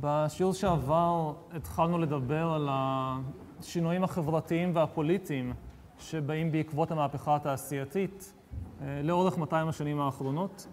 בשיעור 0.00 0.54
שעבר 0.54 1.32
התחלנו 1.52 1.98
לדבר 1.98 2.52
על 2.52 2.68
השינויים 2.70 4.04
החברתיים 4.04 4.70
והפוליטיים 4.74 5.54
שבאים 5.98 6.52
בעקבות 6.52 6.90
המהפכה 6.90 7.36
התעשייתית 7.36 8.34
אה, 8.82 9.00
לאורך 9.04 9.38
200 9.38 9.68
השנים 9.68 10.00
האחרונות. 10.00 10.66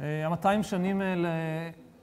אה, 0.00 0.26
ה-200 0.26 0.62
שנים 0.62 1.00
האלה 1.00 1.28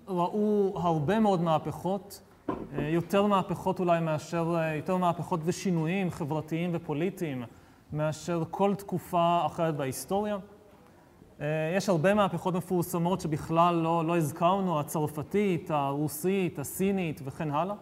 ראו 0.08 0.74
הרבה 0.76 1.20
מאוד 1.20 1.42
מהפכות, 1.42 2.22
אה, 2.50 2.90
יותר 2.90 3.26
מהפכות 3.26 3.80
אולי 3.80 4.00
מאשר, 4.00 4.56
יותר 4.76 4.98
מהפכות 4.98 5.40
ושינויים 5.44 6.12
חברתיים 6.12 6.70
ופוליטיים 6.74 7.44
מאשר 7.94 8.44
כל 8.52 8.76
תקופה 8.76 9.42
אחרת 9.46 9.76
בהיסטוריה. 9.76 10.38
יש 11.78 11.90
הרבה 11.90 12.14
מהפכות 12.14 12.54
מפורסמות 12.54 13.22
שבכלל 13.22 13.76
לא, 13.76 14.06
לא 14.06 14.18
הזכרנו, 14.18 14.80
הצרפתית, 14.80 15.72
הרוסית, 15.72 16.60
הסינית 16.60 17.22
וכן 17.26 17.52
הלאה. 17.52 17.76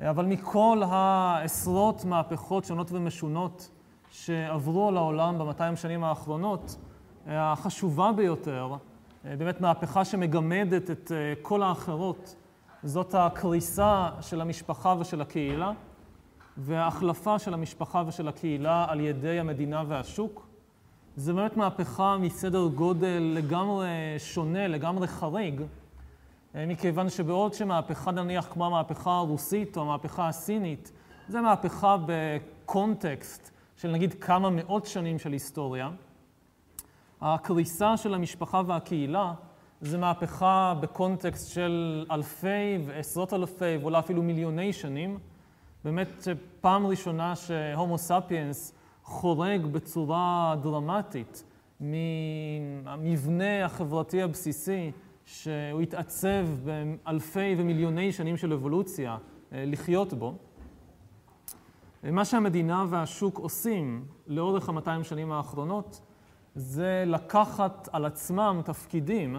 אבל 0.00 0.26
מכל 0.26 0.82
העשרות 0.86 2.04
מהפכות 2.04 2.64
שונות 2.64 2.92
ומשונות 2.92 3.70
שעברו 4.10 4.88
על 4.88 4.96
העולם 4.96 5.38
ב-200 5.38 5.76
שנים 5.76 6.04
האחרונות, 6.04 6.76
החשובה 7.26 8.12
ביותר, 8.12 8.74
באמת 9.24 9.60
מהפכה 9.60 10.04
שמגמדת 10.04 10.90
את 10.90 11.12
כל 11.42 11.62
האחרות, 11.62 12.36
זאת 12.82 13.14
הקריסה 13.14 14.08
של 14.20 14.40
המשפחה 14.40 14.94
ושל 14.98 15.20
הקהילה, 15.20 15.72
וההחלפה 16.56 17.38
של 17.38 17.54
המשפחה 17.54 18.02
ושל 18.06 18.28
הקהילה 18.28 18.86
על 18.88 19.00
ידי 19.00 19.40
המדינה 19.40 19.82
והשוק. 19.88 20.51
זה 21.16 21.32
באמת 21.32 21.56
מהפכה 21.56 22.16
מסדר 22.20 22.66
גודל 22.74 23.32
לגמרי 23.36 23.88
שונה, 24.18 24.68
לגמרי 24.68 25.06
חריג, 25.06 25.62
מכיוון 26.54 27.10
שבעוד 27.10 27.54
שמהפכה 27.54 28.10
נניח 28.10 28.48
כמו 28.50 28.66
המהפכה 28.66 29.16
הרוסית 29.16 29.76
או 29.76 29.82
המהפכה 29.82 30.28
הסינית, 30.28 30.92
זה 31.28 31.40
מהפכה 31.40 31.96
בקונטקסט 32.06 33.50
של 33.76 33.90
נגיד 33.90 34.14
כמה 34.14 34.50
מאות 34.50 34.86
שנים 34.86 35.18
של 35.18 35.32
היסטוריה, 35.32 35.90
הקריסה 37.20 37.96
של 37.96 38.14
המשפחה 38.14 38.62
והקהילה 38.66 39.32
זה 39.80 39.98
מהפכה 39.98 40.74
בקונטקסט 40.80 41.50
של 41.52 42.06
אלפי 42.10 42.78
ועשרות 42.86 43.32
אלפי 43.34 43.76
ואולי 43.80 43.98
אפילו 43.98 44.22
מיליוני 44.22 44.72
שנים. 44.72 45.18
באמת 45.84 46.28
פעם 46.60 46.86
ראשונה 46.86 47.36
שהומו 47.36 47.98
ספיאנס 47.98 48.74
חורג 49.02 49.66
בצורה 49.66 50.56
דרמטית 50.62 51.44
מהמבנה 51.80 53.64
החברתי 53.64 54.22
הבסיסי 54.22 54.90
שהוא 55.24 55.80
התעצב 55.80 56.46
באלפי 56.64 57.54
ומיליוני 57.58 58.12
שנים 58.12 58.36
של 58.36 58.52
אבולוציה 58.52 59.16
אה, 59.52 59.64
לחיות 59.66 60.12
בו. 60.12 60.34
מה 62.02 62.24
שהמדינה 62.24 62.84
והשוק 62.88 63.38
עושים 63.38 64.04
לאורך 64.26 64.68
המאתיים 64.68 65.04
שנים 65.04 65.32
האחרונות 65.32 66.00
זה 66.54 67.04
לקחת 67.06 67.88
על 67.92 68.04
עצמם 68.04 68.60
תפקידים 68.64 69.36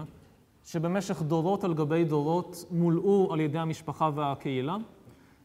שבמשך 0.64 1.22
דורות 1.22 1.64
על 1.64 1.74
גבי 1.74 2.04
דורות 2.04 2.64
מולאו 2.70 3.32
על 3.32 3.40
ידי 3.40 3.58
המשפחה 3.58 4.10
והקהילה, 4.14 4.76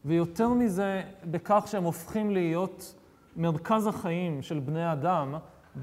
ויותר 0.04 0.48
מזה, 0.48 1.02
בכך 1.24 1.64
שהם 1.66 1.84
הופכים 1.84 2.30
להיות 2.30 2.94
מרכז 3.36 3.86
החיים 3.86 4.42
של 4.42 4.58
בני 4.58 4.92
אדם 4.92 5.34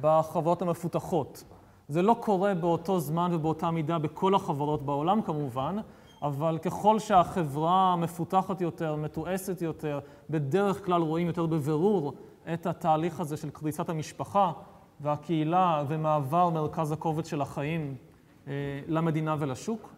בחברות 0.02 0.62
המפותחות. 0.62 1.44
זה 1.88 2.02
לא 2.02 2.16
קורה 2.20 2.53
באותו 2.53 3.00
זמן 3.00 3.31
ובאותה 3.34 3.72
מידה 3.72 4.00
בכל 4.00 4.36
החברות 4.36 4.86
בעולם 4.86 5.22
כמובן, 5.22 5.78
אבל 6.22 6.58
ככל 6.58 7.00
שהחברה 7.00 7.95
מפותחת 7.95 8.62
יותר, 8.62 8.95
מתועסת 8.95 9.62
יותר, 9.62 10.00
בדרך 10.30 10.86
כלל 10.86 11.02
רואים 11.02 11.28
יותר 11.28 11.45
בבירור 11.45 12.14
את 12.53 12.66
התהליך 12.66 13.20
הזה 13.20 13.38
של 13.38 13.50
קריסת 13.50 13.90
המשפחה 13.90 14.52
והקהילה 15.02 15.84
ומעבר 15.88 16.50
מרכז 16.50 16.91
הכובד 16.91 17.25
של 17.25 17.41
החיים 17.41 17.96
אה, 18.47 18.53
למדינה 18.88 19.35
ולשוק. 19.40 19.97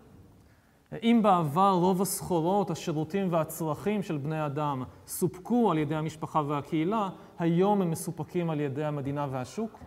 אם 1.04 1.20
בעבר 1.24 1.72
רוב 1.72 2.02
הסחורות, 2.02 2.72
השירותים 2.72 3.34
והצרכים 3.34 4.04
של 4.04 4.18
בני 4.18 4.46
אדם 4.46 4.84
סופקו 5.08 5.72
על 5.72 5.78
ידי 5.78 5.96
המשפחה 5.96 6.42
והקהילה, 6.48 7.10
היום 7.40 7.82
הם 7.82 7.92
מסופקים 7.92 8.50
על 8.50 8.60
ידי 8.60 8.86
המדינה 8.86 9.28
והשוק. 9.32 9.80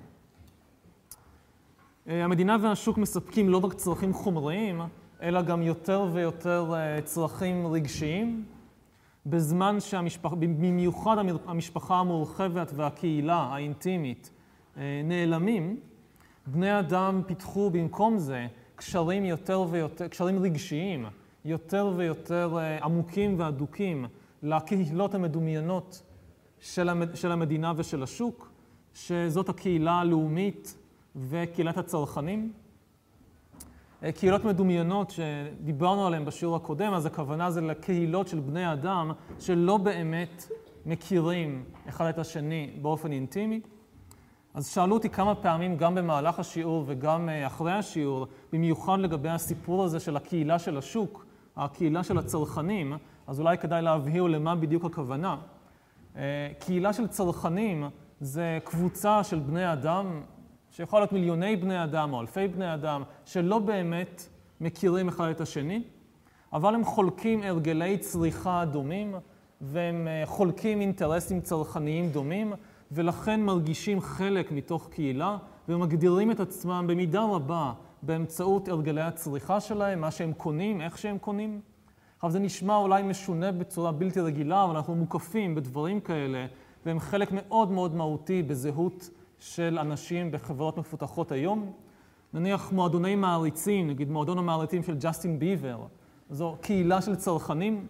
אה, 2.09 2.25
המדינה 2.25 2.57
והשוק 2.61 2.99
מספקים 2.99 3.49
לא 3.49 3.65
רק 3.65 3.73
צרכים 3.75 4.13
חומריים, 4.13 4.81
אלא 5.23 5.43
גם 5.43 5.63
יותר 5.63 6.09
ויותר 6.13 6.75
אה, 6.75 7.01
צרכים 7.03 7.67
רגשיים, 7.67 8.45
בזמן 9.27 9.81
שהמשפחה, 9.81 10.37
במיוחד 10.37 11.17
המשפחה 11.47 11.95
המורחבת 11.95 12.73
והקהילה 12.77 13.37
האינטימית 13.37 14.31
אה, 14.77 15.01
נעלמים, 15.05 15.81
בני 16.47 16.79
אדם 16.79 17.23
פיתחו 17.27 17.71
במקום 17.71 18.19
זה 18.19 18.47
קשרים 18.87 19.25
יותר 19.25 19.65
ויותר, 19.71 20.09
קשרים 20.09 20.43
רגשיים, 20.43 21.07
יותר 21.45 21.93
ויותר 21.97 22.59
עמוקים 22.83 23.39
והדוקים 23.39 24.07
לקהילות 24.43 25.15
המדומיינות 25.15 26.03
של 27.15 27.33
המדינה 27.33 27.73
ושל 27.77 28.03
השוק, 28.03 28.51
שזאת 28.95 29.49
הקהילה 29.49 29.93
הלאומית 29.93 30.79
וקהילת 31.17 31.79
הצרכנים. 31.79 32.53
אה, 34.03 34.13
קהילות 34.13 34.45
מדומיינות 34.45 35.11
שדיברנו 35.11 36.07
עליהן 36.07 36.25
בשיעור 36.25 36.57
הקודם, 36.57 36.95
אז 36.95 37.07
הכוונה 37.07 37.51
זה 37.51 37.61
לקהילות 37.61 38.29
של 38.29 38.41
בני 38.41 38.73
אדם 38.73 39.13
שלא 39.39 39.77
באמת 39.77 40.49
מכירים 40.87 41.65
אחד 41.89 42.07
את 42.07 42.19
השני 42.19 42.71
באופן 42.83 43.13
אינטימי. 43.13 43.61
אז 44.55 44.69
שאלו 44.69 44.95
אותי 44.95 45.09
כמה 45.09 45.35
פעמים, 45.35 45.77
גם 45.77 45.95
במהלך 45.95 46.39
השיעור 46.39 46.85
וגם 46.87 47.29
אה, 47.29 47.47
אחרי 47.47 47.73
השיעור, 47.73 48.27
במיוחד 48.53 48.99
לגבי 48.99 49.29
הסיפור 49.29 49.85
הזה 49.85 50.01
של 50.01 50.17
הקהילה 50.17 50.59
של 50.59 50.79
השוק, 50.79 51.27
הקהילה 51.57 52.03
של 52.03 52.19
הצרכנים, 52.19 52.93
אז 53.27 53.41
אולי 53.41 53.59
כדאי 53.59 53.83
להבהיר 53.83 54.23
למה 54.23 54.55
בדיוק 54.55 54.85
הכוונה. 54.85 55.37
אה, 56.17 56.23
קהילה 56.59 56.93
של 56.93 57.07
צרכנים 57.07 57.89
זה 58.21 58.59
קבוצה 58.65 59.25
של 59.25 59.39
בני 59.39 59.73
אדם 59.73 60.21
שיכול 60.71 61.01
להיות 61.01 61.13
מיליוני 61.13 61.57
בני 61.57 61.85
אדם 61.85 62.13
או 62.13 62.21
אלפי 62.21 62.49
בני 62.49 62.75
אדם, 62.75 63.03
שלא 63.25 63.59
באמת 63.59 64.23
מכירים 64.61 65.09
אחד 65.09 65.29
את 65.29 65.41
השני, 65.41 65.83
אבל 66.53 66.75
הם 66.75 66.85
חולקים 66.85 67.43
הרגלי 67.43 67.99
צריכה 67.99 68.65
דומים, 68.65 69.15
והם 69.61 70.09
אה, 70.09 70.23
חולקים 70.27 70.81
אינטרסים 70.81 71.41
צרכניים 71.41 72.11
דומים, 72.11 72.53
ולכן 72.95 73.41
מרגישים 73.41 74.01
חלק 74.01 74.53
מתוך 74.53 74.89
קהילה, 74.89 75.37
ומגדירים 75.69 76.31
את 76.31 76.41
עצמם 76.41 76.85
במידה 76.89 77.23
רבה 77.23 77.73
באמצעות 78.03 78.69
הרגלי 78.69 79.01
הצריכה 79.01 79.61
שלהם, 79.61 80.01
מה 80.01 80.11
שהם 80.11 80.33
קונים, 80.33 80.81
איך 80.81 80.99
שהם 80.99 81.19
קונים. 81.19 81.61
עכשיו 82.17 82.31
זה 82.31 82.39
נשמע 82.39 82.77
אולי 82.77 83.03
משונה 83.03 83.53
בצורה 83.53 83.93
בלתי 83.93 84.21
רגילה, 84.21 84.65
אבל 84.65 84.77
אנחנו 84.77 84.95
מוקפים 84.95 85.55
בדברים 85.55 86.01
כאלה, 86.01 86.47
והם 86.87 87.01
חלק 87.01 87.29
מאוד 87.33 87.71
מאוד 87.71 87.95
מהותי 87.95 88.43
בזהות 88.43 89.11
של 89.39 89.79
אנשים 89.81 90.31
בחברות 90.31 90.79
מפותחות 90.79 91.33
היום. 91.33 91.73
נניח 92.35 92.73
מועדוני 92.73 93.15
מעריצים, 93.15 93.89
נגיד 93.89 94.11
מועדון 94.11 94.39
המעריצים 94.39 94.83
של 94.83 94.97
ג'סטין 95.01 95.39
ביבר, 95.39 95.79
זו 96.31 96.57
קהילה 96.61 97.03
של 97.03 97.17
צרכנים. 97.17 97.87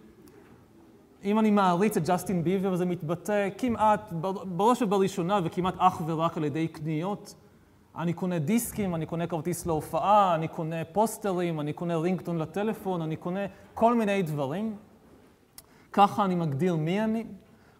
אם 1.23 1.39
אני 1.39 1.51
מעריץ 1.51 1.97
את 1.97 2.09
ג'סטין 2.09 2.43
ביבר, 2.43 2.75
זה 2.75 2.85
מתבטא 2.85 3.49
כמעט, 3.57 4.13
בראש 4.43 4.81
ובראשונה 4.81 5.39
וכמעט 5.43 5.73
אך 5.77 6.01
ורק 6.05 6.37
על 6.37 6.43
ידי 6.43 6.67
קניות. 6.67 7.35
אני 7.97 8.13
קונה 8.13 8.39
דיסקים, 8.39 8.95
אני 8.95 9.05
קונה 9.05 9.27
כרטיס 9.27 9.65
להופעה, 9.65 10.35
אני 10.35 10.47
קונה 10.47 10.85
פוסטרים, 10.91 11.59
אני 11.59 11.73
קונה 11.73 11.97
רינגטון 11.97 12.37
לטלפון, 12.37 13.01
אני 13.01 13.15
קונה 13.15 13.39
כל 13.73 13.95
מיני 13.95 14.21
דברים. 14.21 14.75
ככה 15.91 16.25
אני 16.25 16.35
מגדיר 16.35 16.75
מי 16.75 17.03
אני. 17.03 17.23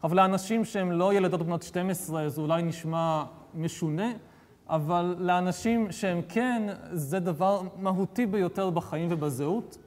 אבל 0.03 0.17
לאנשים 0.17 0.65
שהם 0.65 0.91
לא 0.91 1.13
ילדות 1.13 1.41
בנות 1.41 1.63
12, 1.63 2.29
זה 2.29 2.41
אולי 2.41 2.63
נשמע 2.63 3.23
משונה, 3.55 4.11
אבל 4.69 5.15
לאנשים 5.19 5.91
שהם 5.91 6.21
כן, 6.29 6.63
זה 6.91 7.19
דבר 7.19 7.61
מהותי 7.79 8.25
ביותר 8.25 8.69
בחיים 8.69 9.07
ובזהות. 9.11 9.77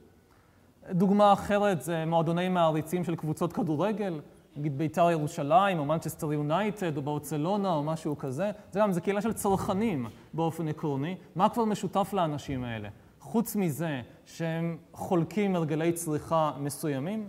דוגמה 0.91 1.33
אחרת 1.33 1.83
זה 1.83 2.05
מועדוני 2.07 2.49
מעריצים 2.49 3.05
של 3.05 3.17
קבוצות 3.17 3.53
כדורגל, 3.53 4.21
נגיד 4.57 4.79
בית"ר 4.79 5.11
ירושלים, 5.11 5.79
או 5.79 5.85
מנצ'סטר 5.85 6.33
יונייטד, 6.33 6.97
או 6.97 7.03
ברצלונה, 7.03 7.75
או 7.75 7.83
משהו 7.83 8.19
כזה. 8.19 8.51
זה 8.73 8.81
גם, 8.81 8.93
זה 8.93 9.01
קהילה 9.01 9.23
של 9.23 9.33
צרכנים 9.33 10.07
באופן 10.35 10.69
עקרוני. 10.69 11.17
מה 11.35 11.49
כבר 11.49 11.65
משותף 11.65 12.11
לאנשים 12.13 12.65
האלה? 12.65 12.89
חוץ 13.21 13.57
מזה 13.57 14.01
שהם 14.27 14.77
חולקים 14.93 15.57
הרגלי 15.57 15.93
צריכה 15.93 16.53
מסוימים. 16.61 17.29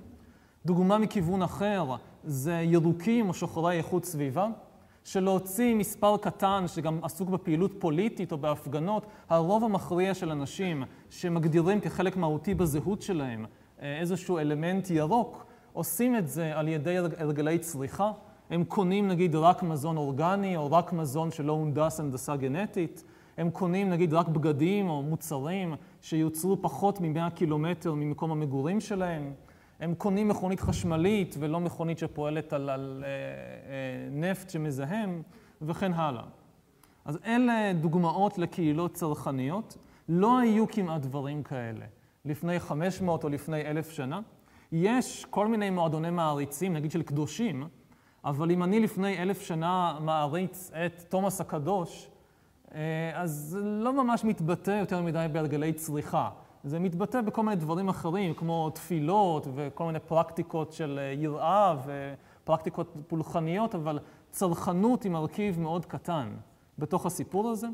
דוגמה 0.66 0.98
מכיוון 0.98 1.42
אחר 1.42 1.96
זה 2.24 2.54
ירוקים 2.54 3.30
או 3.30 3.34
שוחרי 3.34 3.78
איכות 3.78 4.06
סביבה. 4.06 4.48
שלהוציא 5.08 5.76
מספר 5.76 6.18
קטן 6.18 6.64
שגם 6.68 7.00
עסוק 7.04 7.30
בפעילות 7.30 7.72
פוליטית 7.80 8.32
או 8.32 8.38
בהפגנות, 8.38 9.06
הרוב 9.30 9.64
המכריע 9.64 10.14
של 10.14 10.32
אנשים 10.32 10.84
שמגדירים 11.10 11.80
כחלק 11.80 12.18
מהותי 12.18 12.54
בזהות 12.54 13.02
שלהם 13.02 13.46
אה, 13.82 14.00
איזשהו 14.00 14.38
אלמנט 14.38 14.90
ירוק, 14.90 15.46
עושים 15.74 16.16
את 16.16 16.28
זה 16.28 16.58
על 16.58 16.68
ידי 16.68 16.98
הרגלי 16.98 17.60
צריכה. 17.60 18.12
הם 18.50 18.64
קונים 18.64 19.08
נגיד 19.08 19.36
רק 19.36 19.64
מזון 19.64 19.98
אורגני 19.98 20.58
או 20.58 20.72
רק 20.72 20.94
מזון 20.94 21.32
שלא 21.32 21.52
הונדס 21.52 22.00
הנדסה 22.00 22.36
גנטית. 22.36 23.04
הם 23.38 23.50
קונים 23.50 23.90
נגיד 23.90 24.14
רק 24.14 24.28
בגדים 24.28 24.90
או 24.90 25.02
מוצרים 25.02 25.76
שיוצרו 26.02 26.62
פחות 26.62 27.02
מ-100 27.02 27.30
קילומטר 27.30 27.94
ממקום 27.94 28.32
המגורים 28.32 28.80
שלהם. 28.80 29.34
הם 29.80 29.96
קונים 29.96 30.28
מכונית 30.28 30.60
חשמלית 30.60 31.36
ולא 31.40 31.60
מכונית 31.60 31.98
שפועלת 31.98 32.54
על, 32.54 32.70
על 32.70 33.04
אה, 33.06 33.10
אה, 33.10 34.10
נפט 34.12 34.50
שמזהם 34.50 35.22
וכן 35.62 35.94
הלאה. 35.94 36.24
אז 37.06 37.20
אלה 37.26 37.74
דוגמאות 37.74 38.38
לקהילות 38.38 38.94
צרכניות. 38.94 39.78
לא 40.10 40.40
היו 40.40 40.68
כמעט 40.68 41.02
דברים 41.02 41.44
כאלה 41.44 41.86
לפני 42.26 42.60
500 42.60 43.24
או 43.24 43.30
לפני 43.30 43.62
אלף 43.62 43.92
שנה. 43.92 44.20
יש 44.72 45.26
כל 45.30 45.48
מיני 45.48 45.70
מועדוני 45.70 46.10
מעריצים, 46.10 46.74
נגיד 46.74 46.92
של 46.92 47.02
קדושים, 47.02 47.68
אבל 48.26 48.52
אם 48.52 48.64
אני 48.64 48.80
לפני 48.80 49.22
אלף 49.22 49.42
שנה 49.42 49.98
מעריץ 50.02 50.72
את 50.86 51.04
תומאס 51.10 51.42
הקדוש, 51.42 52.10
אה, 52.76 53.12
אז 53.14 53.32
זה 53.32 53.60
לא 53.60 54.04
ממש 54.04 54.24
מתבטא 54.24 54.72
יותר 54.72 55.02
מדי 55.02 55.26
בהרגלי 55.32 55.74
צריכה. 55.74 56.30
זה 56.64 56.80
מתבטא 56.80 57.22
בכל 57.22 57.44
מיני 57.44 57.56
דברים 57.56 57.90
אחרים, 57.90 58.34
כמו 58.34 58.70
תפילות 58.70 59.48
וכל 59.56 59.86
מיני 59.86 60.00
פרקטיקות 60.00 60.74
של 60.74 61.00
אה, 61.02 61.14
יראה 61.18 61.76
ופרקטיקות 61.86 62.98
פולחניות, 63.08 63.76
אבל 63.76 64.00
צרכנות 64.32 65.04
היא 65.04 65.12
מרכיב 65.12 65.60
מאוד 65.60 65.86
קטן 65.86 66.32
בתוך 66.78 67.06
הסיפור 67.06 67.50
הזה. 67.50 67.68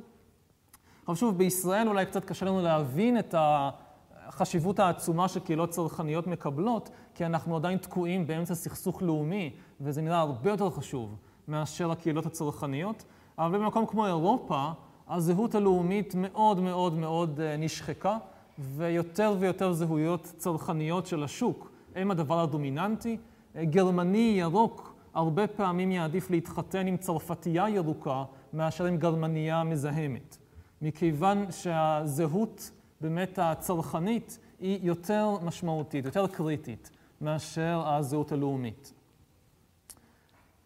עכשיו 1.02 1.16
שוב, 1.16 1.38
בישראל 1.38 1.88
אולי 1.88 2.06
קצת 2.06 2.26
קשה 2.26 2.46
לנו 2.46 2.62
להבין 2.62 3.20
את 3.20 3.36
החשיבות 3.38 4.80
העצומה 4.80 5.28
שקהילות 5.28 5.70
צרכניות 5.70 6.28
מקבלות, 6.28 6.90
כי 7.16 7.26
אנחנו 7.26 7.56
עדיין 7.56 7.78
תקועים 7.78 8.28
באמצע 8.28 8.56
סכסוך 8.56 9.02
לאומי, 9.02 9.54
וזה 9.82 10.02
נראה 10.02 10.20
הרבה 10.20 10.50
יותר 10.50 10.70
חשוב 10.70 11.16
מאשר 11.48 11.92
הקהילות 11.92 12.26
הצרכניות. 12.26 13.04
אבל 13.38 13.60
במקום 13.60 13.86
כמו 13.86 14.08
אירופה, 14.08 14.72
הזהות 15.08 15.56
הלאומית 15.56 16.16
מאוד 16.18 16.60
מאוד 16.60 16.94
מאוד 16.94 17.40
אה, 17.40 17.58
נשחקה, 17.58 18.18
ויותר 18.60 19.36
ויותר 19.40 19.74
זהויות 19.74 20.34
צרכניות 20.38 21.08
של 21.08 21.24
השוק 21.24 21.72
הם 21.96 22.12
הדבר 22.12 22.40
הדומיננטי. 22.40 23.18
גרמני 23.64 24.36
ירוק 24.40 24.96
הרבה 25.14 25.48
פעמים 25.48 25.92
יעדיף 25.92 26.30
להתחתן 26.30 26.88
עם 26.88 26.98
צרפתייה 26.98 27.70
ירוקה 27.70 28.24
מאשר 28.54 28.86
עם 28.86 28.98
גרמניה 28.98 29.64
מזהמת. 29.64 30.38
מכיוון 30.82 31.52
שהזהות 31.52 32.72
באמת 33.02 33.40
הצרכנית 33.42 34.40
היא 34.60 34.80
יותר 34.82 35.30
משמעותית, 35.44 36.06
יותר 36.06 36.28
קריטית, 36.28 36.90
מאשר 37.22 37.84
הזהות 37.86 38.32
הלאומית. 38.32 38.94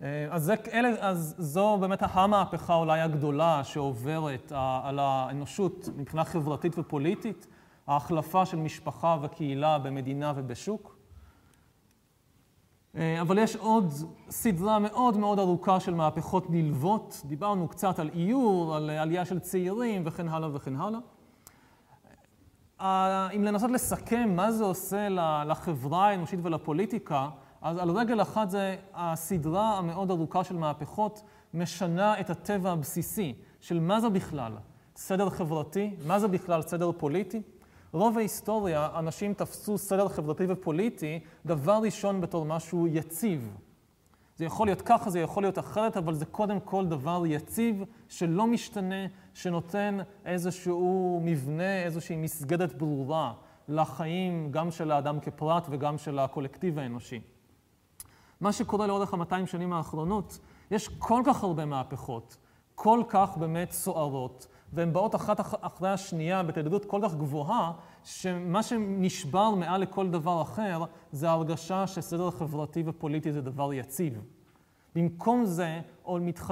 אה, 0.02 0.28
אז, 0.30 0.44
זה, 0.44 0.56
אלה, 0.74 0.90
אז 1.00 1.36
זו 1.38 1.78
באמת 1.82 2.00
המהפכה 2.02 2.76
אולי 2.76 3.02
הגדולה 3.02 3.64
שעוברת 3.64 4.52
על 4.84 5.00
האנושות 5.00 5.90
מבחינה 5.98 6.24
חברתית 6.24 6.80
ופוליטית, 6.80 7.48
ההחלפה 7.88 8.46
של 8.46 8.58
משפחה 8.58 9.18
וקהילה 9.22 9.80
במדינה 9.80 10.34
ובשוק. 10.36 10.98
אה, 12.96 13.22
אבל 13.22 13.38
יש 13.38 13.56
עוד 13.56 13.94
סדרה 14.30 14.80
מאוד 14.80 15.18
מאוד 15.18 15.40
ארוכה 15.40 15.80
של 15.80 15.94
מהפכות 15.94 16.50
נלוות. 16.50 17.22
דיברנו 17.26 17.68
קצת 17.68 18.00
על 18.00 18.10
איור, 18.14 18.76
על 18.76 18.90
עלייה 18.90 19.26
של 19.26 19.40
צעירים 19.40 20.02
וכן 20.06 20.28
הלאה 20.28 20.56
וכן 20.56 20.76
הלאה. 20.76 21.00
אה, 22.82 23.30
אם 23.36 23.44
לנסות 23.44 23.72
לסכם 23.72 24.36
מה 24.36 24.52
זה 24.52 24.64
עושה 24.64 25.10
לחברה 25.46 26.08
האנושית 26.08 26.40
ולפוליטיקה, 26.44 27.30
אז 27.62 27.78
על 27.78 27.90
רגל 27.90 28.22
אחת 28.22 28.50
זה 28.50 28.76
הסדרה 28.94 29.78
המאוד 29.78 30.12
ארוכה 30.12 30.44
של 30.44 30.56
מהפכות 30.56 31.22
משנה 31.54 32.20
את 32.20 32.30
הטבע 32.30 32.72
הבסיסי 32.72 33.34
של 33.60 33.80
מה 33.80 34.00
זה 34.02 34.10
בכלל 34.10 34.54
סדר 34.96 35.30
חברתי, 35.30 35.96
מה 36.08 36.20
זה 36.20 36.28
בכלל 36.28 36.62
סדר 36.62 36.92
פוליטי. 36.98 37.42
רוב 37.92 38.18
ההיסטוריה 38.18 38.90
אנשים 38.96 39.34
תפסו 39.34 39.78
סדר 39.78 40.08
חברתי 40.08 40.44
ופוליטי 40.50 41.20
דבר 41.46 41.80
ראשון 41.84 42.22
בתור 42.22 42.46
משהו 42.46 42.88
יציב. 42.88 43.58
זה 44.36 44.46
יכול 44.46 44.68
להיות 44.68 44.82
ככה, 44.82 45.10
זה 45.10 45.20
יכול 45.20 45.44
להיות 45.44 45.60
אחרת, 45.60 45.98
אבל 45.98 46.14
זה 46.14 46.26
קודם 46.26 46.60
כל 46.60 46.86
דבר 46.86 47.24
יציב, 47.26 47.84
שלא 48.10 48.48
משתנה, 48.48 49.06
שנותן 49.34 49.98
איזשהו 50.26 51.22
מבנה, 51.24 51.84
איזושהי 51.84 52.16
מסגדת 52.16 52.74
ברורה 52.74 53.34
לחיים, 53.68 54.52
גם 54.52 54.72
של 54.72 54.92
האדם 54.92 55.20
כפרט 55.20 55.68
וגם 55.70 55.98
של 55.98 56.20
הקולקטיב 56.20 56.80
האנושי. 56.80 57.22
מה 58.42 58.52
שקורה 58.52 58.88
לאורך 58.88 59.14
המאתיים 59.14 59.48
שנים 59.48 59.74
האחרונות, 59.74 60.40
יש 60.72 60.88
כל 60.88 61.22
כך 61.26 61.44
הרבה 61.44 61.66
מהפכות, 61.66 62.38
כל 62.76 63.04
כך 63.08 63.38
באמת 63.38 63.72
סוערות, 63.72 64.48
והן 64.74 64.94
באות 64.94 65.16
אחת 65.16 65.40
אחרי 65.62 65.90
השנייה 65.90 66.44
בתדירות 66.44 66.86
כל 66.86 67.02
כך 67.04 67.16
גבוהה, 67.16 67.72
שמה 68.04 68.64
שנשבר 68.64 69.50
מעל 69.50 69.82
לכל 69.82 70.10
דבר 70.10 70.42
אחר, 70.42 70.84
זה 71.12 71.30
ההרגשה 71.30 71.88
שסדר 71.88 72.32
חברתי 72.32 72.84
ופוליטי 72.86 73.32
זה 73.32 73.42
דבר 73.42 73.74
יציב. 73.74 74.22
במקום 74.96 75.46
זה, 75.46 75.82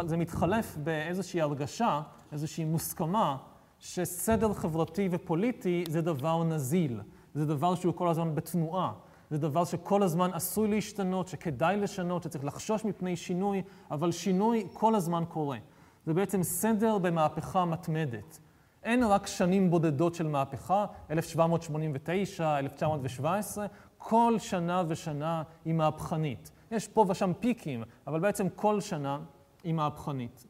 זה 0.06 0.18
מתחלף 0.18 0.78
באיזושהי 0.84 1.42
הרגשה, 1.42 2.02
איזושהי 2.32 2.66
מוסכמה, 2.66 3.38
שסדר 3.80 4.54
חברתי 4.54 5.10
ופוליטי 5.12 5.84
זה 5.90 6.02
דבר 6.02 6.44
נזיל, 6.44 7.02
זה 7.34 7.46
דבר 7.46 7.76
שהוא 7.76 7.94
כל 7.94 8.08
הזמן 8.08 8.36
בתנועה, 8.36 8.92
זה 9.30 9.38
דבר 9.38 9.66
שכל 9.66 10.04
הזמן 10.04 10.30
עשוי 10.34 10.68
להשתנות, 10.68 11.28
שכדאי 11.28 11.78
לשנות, 11.78 12.24
שצריך 12.24 12.46
לחשוש 12.46 12.86
מפני 12.86 13.16
שינוי, 13.16 13.62
אבל 13.92 14.12
שינוי 14.12 14.68
כל 14.74 14.96
הזמן 14.96 15.24
קורה. 15.30 15.58
זה 16.06 16.13
בעצם 16.13 16.44
סדר 16.44 16.98
במהפכה 16.98 17.66
מתמדת. 17.66 18.40
אין 18.84 19.04
רק 19.04 19.28
שנים 19.28 19.69
בודדות 19.69 20.16
של 20.16 20.28
מהפכה, 20.28 20.86
1789, 21.12 22.60
1917, 22.60 23.66
כל 23.98 24.36
שנה 24.40 24.84
ושנה 24.88 25.44
היא 25.66 25.74
מהפכנית. 25.74 26.52
יש 26.72 26.88
פה 26.88 27.06
ושם 27.10 27.31
פיקים, 27.40 27.84
אבל 28.07 28.19
בעצם 28.19 28.50
כל 28.50 28.81
שנה 28.81 29.19
היא 29.63 29.74
מהפכנית. 29.74 30.46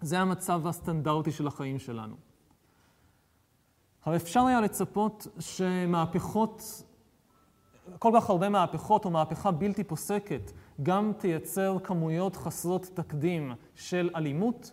זה 0.00 0.18
המצב 0.18 0.66
הסטנדרטי 0.66 1.32
של 1.32 1.46
החיים 1.46 1.78
שלנו. 1.78 2.16
אבל 4.06 4.16
אפשר 4.16 4.40
היה 4.40 4.60
לצפות 4.60 5.26
שמהפכות 5.38 6.62
כל 7.98 8.12
כך 8.16 8.30
הרבה 8.30 8.48
מהפכות 8.48 9.04
או 9.04 9.10
מהפכה 9.10 9.50
בלתי 9.50 9.84
פוסקת 9.84 10.52
גם 10.82 11.12
תייצר 11.18 11.76
כמויות 11.84 12.36
חסרות 12.36 12.90
תקדים 12.94 13.52
של 13.74 14.10
אלימות. 14.16 14.72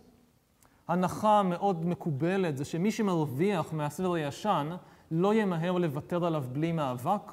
הנחה 0.87 1.43
מאוד 1.43 1.85
מקובלת 1.85 2.57
זה 2.57 2.65
שמי 2.65 2.91
שמרוויח 2.91 3.73
מהסדר 3.73 4.13
הישן 4.13 4.69
לא 5.11 5.33
ימהר 5.33 5.71
לוותר 5.71 6.25
עליו 6.25 6.43
בלי 6.51 6.71
מאבק. 6.71 7.31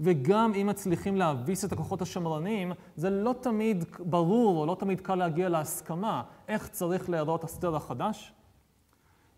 וגם 0.00 0.52
אם 0.54 0.66
מצליחים 0.66 1.16
להביס 1.16 1.64
את 1.64 1.72
הכוחות 1.72 2.02
השמרניים, 2.02 2.72
זה 2.96 3.10
לא 3.10 3.34
תמיד 3.40 3.84
ברור 3.98 4.60
או 4.60 4.66
לא 4.66 4.76
תמיד 4.78 5.00
קל 5.00 5.14
להגיע 5.14 5.48
להסכמה 5.48 6.22
איך 6.48 6.68
צריך 6.68 7.10
להיראות 7.10 7.44
הסדר 7.44 7.76
החדש. 7.76 8.32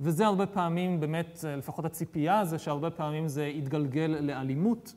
וזה 0.01 0.27
הרבה 0.27 0.47
פעמים 0.47 1.01
באמת, 1.01 1.45
לפחות 1.59 1.85
הציפייה 1.85 2.45
זה 2.45 2.59
שהרבה 2.59 2.91
פעמים 2.91 3.29
זה 3.29 3.47
יתגלגל 3.47 4.17
לאלימות. 4.21 4.95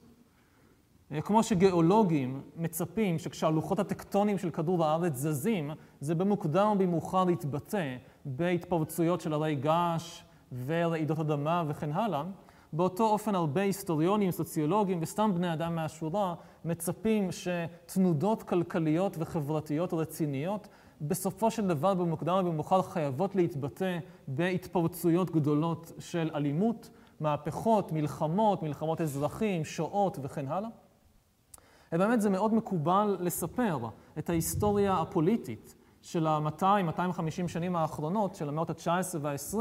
אה, 1.13 1.22
כמו 1.22 1.43
שגיאולוגים 1.43 2.41
מצפים 2.55 3.20
שכשהלוחות 3.20 3.79
הטקטוניים 3.79 4.38
של 4.38 4.50
כדור 4.50 4.86
הארץ 4.86 5.15
זזים, 5.15 5.72
זה 6.00 6.15
במוקדם 6.15 6.67
או 6.72 6.77
במאוחר 6.77 7.29
יתבטא 7.29 7.96
בהתפרצויות 8.25 9.22
של 9.22 9.34
הרי 9.34 9.55
געש 9.55 10.24
ורעידות 10.65 11.20
אדמה 11.20 11.63
וכן 11.67 11.91
הלאה. 11.91 12.24
באותו 12.74 13.03
אופן 13.10 13.36
הרבה 13.36 13.62
היסטוריונים, 13.62 14.32
סוציולוגים 14.32 15.00
וסתם 15.01 15.32
בני 15.36 15.53
אדם 15.53 15.75
מהשורה 15.75 16.36
מצפים 16.65 17.29
שתנודות 17.32 18.43
כלכליות 18.43 19.15
וחברתיות 19.20 19.93
רציניות 19.93 20.67
בסופו 21.01 21.51
של 21.51 21.67
דבר 21.67 21.93
במוקדם 21.93 22.34
או 22.34 22.43
במאוחר 22.43 22.82
חייבות 22.82 23.36
להתבטא 23.36 24.00
בהתפרצויות 24.27 25.32
גדולות 25.32 25.91
של 26.00 26.32
אלימות, 26.36 26.89
מהפכות, 27.20 27.91
מלחמות, 27.91 28.63
מלחמות 28.63 29.01
אזרחים, 29.01 29.65
שואות 29.65 30.20
וכן 30.22 30.48
הלאה. 30.48 30.70
ובאמת 31.94 32.22
זה 32.22 32.30
מאוד 32.30 32.54
מקובל 32.54 33.18
לספר 33.20 33.80
את 34.18 34.30
ההיסטוריה 34.30 35.02
הפוליטית 35.02 35.76
של 36.02 36.28
ה-200-250 36.28 37.48
שנים 37.48 37.76
האחרונות, 37.76 38.36
של 38.36 38.50
המאות 38.50 38.70
ה-19 38.70 39.18
וה-20, 39.22 39.58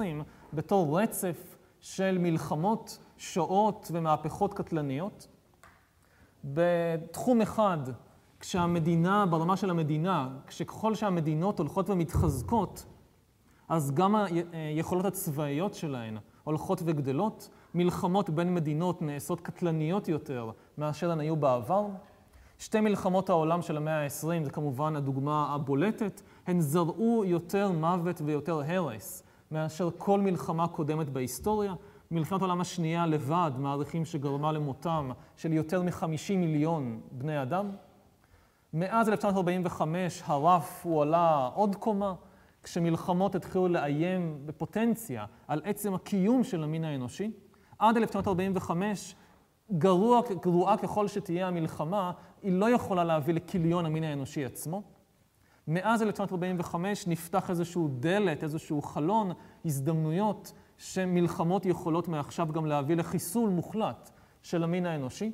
בתור 0.53 1.01
רצף 1.01 1.57
של 1.81 2.19
מלחמות, 2.19 2.99
שואות 3.17 3.91
ומהפכות 3.95 4.55
קטלניות. 4.55 5.29
בתחום 6.45 7.41
אחד 7.41 7.79
כשהמדינה, 8.41 9.27
ברמה 9.27 9.57
של 9.57 9.71
המדינה, 9.71 10.29
כשככל 10.47 10.95
שהמדינות 10.95 11.59
הולכות 11.59 11.91
ומתחזקות, 11.91 12.85
אז 13.69 13.91
גם 13.95 14.15
היכולות 14.53 15.05
הצבאיות 15.05 15.75
שלהן 15.75 16.19
הולכות 16.45 16.83
וגדלות, 16.85 17.49
מלחמות 17.75 18.31
בין 18.31 18.55
מדינות 18.55 19.03
נעשות 19.03 19.41
קטלניות 19.41 20.09
יותר 20.09 20.51
מאשר 20.79 21.11
הן 21.11 21.21
היו 21.21 21.37
בעבר. 21.37 21.87
שתי 22.62 22.81
מלחמות 22.81 23.31
העולם 23.31 23.62
של 23.62 23.76
המאה 23.76 24.04
ה-20, 24.04 24.45
זה 24.45 24.50
כמובן 24.50 24.97
הדוגמה 24.97 25.54
הבולטת, 25.54 26.23
הן 26.47 26.61
זרעו 26.61 27.25
יותר 27.26 27.73
מוות 27.73 28.21
ויותר 28.25 28.62
הרס 28.66 29.23
מאשר 29.50 29.88
כל 29.99 30.21
מלחמה 30.21 30.69
קודמת 30.69 31.09
בהיסטוריה. 31.09 31.75
מלחמת 32.11 32.40
העולם 32.40 32.61
השנייה 32.61 33.07
לבד, 33.07 33.50
מעריכים 33.59 34.04
שגרמה 34.04 34.52
למותם 34.52 35.11
של 35.37 35.52
יותר 35.52 35.83
מ-50 35.83 36.37
מיליון 36.37 37.00
בני 37.12 37.42
אדם. 37.42 37.71
מאז 38.75 39.09
1945 39.09 40.23
הרף 40.26 40.81
הועלה 40.85 41.50
עוד 41.54 41.76
קומה, 41.76 42.14
כשמלחמות 42.62 43.35
התחילו 43.35 43.69
לאיים 43.69 44.42
בפוטנציה 44.47 45.25
על 45.49 45.61
עצם 45.64 45.95
הקיום 45.95 46.45
של 46.45 46.64
המין 46.64 46.85
האנושי. 46.85 47.31
עד 47.78 47.97
1945, 47.97 49.14
גרוע, 49.78 50.21
גרועה 50.42 50.76
ככל 50.76 51.09
שתהיה 51.09 51.49
המלחמה, 51.49 52.12
היא 52.42 52.52
לא 52.52 52.70
יכולה 52.70 53.04
להביא 53.04 53.34
לכיליון 53.34 53.87
המין 53.87 54.04
האנושי 54.04 54.44
עצמו. 54.44 54.82
מאז 55.68 56.02
1945 56.02 57.06
נפתח 57.06 57.50
איזשהו 57.50 57.88
דלת, 58.00 58.44
איזשהו 58.44 58.82
חלון, 58.82 59.30
הזדמנויות 59.64 60.52
שמלחמות 60.78 61.66
יכולות 61.66 62.08
מעכשיו 62.08 62.49
גם 62.52 62.66
להביא 62.66 62.96
לחיסול 62.96 63.50
מוחלט 63.50 64.11
של 64.42 64.64
המין 64.64 64.87
האנושי. 64.87 65.32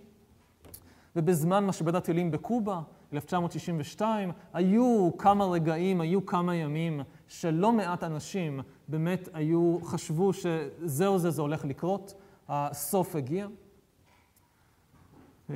ובזמן 1.17 1.67
משבר 1.67 1.97
הטילים 1.97 2.31
בקובה, 2.31 2.81
1962, 3.13 4.33
היו 4.53 5.11
כמה 5.19 5.45
רגעים, 5.45 6.01
היו 6.01 6.27
כמה 6.27 6.55
ימים 6.55 7.01
שלא 7.29 7.73
מעט 7.73 8.05
אנשים 8.05 8.61
באמת 8.89 9.29
היו, 9.33 9.79
חשבו 9.85 10.33
שזהו 10.33 11.19
זה, 11.19 11.31
זה 11.31 11.43
הולך 11.43 11.65
לקרות, 11.65 12.15
הסוף 12.49 13.17
הגיע. 13.17 13.47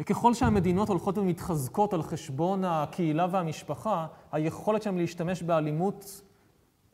ככל 0.06 0.34
שהמדינות 0.34 0.88
הולכות 0.88 1.18
ומתחזקות 1.18 1.92
על 1.92 2.02
חשבון 2.02 2.64
הקהילה 2.64 3.26
והמשפחה, 3.30 4.06
היכולת 4.32 4.82
שלהם 4.82 4.98
להשתמש 4.98 5.42
באלימות 5.42 6.22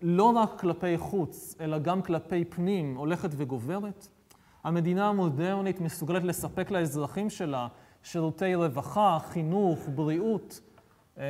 לא 0.03 0.25
רק 0.25 0.61
כלפי 0.61 0.99
חוץ, 0.99 1.55
אלא 1.61 1.79
גם 1.79 2.03
כלפי 2.03 2.45
פנים, 2.45 2.97
הולכת 2.97 3.31
וגוברת. 3.33 4.09
המדינה 4.65 5.09
המודרנית 5.09 5.81
מסוגלת 5.81 6.25
לספק 6.25 6.71
לאזרחים 6.71 7.31
שלה 7.31 7.69
שירותי 8.03 8.55
רווחה, 8.55 9.19
חינוך, 9.23 9.79
בריאות, 9.95 10.61
אה, 11.19 11.25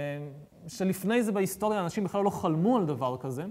שלפני 0.68 1.22
זה 1.22 1.32
בהיסטוריה 1.32 1.80
אנשים 1.80 2.04
בכלל 2.04 2.24
לא 2.24 2.30
חלמו 2.30 2.76
על 2.76 2.86
דבר 2.86 3.16
כזה. 3.16 3.44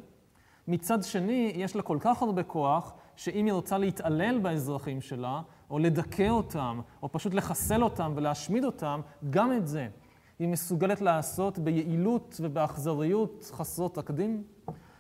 מצד 0.68 1.04
שני, 1.04 1.52
יש 1.56 1.76
לה 1.76 1.82
כל 1.82 1.98
כך 2.02 2.22
הרבה 2.22 2.44
כוח, 2.44 2.94
שאם 3.18 3.46
היא 3.46 3.54
רוצה 3.54 3.78
להתעלל 3.78 4.40
באזרחים 4.40 5.02
שלה, 5.02 5.42
או 5.70 5.80
לדכא 5.80 6.30
אותם, 6.30 6.80
או 7.04 7.12
פשוט 7.12 7.34
לחסל 7.34 7.84
אותם 7.84 8.14
ולהשמיד 8.16 8.66
אותם, 8.66 9.02
גם 9.30 9.54
את 9.54 9.68
זה 9.68 9.88
היא 10.40 10.48
מסוגלת 10.48 11.02
לעשות 11.02 11.60
ביעילות 11.60 12.38
ובאכזריות 12.44 13.52
חסרות 13.54 13.96
תקדים. 13.96 14.44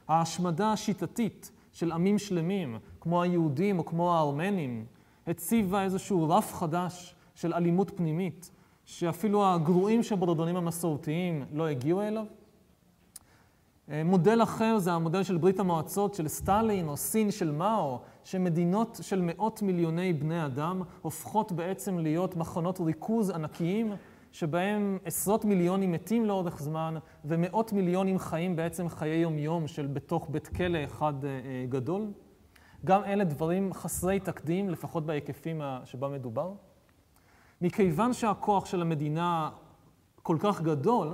ההשמדה 0.08 0.72
השיטתית 0.72 1.52
של 1.72 1.92
עמים 1.92 2.20
שלמים, 2.20 2.78
כמו 3.02 3.22
היהודים 3.22 3.80
או 3.80 3.86
כמו 3.86 4.16
הארמנים, 4.16 4.86
הציבה 5.28 5.84
איזשהו 5.84 6.30
רף 6.30 6.54
חדש 6.54 7.16
של 7.36 7.54
אלימות 7.54 7.92
פנימית, 7.96 8.52
שאפילו 8.86 9.48
הגרועים 9.54 10.04
שבודדונים 10.04 10.56
המסורתיים 10.56 11.46
לא 11.54 11.68
הגיעו 11.68 12.02
אליו. 12.02 12.26
אה, 13.92 14.04
מודל 14.04 14.44
אחר 14.44 14.80
זה 14.80 14.94
המודל 14.94 15.24
של 15.24 15.38
ברית 15.38 15.60
המועצות 15.60 16.14
של 16.14 16.28
סטלין 16.28 16.88
או 16.88 16.98
סין 16.98 17.32
של 17.32 17.52
מאו, 17.52 18.00
שמדינות 18.24 19.00
של 19.02 19.22
מאות 19.24 19.62
מיליוני 19.62 20.14
בני 20.14 20.46
אדם 20.46 20.82
הופכות 21.02 21.52
בעצם 21.52 22.00
להיות 22.00 22.36
מחנות 22.36 22.80
ריכוז 22.80 23.30
ענקיים, 23.30 23.94
שבהם 24.32 24.98
עשרות 25.06 25.46
מיליונים 25.46 25.92
מתים 25.92 26.26
לאורך 26.26 26.62
זמן, 26.62 26.96
ומאות 27.26 27.74
מיליונים 27.74 28.20
חיים 28.20 28.56
בעצם 28.56 28.90
חיי 28.90 29.18
יומיום 29.18 29.68
של 29.68 29.88
בתוך 29.88 30.28
בית 30.30 30.48
כלא 30.48 30.84
אחד 30.84 31.26
אה, 31.26 31.30
אה, 31.30 31.66
גדול. 31.70 32.08
גם 32.86 33.04
אלה 33.04 33.24
דברים 33.24 33.74
חסרי 33.74 34.20
תקדים, 34.20 34.70
לפחות 34.70 35.06
בהיקפים 35.06 35.62
שבה 35.86 36.08
מדובר. 36.08 36.52
מכיוון 37.62 38.14
שהכוח 38.14 38.66
של 38.66 38.82
המדינה 38.82 39.50
כל 40.24 40.38
כך 40.40 40.62
גדול, 40.62 41.14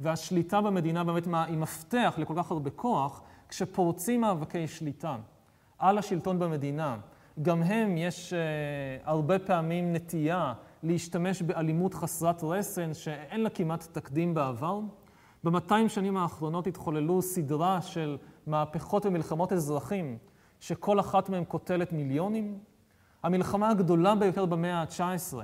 והשליטה 0.00 0.60
במדינה 0.60 1.04
באמת 1.04 1.26
היא 1.26 1.58
מפתח 1.58 2.14
לכל 2.18 2.34
כך 2.36 2.50
הרבה 2.50 2.70
כוח, 2.70 3.22
כשפורצים 3.48 4.20
מאבקי 4.20 4.68
שליטה 4.68 5.16
על 5.78 5.98
השלטון 5.98 6.38
במדינה, 6.38 6.96
גם 7.42 7.62
הם 7.62 7.96
יש 7.96 8.32
uh, 8.32 8.36
הרבה 9.04 9.38
פעמים 9.38 9.92
נטייה 9.92 10.52
להשתמש 10.82 11.42
באלימות 11.42 11.94
חסרת 11.94 12.44
רסן 12.44 12.94
שאין 12.94 13.42
לה 13.42 13.50
כמעט 13.50 13.88
תקדים 13.92 14.34
בעבר. 14.34 14.80
במאתיים 15.44 15.88
שנים 15.88 16.16
האחרונות 16.16 16.66
התחוללו 16.66 17.22
סדרה 17.22 17.82
של 17.82 18.18
מהפכות 18.46 19.06
ומלחמות 19.06 19.52
אזרחים, 19.52 20.18
שכל 20.60 21.00
אחת 21.00 21.28
מהן 21.28 21.44
קוטלת 21.44 21.92
מיליונים. 21.92 22.58
המלחמה 23.22 23.70
הגדולה 23.70 24.14
ביותר 24.14 24.46
במאה 24.46 24.80
ה-19 24.80 25.34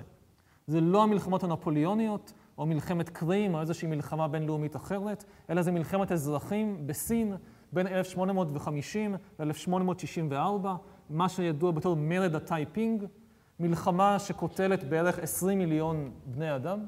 זה 0.66 0.80
לא 0.80 1.02
המלחמות 1.02 1.44
הנפוליוניות, 1.44 2.32
או 2.58 2.66
מלחמת 2.66 3.08
קרים, 3.08 3.54
או 3.54 3.60
איזושהי 3.60 3.88
מלחמה 3.88 4.28
בינלאומית 4.28 4.76
אחרת, 4.76 5.24
אלא 5.50 5.62
זה 5.62 5.72
מלחמת 5.72 6.12
אזרחים 6.12 6.86
בסין 6.86 7.36
בין 7.72 7.86
1850 7.86 9.14
ל-1864, 9.40 10.66
מה 11.10 11.28
שידוע 11.28 11.70
בתור 11.70 11.96
מרד 11.96 12.34
הטייפינג, 12.34 13.04
מלחמה 13.60 14.18
שקוטלת 14.18 14.84
בערך 14.84 15.18
20 15.18 15.58
מיליון 15.58 16.10
בני 16.26 16.56
אדם. 16.56 16.80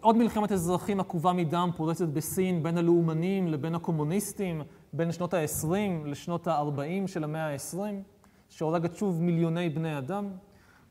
עוד 0.00 0.16
מלחמת 0.16 0.52
אזרחים 0.52 1.00
עקובה 1.00 1.32
מדם 1.32 1.70
פורצת 1.76 2.08
בסין 2.08 2.62
בין 2.62 2.78
הלאומנים 2.78 3.48
לבין 3.48 3.74
הקומוניסטים 3.74 4.62
בין 4.92 5.12
שנות 5.12 5.34
ה-20 5.34 6.06
לשנות 6.06 6.46
ה-40 6.46 7.06
של 7.06 7.24
המאה 7.24 7.52
ה-20, 7.52 7.78
שהורגת 8.48 8.96
שוב 8.96 9.22
מיליוני 9.22 9.68
בני 9.68 9.98
אדם. 9.98 10.28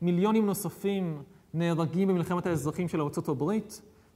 מיליונים 0.02 0.46
נוספים 0.46 1.22
נהרגים 1.54 2.08
במלחמת 2.08 2.46
האזרחים 2.46 2.88
של 2.88 3.00
ארה"ב, 3.00 3.52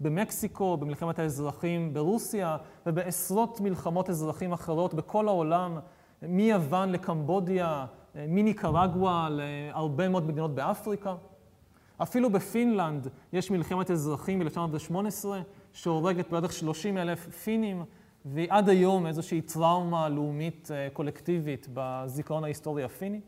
במקסיקו, 0.01 0.77
במלחמת 0.77 1.19
האזרחים 1.19 1.95
ברוסיה 1.95 2.57
ובעשרות 2.87 3.61
מלחמות 3.61 4.11
אזרחים 4.11 4.53
אחרות 4.53 4.95
בכל 4.95 5.29
העולם, 5.29 5.79
מיוון 6.23 6.93
לקמבודיה, 6.93 7.87
מניקרגואה 8.15 9.29
להרבה 9.31 10.09
מאוד 10.09 10.27
מדינות 10.27 10.55
באפריקה. 10.55 11.15
אפילו 12.03 12.31
בפינלנד 12.31 13.09
יש 13.33 13.51
מלחמת 13.51 13.91
אזרחים 13.91 14.39
ב-1918 14.39 15.27
שהורגת 15.73 16.31
בערך 16.31 16.53
30 16.53 16.99
אלף 16.99 17.29
פינים, 17.29 17.85
והיא 18.25 18.47
עד 18.51 18.69
היום 18.69 19.07
איזושהי 19.07 19.41
טראומה 19.41 20.09
לאומית 20.09 20.69
אה, 20.71 20.89
קולקטיבית 20.93 21.69
בזיכרון 21.75 22.45
ההיסטורי 22.45 22.85
הפיני. 22.85 23.21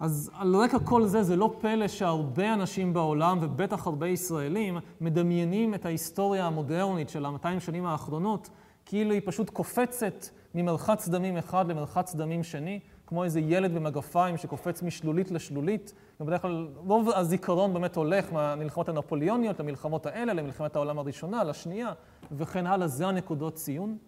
אז 0.00 0.30
על 0.34 0.56
רקע 0.56 0.78
כל 0.78 1.06
זה, 1.06 1.22
זה 1.22 1.36
לא 1.36 1.54
פלא 1.60 1.88
שהרבה 1.88 2.54
אנשים 2.54 2.92
בעולם, 2.92 3.38
ובטח 3.40 3.86
הרבה 3.86 4.06
ישראלים, 4.08 4.78
מדמיינים 5.00 5.74
את 5.74 5.86
ההיסטוריה 5.86 6.46
המודרנית 6.46 7.08
של 7.08 7.24
ה-200 7.24 7.60
שנים 7.60 7.86
האחרונות, 7.86 8.50
כאילו 8.86 9.12
היא 9.12 9.22
פשוט 9.24 9.50
קופצת 9.50 10.26
ממרחץ 10.54 11.08
דמים 11.08 11.36
אחד 11.36 11.68
למרחץ 11.68 12.14
דמים 12.14 12.42
שני, 12.42 12.80
כמו 13.06 13.24
איזה 13.24 13.40
ילד 13.40 13.74
במגפיים 13.74 14.36
שקופץ 14.36 14.82
משלולית 14.82 15.30
לשלולית, 15.30 15.92
ובדרך 16.20 16.42
כלל 16.42 16.68
רוב 16.76 17.08
הזיכרון 17.10 17.74
באמת 17.74 17.96
הולך 17.96 18.32
מהמלחמות 18.32 18.88
הנפוליוניות 18.88 19.60
למלחמות 19.60 20.06
האלה, 20.06 20.32
למלחמת 20.32 20.76
העולם 20.76 20.98
הראשונה, 20.98 21.44
לשנייה, 21.44 21.92
וכן 22.32 22.66
הלאה, 22.66 22.88
זה 22.88 23.06
הנקודות 23.06 23.54
ציון. 23.54 23.98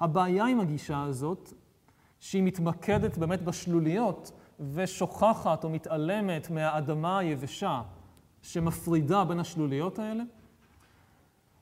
הבעיה 0.00 0.46
עם 0.46 0.60
הגישה 0.60 1.02
הזאת, 1.02 1.52
שהיא 2.20 2.42
מתמקדת 2.42 3.18
באמת 3.18 3.42
בשלוליות, 3.42 4.32
ושוכחת 4.74 5.64
או 5.64 5.70
מתעלמת 5.70 6.50
מהאדמה 6.50 7.18
היבשה 7.18 7.82
שמפרידה 8.42 9.24
בין 9.24 9.40
השלוליות 9.40 9.98
האלה. 9.98 10.22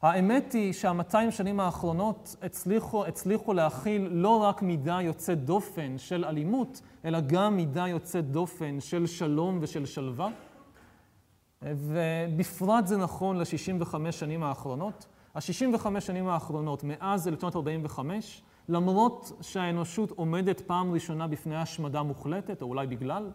האמת 0.03 0.53
היא 0.53 0.73
שהמאתיים 0.73 1.31
שנים 1.31 1.61
האחרונות 1.61 2.37
הצליחו, 2.43 3.07
הצליחו 3.07 3.53
להכיל 3.53 4.09
לא 4.11 4.37
רק 4.37 4.63
מידה 4.63 4.99
יוצאת 5.03 5.45
דופן 5.45 5.99
של 5.99 6.25
אלימות, 6.25 6.81
אלא 7.05 7.21
גם 7.21 7.57
מידה 7.57 7.89
יוצאת 7.89 8.31
דופן 8.31 8.81
של 8.81 9.07
שלום 9.07 9.59
ושל 9.61 9.87
שלווה. 9.87 10.29
ובפרט 11.63 12.87
זה 12.87 12.97
נכון 12.97 13.39
ל-65 13.39 14.13
שנים 14.13 14.43
האחרונות. 14.43 15.07
ה-65 15.35 16.01
שנים 16.01 16.29
האחרונות, 16.29 16.85
מאז 16.85 17.29
1945, 17.29 18.43
למרות 18.69 19.33
שהאנושות 19.41 20.11
עומדת 20.11 20.61
פעם 20.61 20.93
ראשונה 20.93 21.27
בפני 21.27 21.57
השמדה 21.57 22.03
מוחלטת, 22.03 22.63
או 22.63 22.67
אולי 22.67 22.87
בגלל, 22.87 23.31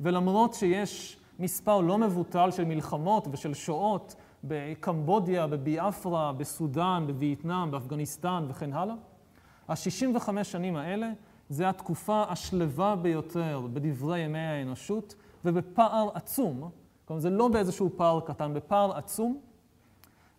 ולמרות 0.00 0.54
שיש 0.54 1.18
מספר 1.38 1.80
לא 1.80 1.98
מבוטל 1.98 2.50
של 2.50 2.64
מלחמות 2.64 3.28
ושל 3.32 3.54
שואות 3.54 4.14
בקמבודיה, 4.44 5.46
בביאפרה, 5.46 6.32
בסודאן, 6.32 7.04
בווייטנאם, 7.06 7.70
באפגניסטן 7.70 8.44
וכן 8.48 8.72
הלאה. 8.72 8.94
ה-65 9.68 10.44
שנים 10.44 10.76
האלה 10.76 11.10
זה 11.48 11.68
התקופה 11.68 12.24
השלווה 12.28 12.96
ביותר 12.96 13.66
בדברי 13.72 14.20
ימי 14.20 14.38
האנושות 14.38 15.14
ובפער 15.44 16.08
עצום, 16.14 16.70
כלומר 17.04 17.20
זה 17.20 17.30
לא 17.30 17.48
באיזשהו 17.48 17.90
פער 17.96 18.20
קטן, 18.20 18.54
בפער 18.54 18.96
עצום, 18.96 19.40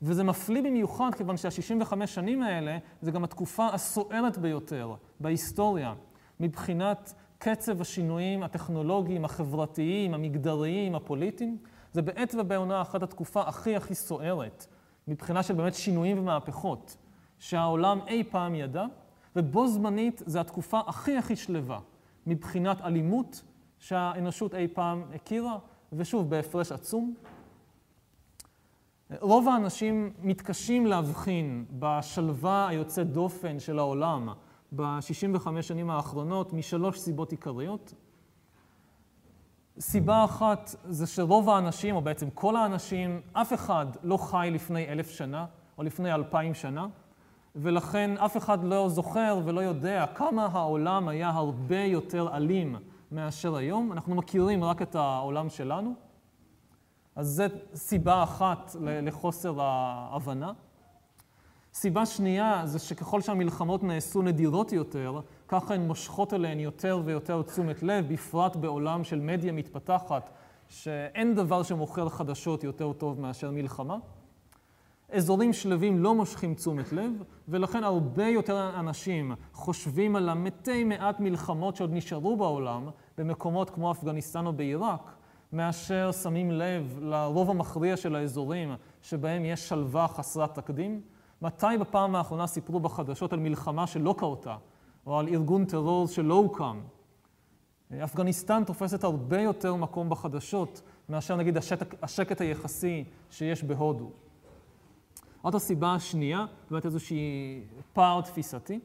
וזה 0.03 0.24
מפליא 0.24 0.62
במיוחד 0.62 1.15
כיוון 1.17 1.38
שה-65 1.38 2.05
שנים 2.05 2.43
האלה 2.43 2.77
זה 3.01 3.12
גם 3.12 3.24
התקופה 3.24 3.67
הסוערת 3.67 4.38
ביותר 4.38 4.95
בהיסטוריה 5.19 5.93
מבחינת 6.39 7.13
קצב 7.38 7.81
השינויים 7.81 8.43
הטכנולוגיים, 8.43 9.25
החברתיים, 9.25 10.13
המגדריים, 10.13 10.95
הפוליטיים. 10.95 11.57
זה 11.93 12.01
בעת 12.01 12.36
ובעונה 12.39 12.81
אחת 12.81 13.03
התקופה 13.03 13.41
הכי 13.41 13.75
הכי 13.75 13.95
סוערת 13.95 14.65
מבחינה 15.07 15.43
של 15.43 15.53
באמת 15.53 15.75
שינויים 15.75 16.19
ומהפכות 16.19 16.98
שהעולם 17.39 18.00
אי 18.07 18.24
פעם 18.24 18.55
ידע, 18.55 18.86
ובו 19.36 19.67
זמנית 19.67 20.22
זו 20.25 20.39
התקופה 20.39 20.79
הכי 20.88 21.17
הכי 21.17 21.36
שלווה 21.36 21.79
מבחינת 22.27 22.81
אלימות 22.81 23.43
שהאנושות 23.79 24.55
אי 24.55 24.67
פעם 24.67 25.03
הכירה, 25.15 25.57
ושוב, 25.93 26.29
בהפרש 26.29 26.72
עצום. 26.72 27.13
רוב 29.22 29.48
האנשים 29.48 30.13
מתקשים 30.22 30.86
להבחין 30.86 31.65
בשלווה 31.79 32.67
היוצאת 32.67 33.12
דופן 33.12 33.60
של 33.60 33.79
העולם 33.79 34.29
ב-65 34.75 35.62
שנים 35.62 35.89
האחרונות 35.89 36.53
משלוש 36.53 37.00
סיבות 37.00 37.31
עיקריות. 37.31 37.93
סיבה 39.79 40.24
אחת 40.24 40.75
זה 40.89 41.07
שרוב 41.07 41.50
האנשים, 41.50 41.95
או 41.95 42.01
בעצם 42.01 42.29
כל 42.29 42.55
האנשים, 42.55 43.22
אף 43.33 43.53
אחד 43.53 43.86
לא 44.03 44.17
חי 44.17 44.50
לפני 44.51 44.88
אלף 44.88 45.10
שנה 45.10 45.45
או 45.77 45.83
לפני 45.83 46.13
אלפיים 46.13 46.53
שנה, 46.53 46.88
ולכן 47.55 48.17
אף 48.17 48.38
אחד 48.38 48.63
לא 48.63 48.89
זוכר 48.89 49.39
ולא 49.45 49.62
יודע 49.62 50.05
כמה 50.15 50.45
העולם 50.51 51.07
היה 51.07 51.29
הרבה 51.29 51.79
יותר 51.79 52.36
אלים 52.36 52.75
מאשר 53.12 53.55
היום. 53.55 53.91
אנחנו 53.91 54.15
מכירים 54.15 54.63
רק 54.63 54.81
את 54.81 54.95
העולם 54.95 55.50
שלנו. 55.50 55.93
אז 57.15 57.27
זו 57.27 57.43
סיבה 57.75 58.24
אחת 58.24 58.75
לחוסר 58.82 59.62
ההבנה. 59.62 60.51
סיבה 61.74 62.05
שנייה 62.05 62.62
זה 62.65 62.79
שככל 62.79 63.22
שהמלחמות 63.22 63.84
נעשו 63.84 64.22
נדירות 64.22 64.72
יותר, 64.72 65.20
ככה 65.48 65.74
הן 65.74 65.82
מושכות 65.82 66.34
אליהן 66.34 66.60
יותר 66.60 67.01
ויותר 67.05 67.41
תשומת 67.41 67.84
לב, 67.84 68.13
בפרט 68.13 68.55
בעולם 68.55 69.03
של 69.03 69.20
מדיה 69.20 69.51
מתפתחת, 69.51 70.29
שאין 70.70 71.36
דבר 71.36 71.63
שמוכר 71.63 72.10
חדשות 72.10 72.63
יותר 72.63 72.93
טוב 72.93 73.22
מאשר 73.22 73.51
מלחמה. 73.51 73.98
אזורים 75.12 75.53
שלווים 75.53 76.00
לא 76.00 76.15
מושכים 76.15 76.53
תשומת 76.53 76.91
לב, 76.93 77.12
ולכן 77.48 77.84
הרבה 77.84 78.27
יותר 78.27 78.79
אנשים 78.79 79.32
חושבים 79.53 80.15
על 80.15 80.29
המתי 80.29 80.84
מעט 80.84 81.20
מלחמות 81.20 81.75
שעוד 81.75 81.93
נשארו 81.93 82.38
בעולם, 82.38 82.89
במקומות 83.17 83.70
כמו 83.70 83.91
אפגניסטן 83.91 84.46
או 84.46 84.53
בעיראק, 84.53 85.12
מאשר 85.53 86.12
שמים 86.12 86.51
לב 86.51 87.00
לרוב 87.01 87.50
המכריע 87.50 87.98
של 87.98 88.15
האזורים 88.15 88.75
שבהם 89.01 89.45
יש 89.45 89.69
שלווה 89.69 90.07
חסרת 90.07 90.55
תקדים. 90.55 91.01
מתי 91.41 91.65
בפעם 91.79 92.15
האחרונה 92.15 92.48
סיפרו 92.48 92.79
בחדשות 92.79 93.33
על 93.33 93.39
מלחמה 93.39 93.88
שלא 93.88 94.15
קרתה, 94.17 94.57
או 95.05 95.19
על 95.19 95.27
ארגון 95.27 95.65
טרור 95.65 96.07
שלא 96.07 96.33
הוקם? 96.33 96.81
אפגניסטן 98.03 98.63
תופסת 98.63 99.03
הרבה 99.03 99.41
יותר 99.41 99.75
מקום 99.75 100.10
בחדשות 100.10 100.81
מאשר 101.10 101.36
נגיד 101.36 101.57
השקט, 101.57 102.03
השקט 102.03 102.41
היחסי 102.41 103.03
שיש 103.31 103.63
בהודו. 103.63 104.12
עוד 105.41 105.55
הסיבה 105.55 105.93
השנייה, 105.93 106.45
באמת 106.72 106.86
איזושהי 106.86 107.62
פער 107.93 108.22
תפיסתי. 108.22 108.79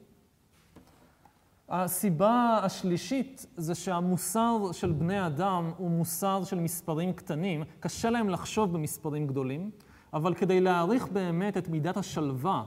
הסיבה 1.69 2.61
השלישית 2.63 3.47
זה 3.57 3.75
שהמוסר 3.75 4.73
של 4.73 4.93
בני 4.93 5.27
אדם 5.27 5.71
הוא 5.77 5.91
מוסר 5.91 6.45
של 6.45 6.61
מספרים 6.61 7.13
קטנים. 7.13 7.63
קשה 7.81 8.11
להם 8.11 8.29
לחשוב 8.29 8.73
במספרים 8.73 9.27
גדולים, 9.27 9.71
אבל 10.13 10.35
כדי 10.35 10.61
להעריך 10.61 11.09
באמת 11.09 11.57
את 11.57 11.69
מידת 11.69 11.97
השלווה 11.97 12.65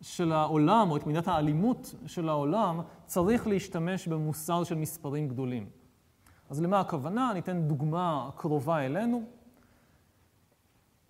של 0.00 0.32
העולם, 0.32 0.90
או 0.90 0.96
את 0.96 1.06
מידת 1.06 1.28
האלימות 1.28 1.94
של 2.06 2.28
העולם, 2.28 2.80
צריך 3.06 3.46
להשתמש 3.46 4.08
במוסר 4.08 4.64
של 4.64 4.74
מספרים 4.74 5.28
גדולים. 5.28 5.66
אז 6.50 6.62
למה 6.62 6.80
הכוונה? 6.80 7.30
אני 7.30 7.40
אתן 7.40 7.62
דוגמה 7.62 8.30
קרובה 8.36 8.78
אלינו. 8.78 9.22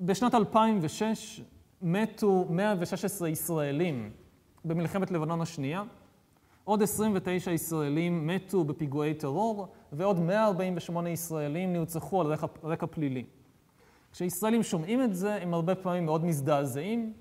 בשנת 0.00 0.34
2006 0.34 1.40
מתו 1.82 2.46
116 2.50 3.28
ישראלים 3.28 4.10
במלחמת 4.64 5.10
לבנון 5.10 5.40
השנייה. 5.40 5.82
עוד 6.70 6.82
29 6.82 7.50
ישראלים 7.50 8.26
מתו 8.26 8.64
בפיגועי 8.64 9.14
טרור, 9.14 9.68
ועוד 9.92 10.20
148 10.20 11.10
ישראלים 11.10 11.72
נרצחו 11.72 12.20
על 12.20 12.26
רקע, 12.26 12.46
רקע 12.64 12.86
פלילי. 12.86 13.24
כשישראלים 14.12 14.62
שומעים 14.62 15.02
את 15.02 15.14
זה, 15.14 15.34
הם 15.34 15.54
הרבה 15.54 15.74
פעמים 15.74 16.06
מאוד 16.06 16.24
מזדעזעים. 16.24 17.12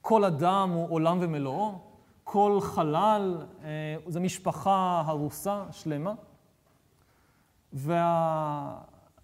כל 0.00 0.24
אדם 0.24 0.70
הוא 0.74 0.86
עולם 0.90 1.18
ומלואו, 1.20 1.78
כל 2.24 2.58
חלל 2.62 3.44
אה, 3.64 3.96
זה 4.06 4.20
משפחה 4.20 5.02
הרוסה, 5.06 5.64
שלמה. 5.70 6.14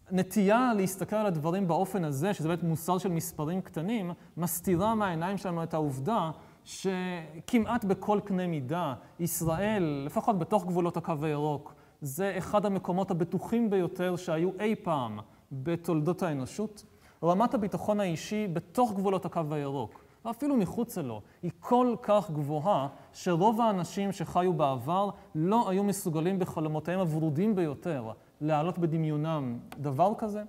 והנטייה 0.08 0.72
להסתכל 0.76 1.16
על 1.16 1.26
הדברים 1.26 1.68
באופן 1.68 2.04
הזה, 2.04 2.34
שזה 2.34 2.48
באמת 2.48 2.62
מוסר 2.62 2.98
של 2.98 3.08
מספרים 3.08 3.60
קטנים, 3.60 4.10
מסתירה 4.36 4.94
מהעיניים 4.94 5.36
שלנו 5.36 5.62
את 5.62 5.74
העובדה 5.74 6.30
שכמעט 6.64 7.84
בכל 7.84 8.20
קנה 8.24 8.46
מידה, 8.46 8.94
ישראל, 9.20 10.02
לפחות 10.06 10.38
בתוך 10.38 10.66
גבולות 10.66 10.96
הקו 10.96 11.14
הירוק, 11.22 11.74
זה 12.00 12.34
אחד 12.38 12.66
המקומות 12.66 13.10
הבטוחים 13.10 13.70
ביותר 13.70 14.16
שהיו 14.16 14.50
אי 14.60 14.74
פעם 14.74 15.18
בתולדות 15.52 16.22
האנושות. 16.22 16.84
רמת 17.24 17.54
הביטחון 17.54 18.00
האישי 18.00 18.48
בתוך 18.52 18.92
גבולות 18.92 19.24
הקו 19.24 19.40
הירוק, 19.50 20.04
ואפילו 20.24 20.56
מחוצה 20.56 21.02
לו, 21.02 21.20
היא 21.42 21.50
כל 21.60 21.94
כך 22.02 22.30
גבוהה, 22.30 22.88
שרוב 23.12 23.60
האנשים 23.60 24.12
שחיו 24.12 24.52
בעבר 24.52 25.10
לא 25.34 25.70
היו 25.70 25.84
מסוגלים 25.84 26.38
בחלומותיהם 26.38 27.00
הוורודים 27.00 27.54
ביותר 27.54 28.10
להעלות 28.40 28.78
בדמיונם 28.78 29.58
דבר 29.78 30.12
כזה. 30.18 30.42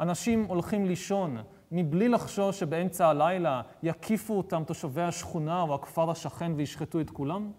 אנשים 0.00 0.44
הולכים 0.44 0.86
לישון 0.86 1.36
מבלי 1.72 2.08
לחשוש 2.08 2.60
שבאמצע 2.60 3.08
הלילה 3.08 3.62
יקיפו 3.82 4.34
אותם 4.34 4.62
תושבי 4.66 5.02
השכונה 5.02 5.62
או 5.62 5.74
הכפר 5.74 6.10
השכן 6.10 6.52
וישחטו 6.56 7.00
את 7.00 7.10
כולם? 7.10 7.50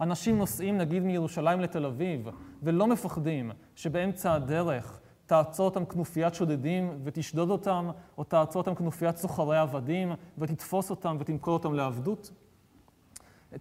אנשים 0.00 0.38
נוסעים 0.38 0.78
נגיד 0.78 1.02
מירושלים 1.02 1.60
לתל 1.60 1.86
אביב 1.86 2.28
ולא 2.62 2.86
מפחדים 2.86 3.50
שבאמצע 3.74 4.34
הדרך 4.34 5.00
תעצור 5.26 5.64
אותם 5.64 5.84
כנופיית 5.84 6.34
שודדים 6.34 7.00
ותשדוד 7.04 7.50
אותם, 7.50 7.90
או 8.18 8.24
תעצור 8.24 8.62
אותם 8.62 8.74
כנופיית 8.74 9.16
סוחרי 9.16 9.58
עבדים 9.58 10.12
ותתפוס 10.38 10.90
אותם 10.90 11.16
ותמכור 11.20 11.54
אותם 11.54 11.74
לעבדות? 11.74 12.30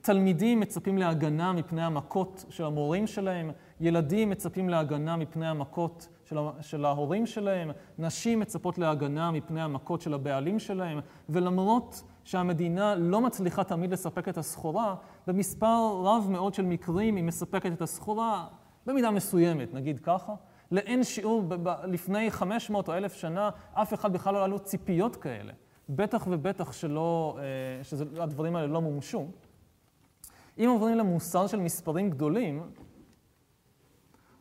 תלמידים 0.01 0.59
מצפים 0.59 0.97
להגנה 0.97 1.53
מפני 1.53 1.83
המכות 1.83 2.45
של 2.49 2.65
המורים 2.65 3.07
שלהם, 3.07 3.51
ילדים 3.79 4.29
מצפים 4.29 4.69
להגנה 4.69 5.15
מפני 5.15 5.47
המכות 5.47 6.07
של, 6.31 6.37
של 6.61 6.85
ההורים 6.85 7.25
שלהם, 7.25 7.71
נשים 7.97 8.39
מצפות 8.39 8.77
להגנה 8.77 9.31
מפני 9.31 9.61
המכות 9.61 10.01
של 10.01 10.13
הבעלים 10.13 10.59
שלהם, 10.59 10.99
ולמרות 11.29 12.03
שהמדינה 12.23 12.95
לא 12.95 13.21
מצליחה 13.21 13.63
תמיד 13.63 13.93
לספק 13.93 14.29
את 14.29 14.37
הסחורה, 14.37 14.95
במספר 15.27 16.01
רב 16.03 16.27
מאוד 16.29 16.53
של 16.53 16.65
מקרים 16.65 17.15
היא 17.15 17.23
מספקת 17.23 17.71
את 17.73 17.81
הסחורה 17.81 18.47
במידה 18.85 19.11
מסוימת, 19.11 19.73
נגיד 19.73 19.99
ככה. 19.99 20.33
לאין 20.71 21.03
שיעור, 21.03 21.43
לפני 21.83 22.31
500 22.31 22.87
או 22.87 22.93
1,000 22.93 23.13
שנה, 23.13 23.49
אף 23.73 23.93
אחד 23.93 24.13
בכלל 24.13 24.33
לא 24.33 24.37
היה 24.37 24.47
לו 24.47 24.59
ציפיות 24.59 25.15
כאלה. 25.15 25.53
בטח 25.89 26.27
ובטח 26.29 26.71
שלא, 26.71 27.37
אה, 27.39 27.83
שהדברים 27.83 28.55
האלה 28.55 28.67
לא 28.67 28.81
מומשו. 28.81 29.27
אם 30.57 30.69
עוברים 30.69 30.97
למוסר 30.97 31.47
של 31.47 31.59
מספרים 31.59 32.09
גדולים, 32.09 32.63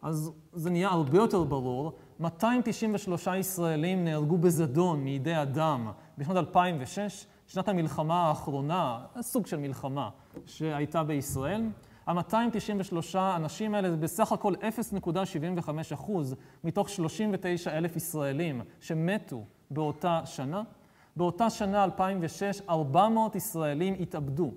אז 0.02 0.32
זה 0.52 0.70
נהיה 0.70 0.88
הרבה 0.88 1.18
יותר 1.18 1.44
ברור. 1.44 1.92
293 2.20 3.26
ישראלים 3.26 4.04
נהרגו 4.04 4.38
בזדון 4.38 5.00
מידי 5.00 5.42
אדם 5.42 5.90
בשנת 6.18 6.36
2006, 6.36 7.26
שנת 7.46 7.68
המלחמה 7.68 8.28
האחרונה, 8.28 8.98
סוג 9.20 9.46
של 9.46 9.56
מלחמה 9.56 10.10
שהייתה 10.46 11.02
בישראל. 11.02 11.62
ה-293 12.06 13.16
אנשים 13.36 13.74
האלה 13.74 13.90
זה 13.90 13.96
בסך 13.96 14.32
הכל 14.32 14.54
0.75 14.54 15.70
אחוז 15.94 16.34
מתוך 16.64 16.88
39 16.88 17.70
אלף 17.70 17.96
ישראלים 17.96 18.60
שמתו 18.80 19.44
באותה 19.70 20.20
שנה. 20.24 20.62
באותה 21.16 21.50
שנה, 21.50 21.84
2006, 21.84 22.60
400 22.68 23.34
ישראלים 23.34 23.94
התאבדו. 24.00 24.52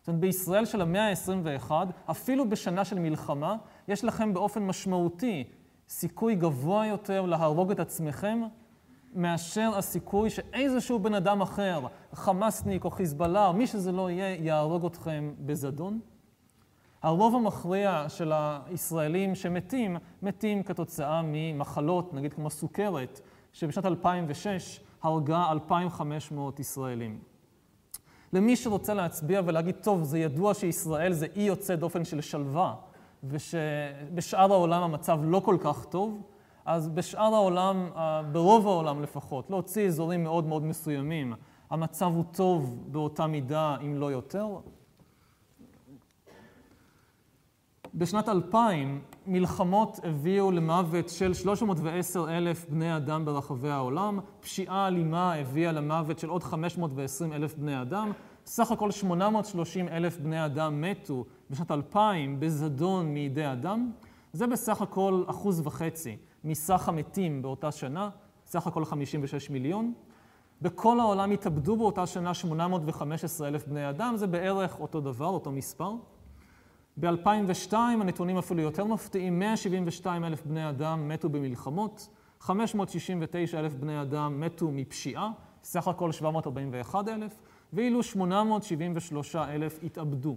זאת 0.00 0.08
אומרת, 0.08 0.20
בישראל 0.20 0.64
של 0.64 0.80
המאה 0.80 1.08
ה-21, 1.08 1.70
אפילו 2.10 2.48
בשנה 2.48 2.84
של 2.84 2.98
מלחמה, 2.98 3.56
יש 3.88 4.04
לכם 4.04 4.34
באופן 4.34 4.62
משמעותי 4.62 5.44
סיכוי 5.88 6.34
גבוה 6.34 6.86
יותר 6.86 7.26
להרוג 7.26 7.70
את 7.70 7.80
עצמכם 7.80 8.40
מאשר 9.14 9.70
הסיכוי 9.76 10.30
שאיזשהו 10.30 10.98
בן 10.98 11.14
אדם 11.14 11.40
אחר, 11.40 11.86
חמאסניק 12.12 12.84
או 12.84 12.90
חיזבאללה 12.90 13.46
או 13.46 13.52
מי 13.52 13.66
שזה 13.66 13.92
לא 13.92 14.10
יהיה, 14.10 14.44
יהרוג 14.44 14.86
אתכם 14.86 15.32
בזדון? 15.38 16.00
הרוב 17.02 17.34
המכריע 17.34 18.04
של 18.08 18.32
הישראלים 18.34 19.34
שמתים, 19.34 19.96
מתים 20.22 20.62
כתוצאה 20.62 21.20
ממחלות, 21.24 22.14
נגיד 22.14 22.34
כמו 22.34 22.50
סוכרת, 22.50 23.20
שבשנת 23.52 23.86
2006 23.86 24.80
הרגה 25.02 25.44
2,500 25.50 26.60
ישראלים. 26.60 27.29
למי 28.32 28.56
שרוצה 28.56 28.94
להצביע 28.94 29.42
ולהגיד, 29.44 29.74
טוב, 29.74 30.02
זה 30.02 30.18
ידוע 30.18 30.54
שישראל 30.54 31.12
זה 31.12 31.26
אי 31.36 31.42
יוצא 31.42 31.74
דופן 31.74 32.04
של 32.04 32.20
שלווה, 32.20 32.74
ושבשאר 33.24 34.52
העולם 34.52 34.82
המצב 34.82 35.20
לא 35.22 35.40
כל 35.44 35.56
כך 35.60 35.84
טוב, 35.84 36.22
אז 36.64 36.88
בשאר 36.88 37.34
העולם, 37.34 37.90
ברוב 38.32 38.66
העולם 38.66 39.02
לפחות, 39.02 39.50
להוציא 39.50 39.86
אזורים 39.86 40.24
מאוד 40.24 40.46
מאוד 40.46 40.62
מסוימים, 40.62 41.34
המצב 41.70 42.12
הוא 42.14 42.24
טוב 42.32 42.78
באותה 42.86 43.26
מידה, 43.26 43.76
אם 43.82 43.96
לא 43.96 44.12
יותר. 44.12 44.46
בשנת 47.94 48.28
2000 48.28 49.00
מלחמות 49.26 50.00
הביאו 50.04 50.50
למוות 50.50 51.08
של 51.08 51.34
310 51.34 52.36
אלף 52.36 52.66
בני 52.68 52.96
אדם 52.96 53.24
ברחבי 53.24 53.70
העולם, 53.70 54.18
פשיעה 54.40 54.88
אלימה 54.88 55.34
הביאה 55.34 55.72
למוות 55.72 56.18
של 56.18 56.28
עוד 56.28 56.42
520 56.42 57.32
אלף 57.32 57.54
בני 57.54 57.82
אדם, 57.82 58.12
סך 58.46 58.70
הכל 58.70 58.90
830 58.90 59.88
אלף 59.88 60.18
בני 60.18 60.44
אדם 60.44 60.80
מתו 60.80 61.24
בשנת 61.50 61.70
2000 61.70 62.40
בזדון 62.40 63.06
מידי 63.06 63.52
אדם, 63.52 63.90
זה 64.32 64.46
בסך 64.46 64.82
הכל 64.82 65.24
אחוז 65.26 65.60
וחצי 65.64 66.16
מסך 66.44 66.88
המתים 66.88 67.42
באותה 67.42 67.72
שנה, 67.72 68.10
סך 68.46 68.66
הכל 68.66 68.84
56 68.84 69.50
מיליון. 69.50 69.92
בכל 70.62 71.00
העולם 71.00 71.30
התאבדו 71.30 71.76
באותה 71.76 72.06
שנה 72.06 72.34
815 72.34 73.48
אלף 73.48 73.66
בני 73.66 73.90
אדם, 73.90 74.16
זה 74.16 74.26
בערך 74.26 74.80
אותו 74.80 75.00
דבר, 75.00 75.26
אותו 75.26 75.50
מספר. 75.50 75.92
ב-2002 77.00 77.74
הנתונים 77.74 78.38
אפילו 78.38 78.62
יותר 78.62 78.84
מפתיעים, 78.84 79.38
172 79.38 80.24
אלף 80.24 80.46
בני 80.46 80.68
אדם 80.68 81.08
מתו 81.08 81.28
במלחמות, 81.28 82.08
569 82.40 83.58
אלף 83.58 83.74
בני 83.74 84.02
אדם 84.02 84.40
מתו 84.40 84.70
מפשיעה, 84.70 85.30
סך 85.62 85.88
הכל 85.88 86.12
741 86.12 87.08
אלף, 87.08 87.40
ואילו 87.72 88.02
873 88.02 89.36
אלף 89.36 89.78
התאבדו, 89.82 90.36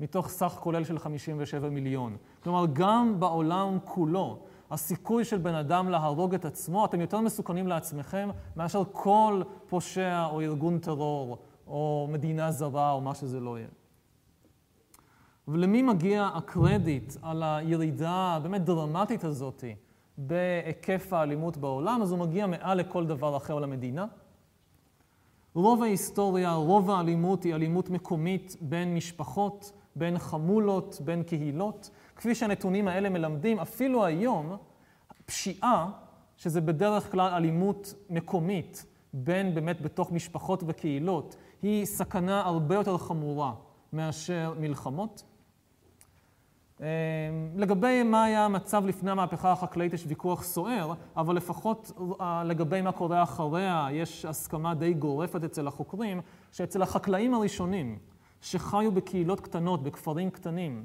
מתוך 0.00 0.28
סך 0.28 0.56
כולל 0.60 0.84
של 0.84 0.98
57 0.98 1.68
מיליון. 1.68 2.16
כלומר, 2.42 2.64
גם 2.72 3.20
בעולם 3.20 3.78
כולו, 3.84 4.38
הסיכוי 4.70 5.24
של 5.24 5.38
בן 5.38 5.54
אדם 5.54 5.88
להרוג 5.88 6.34
את 6.34 6.44
עצמו, 6.44 6.84
אתם 6.84 7.00
יותר 7.00 7.20
מסוכנים 7.20 7.66
לעצמכם 7.66 8.28
מאשר 8.56 8.82
כל 8.92 9.42
פושע 9.68 10.24
או 10.24 10.40
ארגון 10.40 10.78
טרור 10.78 11.38
או 11.66 12.08
מדינה 12.10 12.50
זרה 12.50 12.92
או 12.92 13.00
מה 13.00 13.14
שזה 13.14 13.40
לא 13.40 13.58
יהיה. 13.58 13.68
ולמי 15.48 15.82
מגיע 15.82 16.30
הקרדיט 16.34 17.12
על 17.22 17.42
הירידה 17.42 18.10
הבאמת 18.10 18.64
דרמטית 18.64 19.24
הזאת 19.24 19.64
בהיקף 20.18 21.12
האלימות 21.12 21.56
בעולם? 21.56 22.02
אז 22.02 22.10
הוא 22.10 22.18
מגיע 22.18 22.46
מעל 22.46 22.78
לכל 22.78 23.06
דבר 23.06 23.36
אחר 23.36 23.58
למדינה. 23.58 24.06
רוב 25.54 25.82
ההיסטוריה, 25.82 26.54
רוב 26.54 26.90
האלימות 26.90 27.44
היא 27.44 27.54
אלימות 27.54 27.90
מקומית 27.90 28.56
בין 28.60 28.94
משפחות, 28.94 29.72
בין 29.96 30.18
חמולות, 30.18 31.00
בין 31.04 31.22
קהילות. 31.22 31.90
כפי 32.16 32.34
שהנתונים 32.34 32.88
האלה 32.88 33.08
מלמדים, 33.08 33.60
אפילו 33.60 34.04
היום, 34.04 34.56
פשיעה, 35.26 35.90
שזה 36.36 36.60
בדרך 36.60 37.12
כלל 37.12 37.34
אלימות 37.34 37.94
מקומית, 38.10 38.84
בין 39.12 39.54
באמת 39.54 39.80
בתוך 39.80 40.12
משפחות 40.12 40.62
וקהילות, 40.66 41.36
היא 41.62 41.84
סכנה 41.84 42.40
הרבה 42.40 42.74
יותר 42.74 42.98
חמורה 42.98 43.52
מאשר 43.92 44.54
מלחמות. 44.60 45.22
אמ, 46.80 46.86
לגבי 47.56 48.02
מה 48.02 48.24
היה 48.24 48.44
המצב 48.44 48.86
לפני 48.86 49.10
המהפכה 49.10 49.52
החקלאית 49.52 49.92
יש 49.92 50.04
ויכוח 50.08 50.42
סוער, 50.42 50.92
אבל 51.16 51.36
לפחות 51.36 51.92
אה, 52.20 52.44
לגבי 52.44 52.80
מה 52.80 52.92
קורה 52.92 53.22
אחריה 53.22 53.88
יש 53.92 54.24
הסכמה 54.24 54.74
די 54.74 54.94
גורפת 54.94 55.44
אצל 55.44 55.66
החוקרים, 55.66 56.20
שאצל 56.52 56.82
החקלאים 56.82 57.34
הראשונים, 57.34 57.98
שחיו 58.40 58.92
בקהילות 58.92 59.40
קטנות, 59.40 59.82
בכפרים 59.82 60.30
קטנים, 60.30 60.84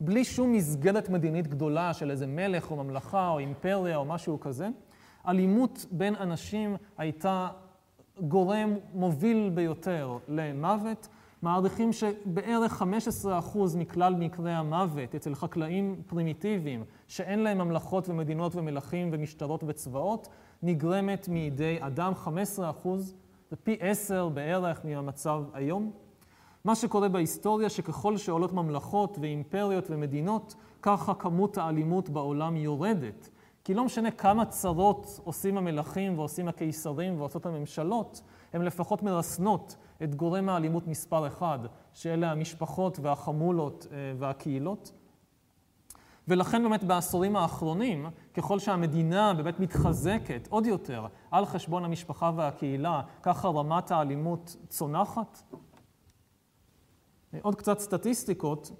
בלי 0.00 0.24
שום 0.24 0.52
מסגרת 0.52 1.08
מדינית 1.08 1.46
גדולה 1.46 1.94
של 1.94 2.10
איזה 2.10 2.26
מלך 2.26 2.70
או 2.70 2.84
ממלכה 2.84 3.28
או 3.28 3.38
אימפריה 3.38 3.96
או 3.96 4.04
משהו 4.04 4.40
כזה, 4.40 4.68
אלימות 5.28 5.86
בין 5.90 6.14
אנשים 6.14 6.76
הייתה 6.98 7.48
גורם 8.20 8.74
מוביל 8.94 9.50
ביותר 9.54 10.18
למוות. 10.28 11.08
מעריכים 11.42 11.92
שבערך 11.92 12.82
15% 12.82 13.58
מכלל 13.76 14.14
מקרי 14.14 14.52
המוות 14.52 15.14
אצל 15.14 15.34
חקלאים 15.34 16.02
פרימיטיביים, 16.06 16.84
שאין 17.08 17.38
להם 17.38 17.58
ממלכות 17.58 18.08
ומדינות 18.08 18.56
ומלכים 18.56 19.10
ומשטרות 19.12 19.64
וצבאות, 19.66 20.28
נגרמת 20.62 21.28
מידי 21.28 21.76
אדם. 21.80 22.12
15% 22.24 22.28
זה 23.50 23.56
פי 23.62 23.76
10 23.80 24.28
בערך 24.28 24.80
מהמצב 24.84 25.42
היום. 25.52 25.90
מה 26.64 26.74
שקורה 26.74 27.08
בהיסטוריה, 27.08 27.70
שככל 27.70 28.16
שעולות 28.16 28.52
ממלכות 28.52 29.18
ואימפריות 29.20 29.90
ומדינות, 29.90 30.54
ככה 30.82 31.14
כמות 31.14 31.58
האלימות 31.58 32.08
בעולם 32.08 32.56
יורדת. 32.56 33.28
כי 33.64 33.74
לא 33.74 33.84
משנה 33.84 34.10
כמה 34.10 34.44
צרות 34.44 35.20
עושים 35.24 35.58
המלכים 35.58 36.18
ועושים 36.18 36.48
הקיסרים 36.48 37.20
ועושות 37.20 37.46
הממשלות, 37.46 38.22
הן 38.52 38.62
לפחות 38.62 39.02
מרסנות 39.02 39.76
את 40.04 40.14
גורם 40.14 40.48
האלימות 40.48 40.86
מספר 40.86 41.26
אחד, 41.26 41.58
שאלה 41.92 42.30
המשפחות 42.30 42.98
והחמולות 43.02 43.86
אה, 43.92 43.96
והקהילות. 44.18 44.92
ולכן 46.28 46.62
באמת 46.62 46.84
בעשורים 46.84 47.36
האחרונים, 47.36 48.06
ככל 48.34 48.58
שהמדינה 48.58 49.34
באמת 49.34 49.60
מתחזקת 49.60 50.48
עוד 50.50 50.66
יותר 50.66 51.06
על 51.30 51.46
חשבון 51.46 51.84
המשפחה 51.84 52.30
והקהילה, 52.36 53.02
ככה 53.22 53.48
רמת 53.48 53.90
האלימות 53.90 54.56
צונחת. 54.68 55.42
עוד 57.42 57.54
קצת 57.54 57.78
סטטיסטיקות. 57.78 58.70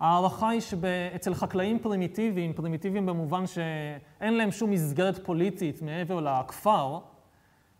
ההערכה 0.00 0.48
היא 0.48 0.60
שאצל 0.60 1.34
חקלאים 1.34 1.78
פרימיטיביים, 1.78 2.52
פרימיטיביים 2.52 3.06
במובן 3.06 3.46
שאין 3.46 4.34
להם 4.36 4.50
שום 4.50 4.70
מסגרת 4.70 5.26
פוליטית 5.26 5.82
מעבר 5.82 6.20
לכפר, 6.20 6.98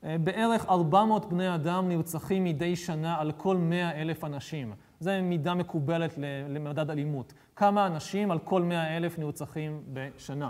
בערך 0.03 0.67
400 0.67 1.27
בני 1.27 1.55
אדם 1.55 1.89
נרצחים 1.89 2.45
מדי 2.45 2.77
שנה 2.77 3.21
על 3.21 3.33
כל 3.33 3.57
100 3.57 4.03
אלף 4.03 4.25
אנשים. 4.25 4.73
זו 5.01 5.11
מידה 5.23 5.55
מקובלת 5.55 6.19
למדד 6.49 6.91
אלימות. 6.91 7.33
כמה 7.57 7.87
אנשים 7.87 8.31
על 8.31 8.39
כל 8.39 8.63
100 8.63 8.97
אלף 8.97 9.19
נרצחים 9.19 9.83
בשנה. 9.93 10.49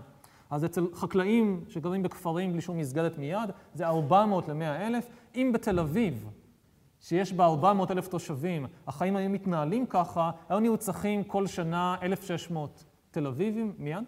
אז 0.50 0.64
אצל 0.64 0.86
חקלאים 0.94 1.64
שגרים 1.68 2.02
בכפרים 2.02 2.52
בלי 2.52 2.60
שום 2.60 2.78
מסגרת 2.78 3.18
מיד, 3.18 3.50
זה 3.74 3.86
400 3.86 4.48
ל-100 4.48 4.80
אלף. 4.80 5.08
אם 5.34 5.50
בתל 5.54 5.78
אביב, 5.78 6.28
שיש 7.00 7.32
בה 7.32 7.44
400 7.44 7.90
אלף 7.90 8.08
תושבים, 8.08 8.66
החיים 8.86 9.16
היו 9.16 9.30
מתנהלים 9.30 9.86
ככה, 9.86 10.30
היו 10.48 10.60
נרצחים 10.60 11.24
כל 11.24 11.46
שנה 11.46 11.96
1,600 12.02 12.84
תל 13.10 13.26
אביבים 13.26 13.72
מיד. 13.78 14.04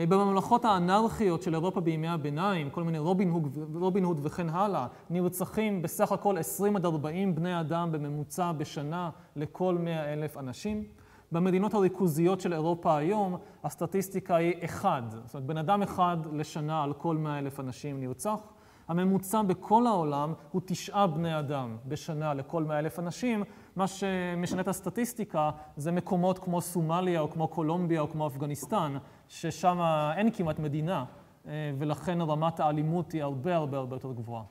אה, 0.00 0.06
בממלכות 0.06 0.64
האנרכיות 0.64 1.42
של 1.42 1.54
אירופה 1.54 1.80
בימי 1.80 2.08
הביניים, 2.08 2.70
כל 2.70 2.82
מיני 2.82 2.98
רובין 2.98 3.30
הוד, 3.30 3.58
רובין 3.74 4.04
הוד 4.04 4.20
וכן 4.22 4.48
הלאה, 4.48 4.86
נרצחים 5.10 5.82
בסך 5.82 6.12
הכל 6.12 6.38
20 6.38 6.76
עד 6.76 6.84
40 6.84 7.34
בני 7.34 7.60
אדם 7.60 7.92
בממוצע 7.92 8.52
בשנה 8.52 9.10
לכל 9.36 9.78
100 9.80 10.12
אלף 10.12 10.36
אנשים. 10.36 10.84
במדינות 11.32 11.74
הריכוזיות 11.74 12.40
של 12.40 12.52
אירופה 12.52 12.96
היום, 12.96 13.36
הסטטיסטיקה 13.64 14.36
היא 14.36 14.54
אחד, 14.64 15.02
זאת 15.24 15.34
אומרת, 15.34 15.46
בן 15.46 15.56
אדם 15.56 15.82
אחד 15.82 16.16
לשנה 16.32 16.82
על 16.82 16.92
כל 16.92 17.16
100 17.16 17.38
אלף 17.38 17.60
אנשים 17.60 18.00
נרצח. 18.00 18.40
הממוצע 18.88 19.42
בכל 19.42 19.86
העולם 19.86 20.34
הוא 20.50 20.62
תשעה 20.64 21.06
בני 21.06 21.38
אדם 21.38 21.76
בשנה 21.86 22.34
לכל 22.34 22.64
100 22.64 22.78
אלף 22.78 22.98
אנשים. 22.98 23.44
מה 23.76 23.86
שמשנה 23.86 24.60
את 24.60 24.68
הסטטיסטיקה 24.68 25.50
זה 25.76 25.92
מקומות 25.92 26.38
כמו 26.38 26.60
סומליה 26.60 27.20
או 27.20 27.30
כמו 27.30 27.48
קולומביה 27.48 28.00
או 28.00 28.08
כמו 28.08 28.26
אפגניסטן, 28.26 28.96
ששם 29.30 29.78
אין 30.16 30.30
כמעט 30.30 30.58
מדינה, 30.58 31.04
אה, 31.46 31.72
ולכן 31.78 32.20
רמת 32.20 32.60
האלימות 32.60 33.12
היא 33.12 33.22
הרבה 33.22 33.56
הרבה 33.56 33.78
הרבה 33.78 33.96
יותר 33.96 34.12
גבוהה. 34.12 34.42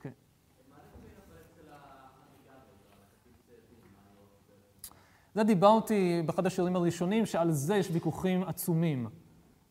כן. 0.00 0.10
זה 5.34 5.44
דיברתי 5.44 6.22
באחד 6.26 6.46
השיעורים 6.46 6.76
הראשונים, 6.76 7.26
שעל 7.26 7.50
זה 7.50 7.76
יש 7.76 7.88
ויכוחים 7.92 8.42
עצומים. 8.42 9.08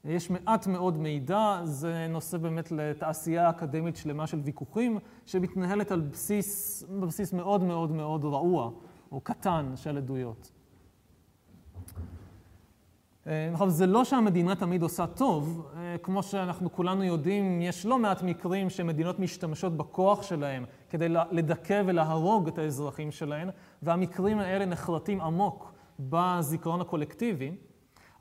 יש 0.05 0.29
מעט 0.29 0.67
מאוד 0.67 0.97
מידע, 0.97 1.61
זה 1.63 2.07
נושא 2.09 2.37
באמת 2.37 2.71
לתעשייה 2.71 3.49
אקדמית 3.49 3.95
שלמה 3.95 4.27
של 4.27 4.39
ויכוחים, 4.39 4.99
שמתנהלת 5.25 5.91
על 5.91 6.01
בסיס, 6.01 6.83
בסיס 6.99 7.33
מאוד 7.33 7.63
מאוד 7.63 7.91
מאוד 7.91 8.25
רעוע, 8.25 8.71
או 9.11 9.21
קטן 9.21 9.73
של 9.75 9.97
עדויות. 9.97 10.51
עכשיו, 13.25 13.69
זה 13.69 13.85
לא 13.85 14.03
שהמדינה 14.03 14.55
תמיד 14.55 14.81
עושה 14.81 15.07
טוב, 15.07 15.71
כמו 16.03 16.23
שאנחנו 16.23 16.71
כולנו 16.71 17.03
יודעים, 17.03 17.61
יש 17.61 17.85
לא 17.85 17.99
מעט 17.99 18.23
מקרים 18.23 18.69
שמדינות 18.69 19.19
משתמשות 19.19 19.77
בכוח 19.77 20.23
שלהם 20.23 20.65
כדי 20.89 21.07
לדכא 21.31 21.81
ולהרוג 21.85 22.47
את 22.47 22.57
האזרחים 22.57 23.11
שלהן, 23.11 23.49
והמקרים 23.81 24.39
האלה 24.39 24.65
נחרטים 24.65 25.21
עמוק 25.21 25.73
בזיכרון 25.99 26.81
הקולקטיבי. 26.81 27.51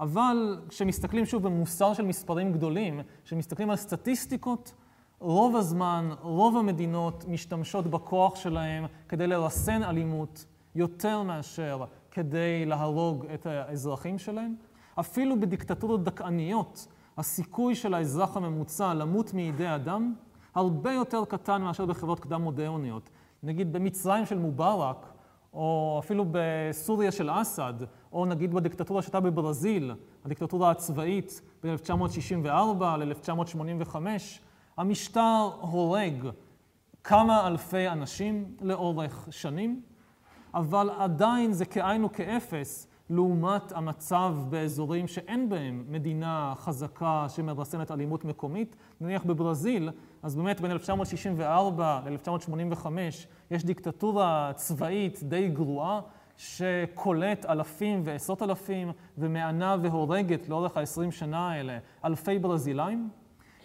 אבל 0.01 0.59
כשמסתכלים 0.69 1.27
שוב 1.27 1.43
במוסר 1.43 1.95
של 1.95 2.05
מספרים 2.05 2.53
גדולים, 2.53 3.01
כשמסתכלים 3.25 3.71
על 3.71 3.77
סטטיסטיקות, 3.77 4.75
רוב 5.19 5.57
הזמן, 5.57 6.11
רוב 6.21 6.57
המדינות 6.57 7.25
משתמשות 7.29 7.87
בכוח 7.87 8.37
שלהם 8.37 8.87
כדי 9.09 9.27
לרסן 9.27 9.83
אלימות 9.83 10.45
יותר 10.75 11.23
מאשר 11.23 11.85
כדי 12.11 12.67
להרוג 12.67 13.27
את 13.27 13.47
האזרחים 13.47 14.19
שלהם. 14.19 14.55
אפילו 15.01 15.41
בדיקטטורות 15.41 16.05
דכאניות, 16.05 16.87
הסיכוי 17.19 17.75
של 17.75 17.95
האזרח 17.95 18.37
הממוצע 18.37 18.95
למות 18.95 19.35
מידי 19.35 19.75
אדם 19.75 20.15
הרבה 20.55 20.93
יותר 20.93 21.25
קטן 21.25 21.63
מאשר 21.63 21.87
בחברות 21.87 22.21
קדם-מודרניות. 22.21 23.11
נגיד 23.43 23.73
במצרים 23.73 24.27
של 24.27 24.39
מובארק, 24.39 25.13
או 25.53 26.01
אפילו 26.05 26.25
בסוריה 26.31 27.13
של 27.13 27.31
אסד, 27.31 27.75
או 28.13 28.27
נגיד 28.27 28.55
בדיקטטורה 28.55 29.03
שהייתה 29.03 29.21
בברזיל, 29.21 29.95
הדיקטטורה 30.25 30.71
הצבאית 30.71 31.41
ב-1964 31.65 32.85
ל-1985, 32.99 33.97
המשטר 34.77 35.51
הורג 35.61 36.29
כמה 37.05 37.47
אלפי 37.47 37.89
אנשים 37.89 38.57
לאורך 38.61 39.29
שנים, 39.31 39.83
אבל 40.55 40.91
עדיין 40.99 41.53
זה 41.53 41.65
כאין 41.65 42.05
וכאפס 42.05 42.89
לעומת 43.11 43.73
המצב 43.73 44.35
באזורים 44.49 45.07
שאין 45.07 45.49
בהם 45.49 45.85
מדינה 45.89 46.53
חזקה 46.57 47.27
שמרסנת 47.29 47.91
אלימות 47.91 48.25
מקומית. 48.25 48.77
נניח 49.01 49.25
בברזיל, 49.25 49.91
אז 50.23 50.37
באמת 50.37 50.61
בין 50.61 50.71
1964 50.71 52.01
ל-1985 52.07 52.87
יש 53.51 53.65
דיקטטורה 53.65 54.53
צבאית 54.55 55.23
די 55.23 55.49
גרועה, 55.49 56.01
שקולט 56.37 57.47
אלפים 57.47 58.01
ועשרות 58.05 58.43
אלפים 58.43 58.93
ומענה 59.19 59.77
והורגת 59.83 60.49
לאורך 60.49 60.77
ה-20 60.77 61.11
שנה 61.11 61.51
האלה 61.51 61.79
אלפי 62.05 62.39
ברזילאים. 62.39 63.09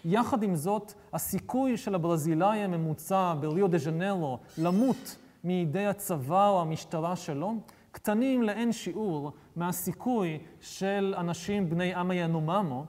יחד 0.04 0.42
עם 0.42 0.54
זאת, 0.54 0.92
הסיכוי 1.12 1.76
של 1.76 1.94
הברזילאי 1.94 2.58
הממוצע 2.58 3.34
בריו 3.40 3.68
דה 3.68 3.78
ז'נרו 3.78 4.38
למות 4.58 5.16
מידי 5.44 5.86
הצבא 5.86 6.48
או 6.48 6.60
המשטרה 6.60 7.16
שלו, 7.16 7.54
קטנים 7.90 8.42
לאין 8.42 8.72
שיעור 8.72 9.32
מהסיכוי 9.56 10.38
של 10.60 11.14
אנשים 11.18 11.70
בני 11.70 11.94
עם 11.94 12.10
היאנוממו, 12.10 12.84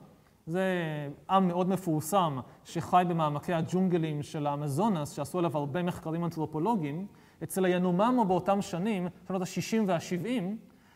זה 0.46 0.64
עם 1.30 1.48
מאוד 1.48 1.68
מפורסם 1.68 2.38
שחי 2.64 3.04
במעמקי 3.08 3.52
הג'ונגלים 3.52 4.22
של 4.22 4.46
האמזונס, 4.46 5.10
שעשו 5.10 5.38
עליו 5.38 5.56
הרבה 5.56 5.82
מחקרים 5.82 6.24
אנתרופולוגיים. 6.24 7.06
אצל 7.42 7.64
היאנוממו 7.64 8.24
באותם 8.24 8.62
שנים, 8.62 9.08
שנות 9.28 9.42
ה-60 9.42 9.84
וה-70, 9.86 10.42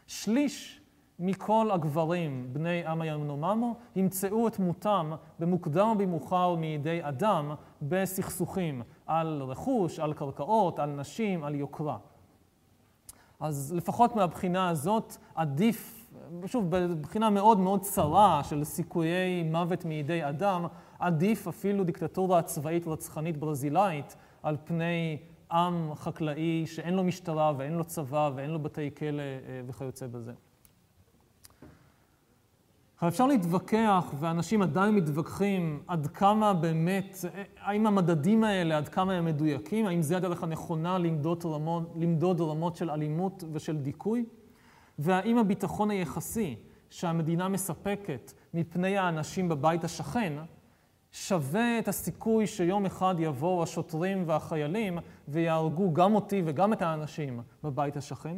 שליש 0.06 0.80
מכל 1.18 1.70
הגברים 1.72 2.48
בני 2.52 2.86
עם 2.86 3.00
היאנוממו 3.00 3.74
ימצאו 3.96 4.48
את 4.48 4.58
מותם 4.58 5.12
במוקדם 5.38 5.86
או 5.88 5.94
במאוחר 5.98 6.54
מידי 6.54 6.98
אדם 7.02 7.54
בסכסוכים 7.82 8.82
על 9.06 9.42
רכוש, 9.42 9.98
על 9.98 10.12
קרקעות, 10.12 10.78
על 10.78 10.90
נשים, 10.90 11.44
על 11.44 11.54
יוקרה. 11.54 11.96
אז 13.40 13.72
לפחות 13.76 14.16
מהבחינה 14.16 14.68
הזאת 14.68 15.16
עדיף, 15.34 16.08
שוב, 16.46 16.70
בבחינה 16.70 17.30
מאוד 17.30 17.58
מאוד 17.58 17.80
צרה 17.80 18.44
של 18.44 18.64
סיכויי 18.64 19.42
מוות 19.42 19.84
מידי 19.84 20.28
אדם, 20.28 20.66
עדיף 20.98 21.48
אפילו 21.48 21.84
דיקטטורה 21.84 22.42
צבאית 22.42 22.86
רצחנית 22.86 23.36
ברזילאית 23.36 24.16
על 24.42 24.56
פני 24.64 25.18
עם 25.52 25.94
חקלאי 25.94 26.66
שאין 26.66 26.94
לו 26.94 27.04
משטרה 27.04 27.52
ואין 27.56 27.72
לו 27.72 27.84
צבא 27.84 28.30
ואין 28.34 28.50
לו 28.50 28.58
בתי 28.58 28.90
כלא 28.98 29.22
אה, 29.22 29.60
וכיוצא 29.66 30.06
בזה. 30.06 30.32
עכשיו 32.96 33.08
אפשר 33.08 33.26
להתווכח, 33.26 34.14
ואנשים 34.20 34.62
עדיין 34.62 34.94
מתווכחים, 34.94 35.82
עד 35.86 36.06
כמה 36.06 36.54
באמת, 36.54 37.16
האם 37.60 37.86
המדדים 37.86 38.44
האלה, 38.44 38.76
עד 38.76 38.88
כמה 38.88 39.12
הם 39.12 39.24
מדויקים, 39.24 39.86
האם 39.86 40.02
זה 40.02 40.16
הדרך 40.16 40.42
הנכונה 40.42 40.98
למדוד 40.98 41.44
רמות, 41.44 41.92
למדוד 41.96 42.40
רמות 42.40 42.76
של 42.76 42.90
אלימות 42.90 43.44
ושל 43.52 43.76
דיכוי, 43.76 44.24
והאם 44.98 45.38
הביטחון 45.38 45.90
היחסי 45.90 46.56
שהמדינה 46.90 47.48
מספקת 47.48 48.32
מפני 48.54 48.98
האנשים 48.98 49.48
בבית 49.48 49.84
השכן, 49.84 50.32
שווה 51.12 51.78
את 51.78 51.88
הסיכוי 51.88 52.46
שיום 52.46 52.86
אחד 52.86 53.14
יבואו 53.18 53.62
השוטרים 53.62 54.24
והחיילים 54.26 54.98
ויהרגו 55.28 55.92
גם 55.94 56.14
אותי 56.14 56.42
וגם 56.44 56.72
את 56.72 56.82
האנשים 56.82 57.40
בבית 57.64 57.96
השכן. 57.96 58.36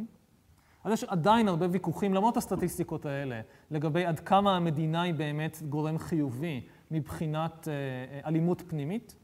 אז 0.89 0.93
יש 0.93 1.05
עדיין 1.05 1.49
הרבה 1.49 1.67
ויכוחים, 1.71 2.15
למרות 2.15 2.37
הסטטיסטיקות 2.37 3.07
האלה, 3.07 3.41
לגבי 3.71 4.07
עד 4.07 4.21
כמה 4.21 4.57
המדינה 4.57 5.03
היא 5.03 5.15
באמת 5.15 5.63
גורם 5.69 5.99
חיובי 5.99 6.67
מבחינת 6.91 7.69
אה, 7.69 8.29
אלימות 8.29 8.63
פנימית. 8.67 9.17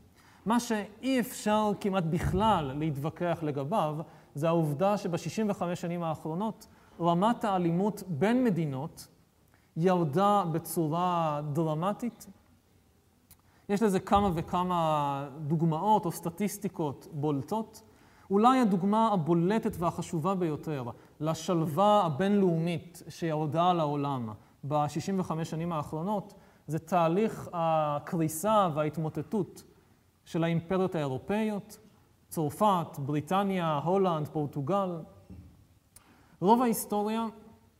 מה 0.47 0.61
שאי 0.61 1.21
אפשר 1.21 1.71
כמעט 1.81 2.05
בכלל 2.05 2.73
להתווכח 2.79 3.39
לגביו, 3.43 3.97
זה 4.35 4.49
העובדה 4.49 4.99
שב-65 4.99 5.75
שנים 5.75 6.03
האחרונות 6.03 6.67
רמת 7.01 7.45
האלימות 7.45 8.03
בין 8.09 8.45
מדינות 8.45 9.09
ירדה 9.77 10.45
בצורה 10.53 11.41
דרמטית. 11.53 12.27
יש 13.69 13.83
לזה 13.83 14.01
כמה 14.01 14.31
וכמה 14.35 15.29
דוגמאות 15.47 16.07
או 16.07 16.13
סטטיסטיקות 16.13 17.09
בולטות. 17.13 17.83
אולי 18.31 18.59
הדוגמה 18.59 19.09
הבולטת 19.13 19.77
והחשובה 19.79 20.35
ביותר 20.35 20.85
לשלווה 21.21 22.03
הבינלאומית 22.05 23.03
שירדה 23.09 23.71
על 23.71 23.81
העולם 23.81 24.29
ב-65 24.69 25.45
שנים 25.45 25.73
האחרונות, 25.73 26.35
זה 26.67 26.79
תהליך 26.79 27.49
הקריסה 27.53 28.69
וההתמוטטות 28.75 29.63
של 30.25 30.45
האימפריות 30.45 30.95
האירופאיות, 30.95 31.79
צרפת, 32.29 32.99
בריטניה, 32.99 33.81
הולנד, 33.85 34.29
פורטוגל. 34.29 34.91
רוב 36.41 36.63
ההיסטוריה, 36.63 37.27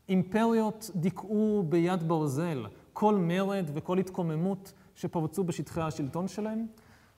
אימפריות 0.09 0.91
דיכאו 0.95 1.65
ביד 1.69 2.09
ברזל 2.09 2.67
כל 2.93 3.15
מרד 3.15 3.71
וכל 3.75 3.99
התקוממות 3.99 4.73
שפרצו 4.95 5.45
בשטחי 5.45 5.81
השלטון 5.81 6.29
שלהם, 6.29 6.67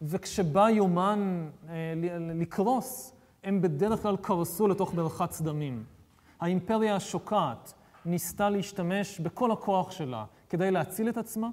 וכשבא 0.03 0.71
יומן 0.71 1.49
אה, 1.69 1.75
לקרוס, 2.19 3.13
הם 3.47 3.63
בדרך 3.63 4.03
כלל 4.03 4.17
קרסו 4.17 4.69
לתוך 4.69 4.95
מרחץ 4.95 5.41
דמים. 5.41 5.85
האימפריה 6.41 6.97
השוקעת 6.97 7.75
ניסתה 8.05 8.51
להשתמש 8.51 9.21
בכל 9.21 9.51
הכוח 9.51 9.91
שלה 9.91 10.25
כדי 10.51 10.71
להציל 10.71 11.09
את 11.09 11.17
עצמה, 11.17 11.49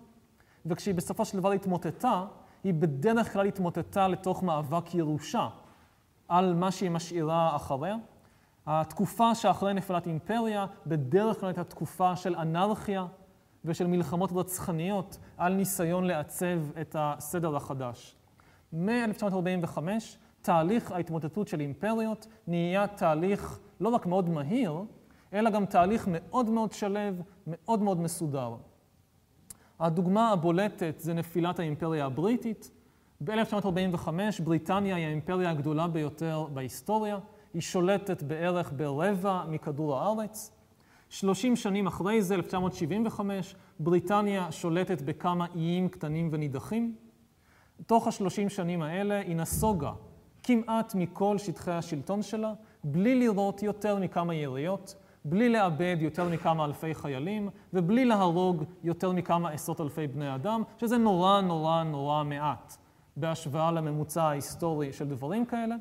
וכשהיא 0.66 0.96
בסופו 0.96 1.26
של 1.26 1.38
דבר 1.38 1.52
התמוטטה, 1.52 2.26
היא 2.64 2.74
בדרך 2.74 3.34
כלל 3.34 3.46
התמוטטה 3.46 4.08
לתוך 4.08 4.44
מאבק 4.44 4.96
ירושה 4.96 5.50
על 6.28 6.54
מה 6.54 6.72
שהיא 6.72 6.92
משאירה 6.92 7.56
אחריה. 7.56 7.96
התקופה 8.66 9.36
שאחרי 9.36 9.74
נפילת 9.74 10.08
אימפריה 10.08 10.66
בדרך 10.88 11.40
כלל 11.40 11.50
הייתה 11.50 11.64
תקופה 11.64 12.16
של 12.16 12.36
אנרכיה 12.36 13.06
ושל 13.66 13.88
מלחמות 13.88 14.30
רצחניות 14.34 15.18
על 15.38 15.54
ניסיון 15.54 16.04
לעצב 16.04 16.60
את 16.82 16.96
הסדר 17.00 17.56
החדש. 17.56 18.16
מ-1945 18.74 19.78
תהליך 20.44 20.92
ההתמוטטות 20.92 21.48
של 21.48 21.60
אימפריות 21.60 22.28
נהיה 22.48 22.88
תהליך 22.88 23.60
לא 23.80 23.90
רק 23.90 24.06
מאוד 24.06 24.30
מהיר, 24.30 24.74
אלא 25.34 25.50
גם 25.50 25.66
תהליך 25.66 26.08
מאוד 26.12 26.50
מאוד 26.50 26.72
שלו, 26.72 27.00
מאוד 27.48 27.82
מאוד 27.82 28.00
מסודר. 28.00 28.56
הדוגמה 29.80 30.32
הבולטת 30.32 30.96
זה 31.00 31.14
נפילת 31.14 31.60
האימפריה 31.60 32.06
הבריטית. 32.06 32.72
ב-1945 33.24 34.08
בריטניה 34.44 34.96
היא 34.96 35.06
האימפריה 35.06 35.50
הגדולה 35.50 35.88
ביותר 35.88 36.46
בהיסטוריה. 36.54 37.20
היא 37.54 37.62
שולטת 37.62 38.24
בערך 38.24 38.74
ברבע 38.76 39.44
מכדור 39.48 40.00
הארץ. 40.00 40.52
30 41.10 41.56
שנים 41.56 41.88
אחרי 41.88 42.22
זה, 42.22 42.36
1975, 42.36 43.56
בריטניה 43.80 44.52
שולטת 44.52 45.02
בכמה 45.02 45.46
איים 45.56 45.90
קטנים 45.90 46.30
ונידחים. 46.32 46.96
תוך 47.86 48.08
השלושים 48.08 48.50
שנים 48.50 48.82
האלה 48.82 49.20
היא 49.20 49.36
נסוגה 49.36 49.92
כמעט 50.44 50.96
מכל 50.96 51.38
שטחי 51.38 51.72
השלטון 51.72 52.22
שלה, 52.22 52.54
בלי 52.84 53.20
לראות 53.20 53.64
יותר 53.64 54.00
מכמה 54.00 54.34
יריות, 54.34 54.96
בלי 55.26 55.50
לאבד 55.50 55.98
יותר 56.00 56.30
מכמה 56.30 56.66
אלפי 56.66 56.94
חיילים, 56.96 57.50
ובלי 57.74 58.06
להרוג 58.06 58.64
יותר 58.84 59.12
מכמה 59.12 59.50
עשרות 59.50 59.82
אלפי 59.82 60.08
בני 60.08 60.36
אדם, 60.36 60.64
שזה 60.78 60.98
נורא 60.98 61.42
נורא 61.42 61.84
נורא 61.84 62.24
מעט 62.24 62.78
בהשוואה 63.18 63.72
לממוצע 63.72 64.24
ההיסטורי 64.24 64.94
של 64.94 65.08
דברים 65.08 65.46
כאלה. 65.46 65.76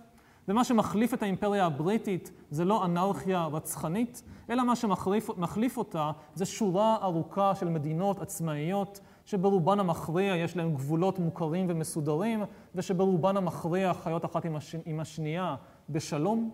ומה 0.49 0.65
שמחליף 0.65 1.15
את 1.15 1.23
האימפריה 1.23 1.67
הבריטית 1.67 2.31
זה 2.51 2.65
לא 2.65 2.85
אנרכיה 2.85 3.47
רצחנית, 3.47 4.23
אלא 4.51 4.65
מה 4.65 4.77
שמחליף 4.77 5.77
אותה 5.77 6.11
זה 6.35 6.47
שורה 6.47 6.97
ארוכה 7.03 7.55
של 7.55 7.69
מדינות 7.69 8.21
עצמאיות, 8.21 9.01
שברובן 9.25 9.81
המכריע 9.81 10.37
יש 10.37 10.57
להן 10.57 10.75
גבולות 10.75 11.19
מוכרים 11.19 11.67
ומסודרים, 11.69 12.43
ושברובן 12.75 13.37
המכריע 13.37 13.95
חיות 13.95 14.25
אחת 14.25 14.45
עם, 14.45 14.57
הש... 14.57 14.77
עם 14.85 15.01
השנייה 15.01 15.57
בשלום. 15.91 16.51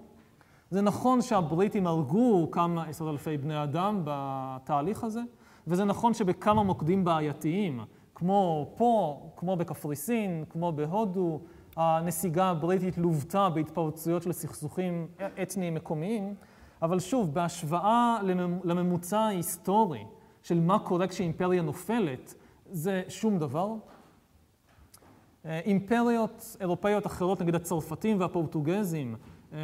זה 0.70 0.80
נכון 0.80 1.22
שהבריטים 1.22 1.86
הרגו 1.86 2.50
כמה 2.50 2.84
עשרות 2.84 3.12
אלפי 3.12 3.36
בני 3.36 3.62
אדם 3.62 4.02
בתהליך 4.04 5.04
הזה, 5.04 5.20
וזה 5.66 5.84
נכון 5.84 6.14
שבכמה 6.14 6.62
מוקדים 6.62 7.04
בעייתיים, 7.04 7.80
כמו 8.14 8.70
פה, 8.76 9.22
כמו 9.36 9.56
בקפריסין, 9.56 10.44
כמו 10.50 10.72
בהודו, 10.72 11.40
הנסיגה 11.76 12.44
הבריטית 12.44 12.98
לוותה 12.98 13.48
בהתפרצויות 13.48 14.22
של 14.22 14.32
סכסוכים 14.32 15.06
אתניים 15.42 15.74
מקומיים, 15.74 16.34
אבל 16.82 17.00
שוב, 17.00 17.34
בהשוואה 17.34 18.18
לממוצע 18.64 19.18
ההיסטורי 19.18 20.04
של 20.42 20.60
מה 20.60 20.78
קורה 20.78 21.06
כשאימפריה 21.06 21.62
נופלת, 21.62 22.34
זה 22.70 23.02
שום 23.08 23.38
דבר. 23.38 23.74
אימפריות 25.44 26.56
אירופאיות 26.60 27.06
אחרות, 27.06 27.40
נגיד 27.40 27.54
הצרפתים 27.54 28.20
והפורטוגזים, 28.20 29.16
אה, 29.52 29.58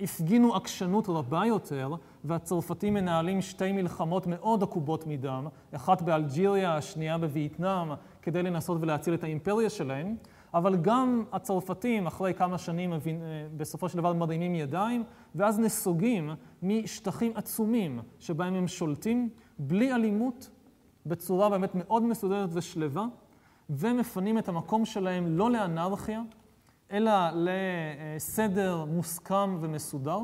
הפגינו 0.00 0.54
עקשנות 0.54 1.08
רבה 1.08 1.46
יותר, 1.46 1.94
והצרפתים 2.24 2.94
מנהלים 2.94 3.40
שתי 3.40 3.72
מלחמות 3.72 4.26
מאוד 4.26 4.62
עקובות 4.62 5.06
מדם, 5.06 5.46
אחת 5.72 6.02
באלג'יריה, 6.02 6.76
השנייה 6.76 7.18
בווייטנאם, 7.18 7.88
כדי 8.22 8.42
לנסות 8.42 8.78
ולהציל 8.80 9.14
את 9.14 9.24
האימפריה 9.24 9.70
שלהם. 9.70 10.16
אבל 10.54 10.76
גם 10.76 11.24
הצרפתים, 11.32 12.06
אחרי 12.06 12.34
כמה 12.34 12.58
שנים, 12.58 12.92
אה, 12.92 12.98
בסופו 13.56 13.88
של 13.88 13.98
דבר 13.98 14.12
מרימים 14.12 14.54
ידיים, 14.54 15.04
ואז 15.34 15.58
נסוגים 15.58 16.30
משטחים 16.62 17.32
עצומים 17.34 18.00
שבהם 18.18 18.54
הם 18.54 18.68
שולטים, 18.68 19.28
בלי 19.58 19.92
אלימות, 19.94 20.50
בצורה 21.06 21.48
באמת 21.48 21.70
מאוד 21.74 22.02
מסודרת 22.02 22.48
ושלווה, 22.52 23.06
ומפנים 23.70 24.38
את 24.38 24.48
המקום 24.48 24.84
שלהם 24.84 25.38
לא 25.38 25.50
לאנרכיה, 25.50 26.22
אלא 26.90 27.12
לסדר 27.34 28.84
מוסכם 28.84 29.58
ומסודר. 29.60 30.18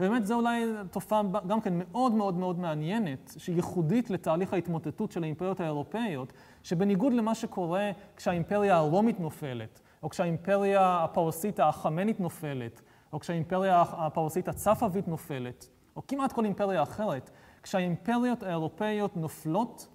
ובאמת 0.00 0.26
זו 0.26 0.34
אולי 0.34 0.66
תופעה 0.90 1.22
גם 1.46 1.60
כן 1.60 1.72
מאוד 1.76 2.12
מאוד 2.12 2.34
מאוד 2.34 2.58
מעניינת, 2.58 3.34
שהיא 3.38 3.56
ייחודית 3.56 4.10
לתהליך 4.10 4.52
ההתמוטטות 4.52 5.12
של 5.12 5.22
האימפריות 5.22 5.60
האירופאיות, 5.60 6.32
שבניגוד 6.62 7.12
למה 7.12 7.34
שקורה 7.34 7.90
כשהאימפריה 8.16 8.76
הרומית 8.76 9.20
נופלת, 9.20 9.80
או 10.02 10.10
כשהאימפריה 10.10 11.04
הפרסית 11.04 11.60
האחמנית 11.60 12.20
נופלת, 12.20 12.82
או 13.12 13.20
כשהאימפריה 13.20 13.82
הפרסית 13.82 14.48
הצפאבית 14.48 15.08
נופלת, 15.08 15.68
או 15.96 16.06
כמעט 16.06 16.32
כל 16.32 16.44
אימפריה 16.44 16.82
אחרת, 16.82 17.30
כשהאימפריות 17.62 18.42
האירופאיות 18.42 19.16
נופלות, 19.16 19.88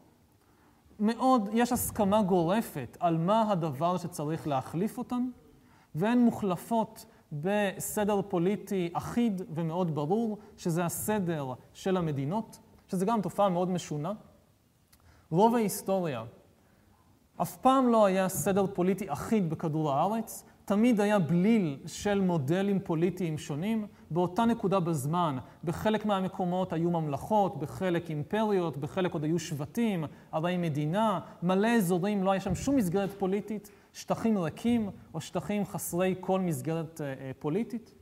מאוד, 1.00 1.50
יש 1.54 1.72
הסכמה 1.72 2.22
גורפת 2.22 2.98
על 3.00 3.18
מה 3.18 3.52
הדבר 3.52 3.98
שצריך 3.98 4.48
להחליף 4.48 4.98
אותן, 4.98 5.30
והן 5.96 6.20
מוחלפות 6.20 7.06
בסדר 7.32 8.22
פוליטי 8.22 8.90
אחיד 8.94 9.42
ומאוד 9.54 9.96
ברור, 9.96 10.38
שזה 10.58 10.86
הסדר 10.86 11.54
של 11.74 11.98
המדינות, 11.98 12.60
שזה 12.88 13.06
גם 13.06 13.22
תופעה 13.22 13.50
מאוד 13.50 13.70
משונה. 13.70 14.14
רוב 15.32 15.56
ההיסטוריה 15.56 16.24
אף 17.42 17.58
פעם 17.58 17.88
לא 17.88 18.06
היה 18.06 18.30
סדר 18.30 18.66
פוליטי 18.74 19.12
אחיד 19.12 19.50
בכדור 19.50 19.92
הארץ, 19.92 20.44
תמיד 20.66 21.02
היה 21.02 21.20
בליל 21.20 21.78
של 21.86 22.22
מודלים 22.22 22.80
פוליטיים 22.80 23.38
שונים. 23.38 23.88
באותה 24.12 24.46
נקודה 24.46 24.80
בזמן, 24.80 25.38
בחלק 25.64 26.06
מהמקומות 26.06 26.74
היו 26.74 26.90
ממלכות, 26.92 27.60
בחלק 27.60 28.10
אימפריות, 28.10 28.78
בחלק 28.78 29.14
עוד 29.14 29.24
היו 29.24 29.40
שבטים, 29.40 30.06
ערי 30.32 30.58
מדינה, 30.58 31.20
מלא 31.44 31.68
אזורים, 31.68 32.24
לא 32.24 32.32
היה 32.32 32.40
שם 32.42 32.56
שום 32.56 32.76
מסגרת 32.76 33.12
פוליטית, 33.12 33.72
שטחים 33.94 34.38
ריקים 34.38 34.90
או 35.14 35.22
שטחים 35.22 35.66
חסרי 35.66 36.16
כל 36.20 36.40
מסגרת 36.40 37.02
אה, 37.02 37.08
אה, 37.08 37.32
פוליטית. 37.40 37.94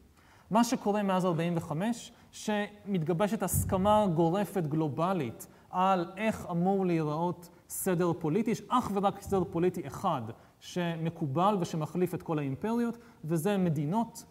מה 0.51 0.63
שקורה 0.63 1.03
מאז 1.03 1.25
45', 1.25 2.11
שמתגבשת 2.31 3.43
הסכמה 3.43 4.05
גורפת 4.15 4.63
גלובלית 4.63 5.47
על 5.69 6.05
איך 6.17 6.47
אמור 6.51 6.85
להיראות 6.85 7.49
סדר 7.69 8.13
פוליטי, 8.19 8.51
יש 8.51 8.61
אך 8.69 8.91
ורק 8.93 9.21
סדר 9.21 9.43
פוליטי 9.51 9.87
אחד 9.87 10.21
שמקובל 10.63 11.57
ושמחליף 11.59 12.13
את 12.13 12.23
כל 12.23 12.39
האימפריות, 12.39 12.97
וזה 13.23 13.57
מדינות. 13.57 14.25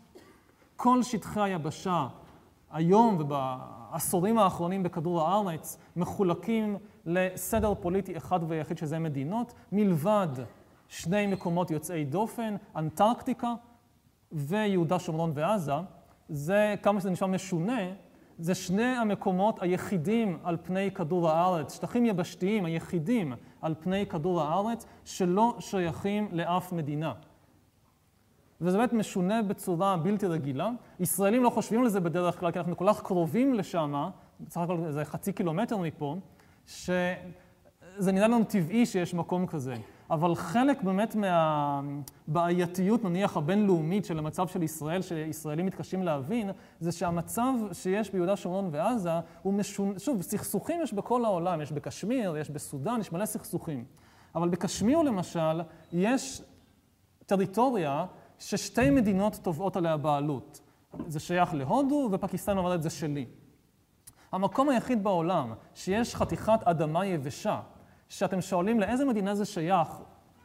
כל 0.77 1.03
שטחי 1.03 1.41
היבשה 1.41 2.09
היום 2.71 3.17
ובעשורים 3.21 4.39
האחרונים 4.39 4.83
בכדור 4.83 5.21
הארץ 5.21 5.79
מחולקים 5.97 6.77
לסדר 7.07 7.75
פוליטי 7.75 8.17
אחד 8.17 8.41
ויחיד 8.49 8.79
שזה 8.79 8.99
מדינות, 8.99 9.55
מלבד 9.73 10.29
שני 10.89 11.27
מקומות 11.27 11.71
יוצאי 11.71 12.05
דופן, 12.05 12.57
אנטרקטיקה 12.77 13.55
ויהודה, 14.33 14.99
שומרון 14.99 15.33
ועזה. 15.35 15.73
זה, 16.29 16.75
כמה 16.83 17.01
שזה 17.01 17.11
נשמע 17.11 17.29
משונה, 17.29 17.81
זה 18.43 18.55
שני 18.55 18.85
המקומות 18.85 19.63
היחידים 19.63 20.39
על 20.45 20.57
פני 20.63 20.91
כדור 20.91 21.31
הארץ, 21.31 21.75
שטחים 21.75 22.07
יבשתיים 22.07 22.65
היחידים 22.65 23.33
על 23.61 23.75
פני 23.81 24.07
כדור 24.07 24.43
הארץ, 24.43 24.87
שלא 25.05 25.57
שייכים 25.59 26.29
לאף 26.33 26.73
מדינה. 26.73 27.13
וזה 28.61 28.79
באמת 28.79 28.93
משונה 28.93 29.43
בצורה 29.43 29.97
בלתי 29.97 30.27
רגילה. 30.27 30.71
ישראלים 31.01 31.43
לא 31.43 31.51
חושבים 31.51 31.83
על 31.83 31.89
זה 31.89 32.01
בדרך 32.01 32.41
כלל, 32.41 32.51
כי 32.51 32.59
אנחנו 32.59 32.77
כל 32.77 32.87
כך 32.89 33.03
קרובים 33.03 33.55
לשם, 33.55 34.11
בסך 34.41 34.61
הכל 34.61 34.91
זה 34.91 35.05
חצי 35.05 35.33
קילומטר 35.33 35.77
מפה, 35.77 36.17
שזה 36.67 38.13
נראה 38.13 38.29
לנו 38.29 38.45
טבעי 38.45 38.87
שיש 38.87 39.15
מקום 39.15 39.47
כזה. 39.47 39.75
אבל 40.13 40.35
חלק 40.35 40.83
באמת 40.83 41.15
מהבעייתיות, 41.15 43.05
נניח, 43.05 43.37
הבינלאומית 43.37 44.05
של 44.05 44.19
המצב 44.19 44.49
של 44.49 44.63
ישראל, 44.63 45.03
שישראלים 45.03 45.67
מתקשים 45.67 46.03
להבין, 46.03 46.51
זה 46.81 46.93
שהמצב 46.93 47.53
שיש 47.73 48.11
ביהודה, 48.11 48.37
שומרון 48.37 48.69
ועזה 48.73 49.11
הוא 49.43 49.55
משונה, 49.55 49.99
שוב, 49.99 50.23
סכסוכים 50.23 50.83
יש 50.83 50.93
בכל 50.93 51.25
העולם, 51.25 51.61
יש 51.61 51.73
בקשמיר, 51.73 52.37
יש 52.37 52.51
בסודאן, 52.51 53.01
יש 53.01 53.13
מלא 53.13 53.27
סכסוכים. 53.27 53.85
אבל 54.35 54.49
בקשמיר 54.49 54.99
למשל, 54.99 55.61
יש 55.93 56.43
טריטוריה 57.27 58.07
ששתי 58.39 58.91
מדינות 58.91 59.39
תובעות 59.43 59.77
עליה 59.77 59.97
בעלות. 59.97 60.61
זה 61.07 61.21
שייך 61.21 61.55
להודו, 61.55 62.09
ופקיסטן 62.13 62.59
אומרת 62.59 62.83
זה 62.83 62.91
שלי. 62.91 63.27
המקום 64.33 64.69
היחיד 64.69 65.05
בעולם 65.05 65.53
שיש 65.75 66.15
חתיכת 66.15 66.61
אדמה 66.65 67.07
יבשה 67.07 67.61
שאתם 68.13 68.41
שואלים 68.41 68.81
לאיזה 68.81 69.05
מדינה 69.05 69.35
זה 69.35 69.45
שייך, 69.45 69.89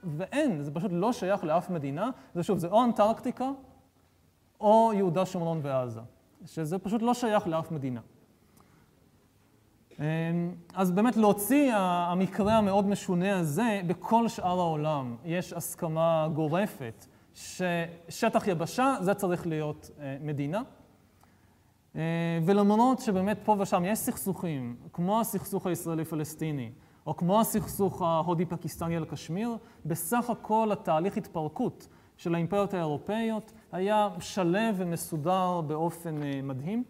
ואין, 0.03 0.63
זה 0.63 0.71
פשוט 0.71 0.91
לא 0.93 1.13
שייך 1.13 1.43
לאף 1.43 1.69
מדינה, 1.69 2.09
זה 2.35 2.43
שוב, 2.43 2.57
זה 2.57 2.67
או 2.67 2.83
אנטרקטיקה 2.83 3.49
או 4.61 4.91
יהודה, 4.95 5.25
שומרון 5.25 5.59
ועזה, 5.63 6.01
שזה 6.45 6.79
פשוט 6.79 7.01
לא 7.01 7.13
שייך 7.13 7.47
לאף 7.47 7.71
מדינה. 7.71 8.01
אמ, 9.99 10.03
אז 10.73 10.91
באמת 10.91 11.17
להוציא 11.17 11.73
המקרה 11.75 12.57
המאוד 12.57 12.87
משונה 12.87 13.39
הזה, 13.39 13.81
בכל 13.87 14.27
שאר 14.27 14.59
העולם 14.59 15.15
יש 15.25 15.53
הסכמה 15.53 16.27
גורפת 16.33 17.05
ששטח 17.33 18.47
יבשה, 18.47 18.95
זה 19.01 19.13
צריך 19.13 19.47
להיות 19.47 19.89
אה, 19.99 20.17
מדינה. 20.21 20.61
אה, 21.95 22.01
ולמרות 22.45 22.99
שבאמת 22.99 23.37
פה 23.43 23.55
ושם 23.59 23.83
יש 23.85 23.99
סכסוכים, 23.99 24.75
כמו 24.93 25.19
הסכסוך 25.19 25.67
הישראלי-פלסטיני, 25.67 26.71
או 27.07 27.17
כמו 27.17 27.41
הסכסוך 27.41 28.01
ההודי-פקיסטני 28.01 28.97
על 28.97 29.05
קשמיר, 29.05 29.57
בסך 29.85 30.29
הכל 30.29 30.69
התהליך 30.71 31.17
התפרקות 31.17 31.87
של 32.17 32.35
האימפריות 32.35 32.73
האירופאיות 32.73 33.53
היה 33.71 34.09
שלב 34.19 34.75
ומסודר 34.77 35.61
באופן 35.61 36.23
אה, 36.23 36.41
מדהים. 36.43 36.83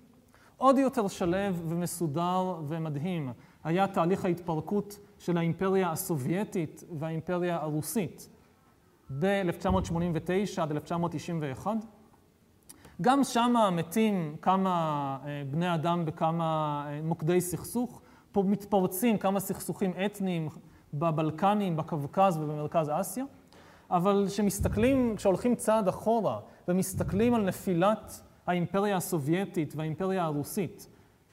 עוד 0.57 0.77
יותר 0.77 1.07
שלב 1.07 1.61
ומסודר 1.67 2.55
ומדהים 2.67 3.31
היה 3.63 3.87
תהליך 3.87 4.25
ההתפרקות 4.25 4.99
של 5.19 5.37
האימפריה 5.37 5.91
הסובייטית 5.91 6.83
והאימפריה 6.99 7.55
הרוסית 7.61 8.29
ב-1989 9.19 10.61
עד 10.61 10.71
1991. 10.71 11.71
גם 13.01 13.23
שם 13.23 13.53
מתים 13.71 14.35
כמה 14.41 15.17
אה, 15.25 15.43
בני 15.51 15.73
אדם 15.73 16.05
בכמה 16.05 16.83
אה, 16.87 16.99
מוקדי 17.03 17.41
סכסוך. 17.41 18.01
מתפרצים 18.45 19.17
כמה 19.17 19.39
סכסוכים 19.39 19.93
אתניים 20.05 20.49
בבלקנים, 20.93 21.77
בקווקז 21.77 22.37
ובמרכז 22.37 22.91
אסיה, 22.93 23.25
אבל 23.91 24.25
כשמסתכלים, 24.27 25.15
כשהולכים 25.15 25.55
צעד 25.55 25.87
אחורה 25.87 26.39
ומסתכלים 26.67 27.33
על 27.33 27.41
נפילת 27.41 28.21
האימפריה 28.47 28.97
הסובייטית 28.97 29.73
והאימפריה 29.75 30.23
הרוסית 30.23 30.87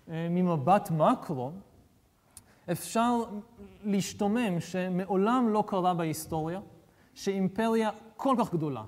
אה, 0.09 0.27
ממבט 0.31 0.91
מקרו, 0.91 1.51
אפשר 2.73 3.23
להשתומם 3.85 4.61
שמעולם 4.61 5.49
לא 5.49 5.65
קרה 5.67 5.95
בהיסטוריה 5.95 6.61
שאימפריה 7.15 7.91
כל 8.17 8.37
כך 8.39 8.53
גדולה, 8.53 8.83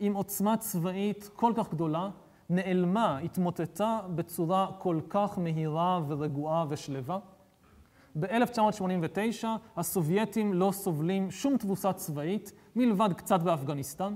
עם 0.00 0.14
עוצמה 0.14 0.56
צבאית 0.56 1.30
כל 1.36 1.52
כך 1.56 1.70
גדולה, 1.70 2.10
נעלמה, 2.50 3.18
התמוטטה 3.18 4.00
בצורה 4.14 4.66
כל 4.78 5.00
כך 5.08 5.38
מהירה 5.38 6.00
ורגועה 6.08 6.64
ושלווה. 6.68 7.18
ב-1989 8.14 9.46
הסובייטים 9.76 10.54
לא 10.54 10.70
סובלים 10.72 11.30
שום 11.30 11.56
תבוסה 11.56 11.92
צבאית 11.92 12.52
מלבד 12.76 13.12
קצת 13.12 13.42
באפגניסטן. 13.42 14.14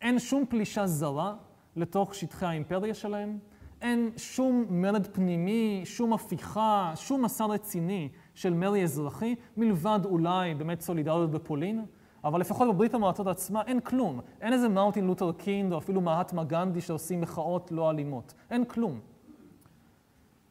אין 0.00 0.18
שום 0.18 0.44
פלישה 0.48 0.86
זרה 0.86 1.34
לתוך 1.76 2.14
שטחי 2.14 2.46
האימפריה 2.46 2.94
שלהם. 2.94 3.38
אין 3.82 4.10
שום 4.16 4.64
מרד 4.70 5.06
פנימי, 5.06 5.82
שום 5.84 6.12
הפיכה, 6.12 6.92
שום 6.96 7.24
מסע 7.24 7.44
רציני 7.44 8.08
של 8.34 8.54
מרי 8.54 8.82
אזרחי, 8.82 9.34
מלבד 9.56 10.00
אולי 10.04 10.54
באמת 10.54 10.80
סולידריות 10.80 11.30
בפולין. 11.30 11.84
אבל 12.24 12.40
לפחות 12.40 12.68
בברית 12.68 12.94
המועצות 12.94 13.26
עצמה 13.26 13.62
אין 13.66 13.80
כלום. 13.80 14.20
אין 14.40 14.52
איזה 14.52 14.68
מאוטין 14.68 15.04
לותר 15.04 15.32
קינד 15.32 15.72
או 15.72 15.78
אפילו 15.78 16.00
מהטמה 16.00 16.44
גנדי 16.44 16.80
שעושים 16.80 17.20
מחאות 17.20 17.72
לא 17.72 17.90
אלימות. 17.90 18.34
אין 18.50 18.64
כלום. 18.64 19.00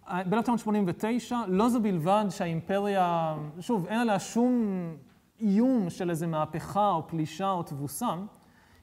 ב-1989 0.10 1.34
לא 1.48 1.70
זו 1.70 1.82
בלבד 1.82 2.26
שהאימפריה, 2.30 3.36
שוב, 3.60 3.86
אין 3.88 4.00
עליה 4.00 4.20
שום 4.20 4.64
איום 5.40 5.90
של 5.90 6.10
איזה 6.10 6.28
מהפכה 6.28 6.90
או 6.90 7.08
פלישה 7.08 7.52
או 7.52 7.64
תבוסה, 7.64 8.16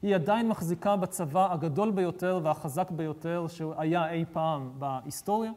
היא 0.02 0.14
עדיין 0.14 0.48
מחזיקה 0.48 0.96
בצבא 0.96 1.52
הגדול 1.52 1.90
ביותר 1.90 2.40
והחזק 2.42 2.90
ביותר 2.90 3.46
שהיה 3.48 4.10
אי 4.10 4.24
פעם 4.32 4.70
בהיסטוריה. 4.78 5.52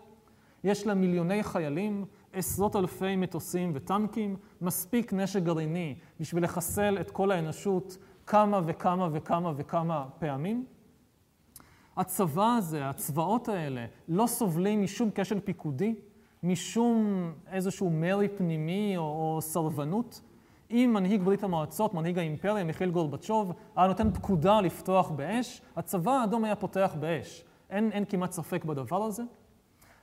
יש 0.63 0.87
לה 0.87 0.93
מיליוני 0.93 1.43
חיילים, 1.43 2.05
עשרות 2.33 2.75
אלפי 2.75 3.15
מטוסים 3.15 3.71
וטנקים, 3.73 4.35
מספיק 4.61 5.13
נשק 5.13 5.43
גרעיני 5.43 5.95
בשביל 6.19 6.43
לחסל 6.43 6.97
את 7.01 7.11
כל 7.11 7.31
האנושות 7.31 7.97
כמה 8.25 8.61
וכמה 8.65 9.09
וכמה 9.11 9.53
וכמה 9.55 10.05
פעמים. 10.19 10.65
הצבא 11.97 12.55
הזה, 12.57 12.89
הצבאות 12.89 13.47
האלה, 13.47 13.85
לא 14.07 14.27
סובלים 14.27 14.81
משום 14.81 15.09
כשל 15.15 15.39
פיקודי, 15.39 15.95
משום 16.43 17.31
איזשהו 17.51 17.89
מרי 17.89 18.29
פנימי 18.29 18.97
או, 18.97 19.03
או 19.03 19.41
סרבנות. 19.41 20.21
אם 20.71 20.91
מנהיג 20.93 21.21
ברית 21.23 21.43
המועצות, 21.43 21.93
מנהיג 21.93 22.19
האימפריה, 22.19 22.63
מיכאל 22.63 22.91
גורבצ'וב, 22.91 23.53
היה 23.75 23.87
נותן 23.87 24.13
פקודה 24.13 24.61
לפתוח 24.61 25.11
באש, 25.11 25.61
הצבא 25.75 26.11
האדום 26.11 26.43
היה 26.43 26.55
פותח 26.55 26.95
באש. 26.99 27.43
אין, 27.69 27.91
אין 27.91 28.05
כמעט 28.05 28.31
ספק 28.31 28.65
בדבר 28.65 29.03
הזה. 29.03 29.23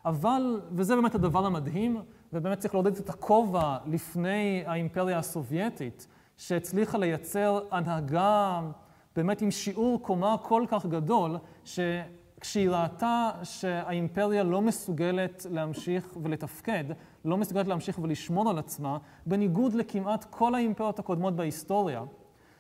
אבל, 0.05 0.61
וזה 0.73 0.97
באמת 0.97 1.15
הדבר 1.15 1.47
המדהים, 1.47 1.97
ובאמת 2.33 2.59
צריך 2.59 2.75
לעודד 2.75 2.97
את 2.97 3.09
הכובע 3.09 3.77
לפני 3.87 4.63
האימפריה 4.67 5.19
הסובייטית, 5.19 6.07
שהצליחה 6.37 6.99
לייצר 6.99 7.61
הנהגה 7.71 8.61
באמת 9.17 9.43
עם 9.43 9.51
שיעור 9.51 10.03
קומה 10.03 10.37
כל 10.43 10.65
כך 10.69 10.87
גדול, 10.87 11.37
שכשהיא 11.65 12.71
ראתה 12.71 13.31
שהאימפריה 13.43 14.43
לא 14.43 14.63
מסוגלת 14.63 15.47
להמשיך 15.51 16.17
ולתפקד, 16.23 16.85
לא 17.25 17.37
מסוגלת 17.37 17.69
להמשיך 17.69 17.99
ולשמור 17.99 18.51
על 18.51 18.59
עצמה, 18.59 18.99
בניגוד 19.27 19.75
לכמעט 19.75 20.25
כל 20.31 20.55
האימפריות 20.55 20.99
הקודמות 20.99 21.37
בהיסטוריה, 21.37 22.03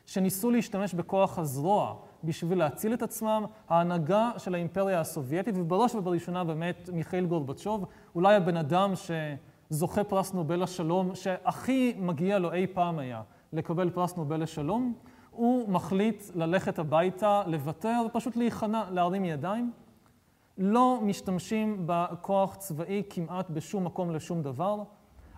שניסו 0.06 0.50
להשתמש 0.50 0.94
בכוח 0.94 1.38
הזרוע 1.38 1.94
בשביל 2.24 2.58
להציל 2.58 2.94
את 2.94 3.02
עצמם, 3.02 3.44
ההנהגה 3.68 4.30
של 4.38 4.54
האימפריה 4.54 5.00
הסובייטית, 5.00 5.54
ובראש 5.58 5.94
ובראשונה 5.94 6.44
באמת 6.44 6.90
מיכאל 6.92 7.26
גורבצ'וב, 7.26 7.84
אולי 8.14 8.34
הבן 8.34 8.56
אדם 8.56 8.92
שזוכה 9.70 10.04
פרס 10.04 10.34
נובל 10.34 10.62
לשלום, 10.62 11.14
שהכי 11.14 11.94
מגיע 11.98 12.38
לו 12.38 12.52
אי 12.52 12.66
פעם 12.66 12.98
היה 12.98 13.22
לקבל 13.52 13.90
פרס 13.90 14.16
נובל 14.16 14.42
לשלום, 14.42 14.94
הוא 15.30 15.68
מחליט 15.68 16.22
ללכת 16.34 16.78
הביתה, 16.78 17.42
לוותר 17.46 18.02
ופשוט 18.06 18.36
להיכנע, 18.36 18.90
להרים 18.90 19.24
ידיים. 19.24 19.72
לא 20.58 20.98
משתמשים 21.02 21.82
בכוח 21.86 22.56
צבאי 22.56 23.02
כמעט 23.10 23.50
בשום 23.50 23.84
מקום 23.84 24.10
לשום 24.10 24.42
דבר. 24.42 24.82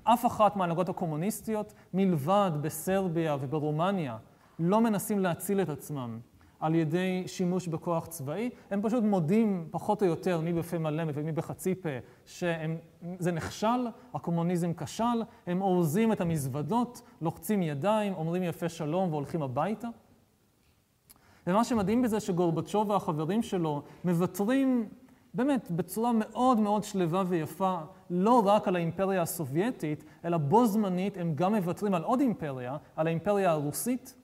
אף 0.04 0.26
אחת 0.26 0.56
מההנהגות 0.56 0.88
הקומוניסטיות, 0.88 1.72
מלבד 1.94 2.50
בסרביה 2.60 3.36
וברומניה, 3.40 4.16
לא 4.58 4.80
מנסים 4.80 5.18
להציל 5.18 5.60
את 5.60 5.68
עצמם 5.68 6.18
על 6.62 6.74
ידי 6.74 7.22
שימוש 7.26 7.68
בכוח 7.68 8.06
צבאי, 8.06 8.50
הם 8.70 8.82
פשוט 8.82 9.04
מודים 9.04 9.68
פחות 9.70 10.02
או 10.02 10.06
יותר 10.06 10.40
מי 10.40 10.52
בפה 10.52 10.78
מלא 10.78 11.02
ומי 11.14 11.32
בחצי 11.32 11.74
פה 11.74 11.88
שזה 12.26 13.32
נכשל, 13.32 13.86
הקומוניזם 14.14 14.72
כשל, 14.74 15.22
הם 15.46 15.62
אורזים 15.62 16.12
את 16.12 16.20
המזוודות, 16.20 17.02
לוחצים 17.20 17.62
ידיים, 17.62 18.14
אומרים 18.14 18.42
יפה 18.42 18.68
שלום 18.68 19.10
והולכים 19.10 19.42
הביתה. 19.42 19.88
ומה 21.46 21.64
שמדהים 21.64 22.02
בזה 22.02 22.20
שגורבצ'וב 22.20 22.90
והחברים 22.90 23.42
שלו 23.42 23.82
מוותרים 24.04 24.88
באמת 25.34 25.70
בצורה 25.70 26.12
מאוד 26.14 26.60
מאוד 26.60 26.84
שלווה 26.84 27.24
ויפה, 27.28 27.78
לא 28.10 28.42
רק 28.46 28.68
על 28.68 28.76
האימפריה 28.76 29.22
הסובייטית, 29.22 30.04
אלא 30.24 30.36
בו 30.36 30.66
זמנית 30.66 31.16
הם 31.16 31.34
גם 31.34 31.54
מוותרים 31.54 31.94
על 31.94 32.02
עוד 32.02 32.20
אימפריה, 32.20 32.76
על 32.96 33.06
האימפריה 33.06 33.50
הרוסית, 33.50 34.14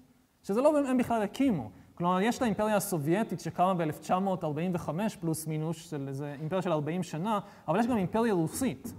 שזה 0.42 0.60
לא 0.60 0.88
הם 0.88 0.98
בכלל 0.98 1.22
הקימו. 1.22 1.70
כלומר, 1.98 2.20
יש 2.20 2.36
את 2.36 2.42
האימפריה 2.42 2.76
הסובייטית 2.76 3.40
שקמה 3.40 3.74
ב-1945 3.74 4.90
פלוס 5.20 5.46
מינוס, 5.46 5.90
של 5.90 6.08
איזה 6.08 6.36
אימפריה 6.40 6.62
של 6.62 6.72
40 6.72 7.02
שנה, 7.02 7.38
אבל 7.68 7.80
יש 7.80 7.86
גם 7.86 7.96
אימפריה 7.96 8.34
רוסית, 8.34 8.94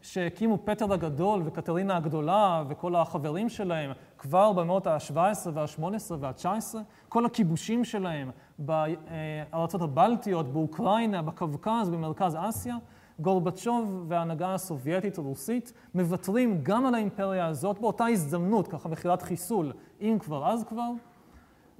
שהקימו 0.00 0.58
פטר 0.64 0.92
הגדול 0.92 1.42
וקטרינה 1.44 1.96
הגדולה 1.96 2.64
וכל 2.68 2.96
החברים 2.96 3.48
שלהם 3.48 3.90
כבר 4.18 4.52
במאות 4.52 4.86
ה-17 4.86 5.48
וה-18 5.54 6.12
וה-19, 6.20 6.74
כל 7.08 7.26
הכיבושים 7.26 7.84
שלהם 7.84 8.30
בארצות 8.58 9.82
הבלטיות, 9.82 10.52
באוקראינה, 10.52 11.22
בקווקז, 11.22 11.88
במרכז 11.92 12.36
אסיה, 12.40 12.76
גורבצ'וב 13.20 14.04
וההנהגה 14.08 14.54
הסובייטית 14.54 15.18
הרוסית 15.18 15.72
מוותרים 15.94 16.60
גם 16.62 16.86
על 16.86 16.94
האימפריה 16.94 17.46
הזאת 17.46 17.78
באותה 17.78 18.06
הזדמנות, 18.06 18.68
ככה 18.68 18.88
מכירת 18.88 19.22
חיסול, 19.22 19.72
אם 20.00 20.16
כבר 20.20 20.48
אז 20.48 20.64
כבר, 20.64 20.90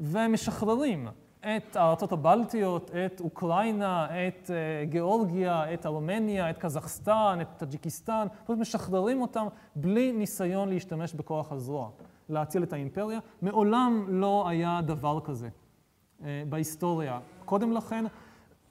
ומשחררים 0.02 1.08
את 1.40 1.76
הארצות 1.76 2.12
הבלטיות, 2.12 2.90
את 2.90 3.20
אוקראינה, 3.20 4.06
את 4.06 4.50
uh, 4.50 4.90
גיאורגיה, 4.90 5.74
את 5.74 5.86
ארמניה, 5.86 6.50
את 6.50 6.58
קזחסטן, 6.58 7.38
את 7.40 7.46
טאג'יקיסטן, 7.56 8.26
פשוט 8.44 8.58
משחררים 8.58 9.22
אותם 9.22 9.46
בלי 9.76 10.12
ניסיון 10.12 10.68
להשתמש 10.68 11.14
בכוח 11.14 11.52
הזרוע, 11.52 11.88
להציל 12.28 12.62
את 12.62 12.72
האימפריה. 12.72 13.18
מעולם 13.42 14.04
לא 14.08 14.48
היה 14.48 14.80
דבר 14.84 15.20
כזה 15.20 15.48
uh, 15.48 16.24
בהיסטוריה. 16.48 17.20
קודם 17.44 17.72
לכן, 17.72 18.04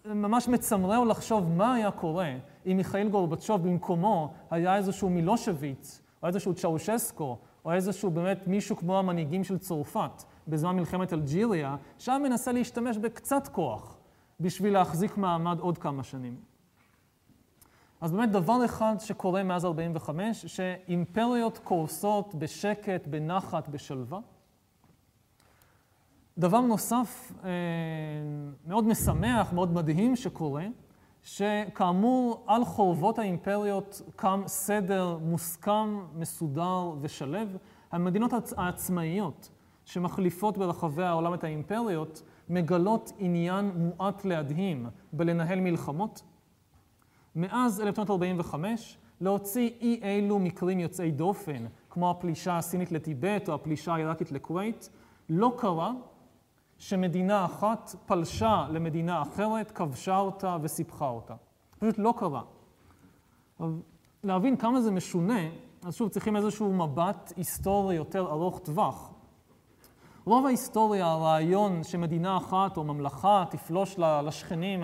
ממש 0.05 0.47
מצמרר 0.47 1.03
לחשוב 1.03 1.49
מה 1.49 1.73
היה 1.73 1.91
קורה 1.91 2.29
אם 2.65 2.77
מיכאל 2.77 3.09
גורבצ'וב 3.09 3.63
במקומו 3.67 4.33
היה 4.49 4.75
איזשהו 4.75 5.09
מילושוויץ, 5.09 6.01
או 6.23 6.27
איזשהו 6.27 6.53
צ'אושסקו, 6.53 7.37
או 7.65 7.73
איזשהו 7.73 8.11
באמת 8.11 8.47
מישהו 8.47 8.77
כמו 8.77 8.99
המנהיגים 8.99 9.43
של 9.43 9.57
צרפת. 9.57 10.23
בזמן 10.47 10.75
מלחמת 10.75 11.13
אלג'יריה, 11.13 11.75
שם 11.97 12.21
מנסה 12.23 12.51
להשתמש 12.51 12.97
בקצת 12.97 13.47
כוח 13.47 13.97
בשביל 14.39 14.73
להחזיק 14.73 15.17
מעמד 15.17 15.59
עוד 15.59 15.77
כמה 15.77 16.03
שנים. 16.03 16.35
אז 18.01 18.11
באמת 18.11 18.31
דבר 18.31 18.65
אחד 18.65 18.95
שקורה 18.99 19.43
מאז 19.43 19.65
45, 19.65 20.45
שאימפריות 20.45 21.57
קורסות 21.57 22.35
בשקט, 22.35 23.07
בנחת, 23.07 23.67
בשלווה. 23.67 24.19
דבר 26.37 26.61
נוסף 26.61 27.31
אה, 27.43 27.49
מאוד 28.67 28.83
משמח, 28.87 29.53
מאוד 29.53 29.73
מדהים 29.73 30.15
שקורה, 30.15 30.65
שכאמור 31.23 32.43
על 32.47 32.65
חורבות 32.65 33.19
האימפריות 33.19 34.01
קם 34.15 34.43
סדר 34.47 35.17
מוסכם, 35.21 35.99
מסודר 36.15 36.91
ושלב. 37.01 37.57
המדינות 37.91 38.31
העצמאיות 38.57 39.49
שמחליפות 39.85 40.57
ברחבי 40.57 41.03
העולם 41.03 41.33
את 41.33 41.43
האימפריות, 41.43 42.23
מגלות 42.49 43.11
עניין 43.19 43.71
מועט 43.75 44.25
להדהים 44.25 44.85
בלנהל 45.13 45.59
מלחמות. 45.59 46.21
מאז 47.35 47.81
1945, 47.81 48.97
להוציא 49.21 49.69
אי 49.81 49.99
אילו 50.03 50.39
מקרים 50.39 50.79
יוצאי 50.79 51.11
דופן, 51.11 51.65
כמו 51.89 52.11
הפלישה 52.11 52.57
הסינית 52.57 52.91
לטיבט 52.91 53.49
או 53.49 53.53
הפלישה 53.53 53.93
העיראקית 53.93 54.31
לכווית, 54.31 54.89
לא 55.29 55.53
קרה 55.57 55.91
שמדינה 56.77 57.45
אחת 57.45 57.95
פלשה 58.05 58.67
למדינה 58.71 59.21
אחרת, 59.21 59.71
כבשה 59.71 60.17
אותה 60.17 60.57
וסיפחה 60.61 61.09
אותה. 61.09 61.35
פשוט 61.79 61.97
לא 61.97 62.13
קרה. 62.17 62.41
להבין 64.23 64.57
כמה 64.57 64.81
זה 64.81 64.91
משונה, 64.91 65.39
אז 65.83 65.95
שוב 65.95 66.09
צריכים 66.09 66.35
איזשהו 66.35 66.73
מבט 66.73 67.33
היסטורי 67.37 67.95
יותר 67.95 68.31
ארוך 68.31 68.59
טווח. 68.59 69.11
רוב 70.25 70.45
ההיסטוריה, 70.45 71.05
הרעיון 71.05 71.83
שמדינה 71.83 72.37
אחת 72.37 72.77
או 72.77 72.83
ממלכה 72.83 73.43
תפלוש 73.49 73.99
לשכנים, 73.99 74.83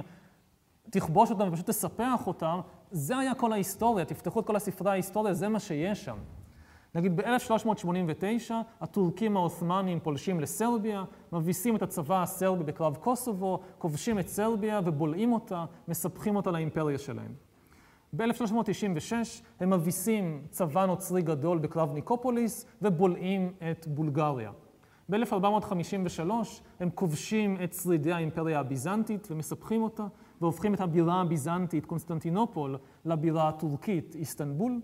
תכבוש 0.89 1.31
אותם 1.31 1.47
ופשוט 1.47 1.69
תספח 1.69 2.27
אותם, 2.27 2.59
זה 2.91 3.17
היה 3.17 3.35
כל 3.35 3.51
ההיסטוריה. 3.51 4.05
תפתחו 4.05 4.39
את 4.39 4.45
כל 4.45 4.55
הספרי 4.55 4.91
ההיסטוריה, 4.91 5.33
זה 5.33 5.47
מה 5.47 5.59
שיש 5.59 6.05
שם. 6.05 6.17
נגיד 6.95 7.15
ב-1389 7.15 8.51
הטורקים 8.81 9.37
העות'מאנים 9.37 9.99
פולשים 9.99 10.39
לסרביה, 10.39 11.03
מביסים 11.31 11.75
את 11.75 11.81
הצבא 11.81 12.21
הסרבי 12.21 12.63
בקרב 12.63 12.95
קוסובו, 12.95 13.59
כובשים 13.77 14.19
את 14.19 14.27
סרביה 14.27 14.79
ובולעים 14.85 15.33
אותה, 15.33 15.65
מספחים 15.87 16.35
אותה 16.35 16.51
לאימפריה 16.51 16.97
שלהם. 16.97 17.33
ב-1396 18.13 19.13
הם 19.59 19.69
מביסים 19.69 20.41
צבא 20.49 20.85
נוצרי 20.85 21.21
גדול 21.21 21.57
בקרב 21.57 21.93
ניקופוליס 21.93 22.65
ובולעים 22.81 23.53
את 23.71 23.87
בולגריה. 23.87 24.51
ב-1453 25.09 26.31
הם 26.79 26.89
כובשים 26.89 27.57
את 27.63 27.73
שרידי 27.73 28.11
האימפריה 28.11 28.59
הביזנטית 28.59 29.27
ומספחים 29.31 29.83
אותה 29.83 30.05
והופכים 30.41 30.73
את 30.73 30.81
הבירה 30.81 31.21
הביזנטית, 31.21 31.85
קונסטנטינופול, 31.85 32.77
לבירה 33.05 33.49
הטורקית, 33.49 34.15
איסטנבול. 34.15 34.81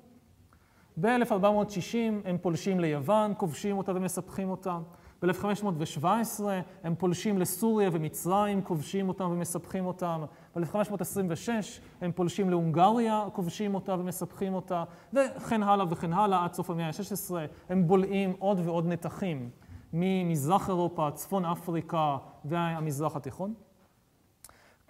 ב-1460 0.97 1.95
הם 2.25 2.37
פולשים 2.41 2.79
ליוון, 2.79 3.33
כובשים 3.37 3.77
אותה 3.77 3.91
ומספחים 3.95 4.49
אותה. 4.49 4.79
ב-1517 5.21 6.43
הם 6.83 6.95
פולשים 6.95 7.37
לסוריה 7.37 7.89
ומצרים, 7.93 8.61
כובשים 8.61 9.07
אותם 9.07 9.29
ומספחים 9.31 9.85
אותם. 9.85 10.23
ב-1526 10.55 11.49
הם 12.01 12.11
פולשים 12.11 12.49
להונגריה, 12.49 13.25
כובשים 13.33 13.75
אותה 13.75 13.95
ומספחים 13.99 14.53
אותה, 14.53 14.83
וכן 15.13 15.63
הלאה 15.63 15.85
וכן 15.89 16.13
הלאה, 16.13 16.43
עד 16.43 16.53
סוף 16.53 16.69
המאה 16.69 16.87
ה-16 16.87 17.33
הם 17.69 17.87
בולעים 17.87 18.33
עוד 18.39 18.59
ועוד 18.63 18.87
נתחים 18.87 19.49
ממזרח 19.93 20.69
אירופה, 20.69 21.09
צפון 21.13 21.45
אפריקה 21.45 22.17
והמזרח 22.45 23.15
התיכון. 23.15 23.53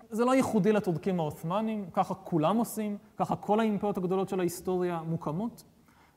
זה 0.09 0.25
לא 0.25 0.35
ייחודי 0.35 0.71
לטורקים 0.71 1.19
העות'מאנים, 1.19 1.89
ככה 1.93 2.13
כולם 2.13 2.57
עושים, 2.57 2.97
ככה 3.17 3.35
כל 3.35 3.59
האימפריות 3.59 3.97
הגדולות 3.97 4.29
של 4.29 4.39
ההיסטוריה 4.39 5.01
מוקמות. 5.05 5.63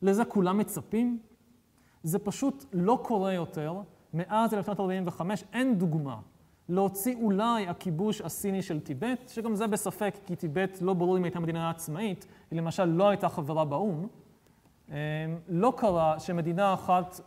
לזה 0.02 0.24
כולם 0.24 0.58
מצפים. 0.58 1.18
זה 2.02 2.18
פשוט 2.18 2.64
לא 2.72 2.98
קורה 3.02 3.32
יותר. 3.32 3.74
מאז 4.14 4.54
1945 4.54 5.44
אין 5.52 5.78
דוגמה 5.78 6.20
להוציא 6.68 7.16
אולי 7.16 7.68
הכיבוש 7.68 8.20
הסיני 8.20 8.62
של 8.62 8.80
טיבט, 8.80 9.28
שגם 9.28 9.54
זה 9.54 9.66
בספק, 9.66 10.14
כי 10.26 10.36
טיבט 10.36 10.78
לא 10.80 10.94
ברור 10.94 11.18
אם 11.18 11.24
הייתה 11.24 11.40
מדינה 11.40 11.70
עצמאית, 11.70 12.26
היא 12.50 12.58
למשל 12.58 12.84
לא 12.84 13.08
הייתה 13.08 13.28
חברה 13.28 13.64
באו"ם. 13.64 14.06
אמ, 14.88 14.94
לא 15.48 15.72
קרה 15.76 16.20
שמדינה 16.20 16.74
אחת 16.74 17.20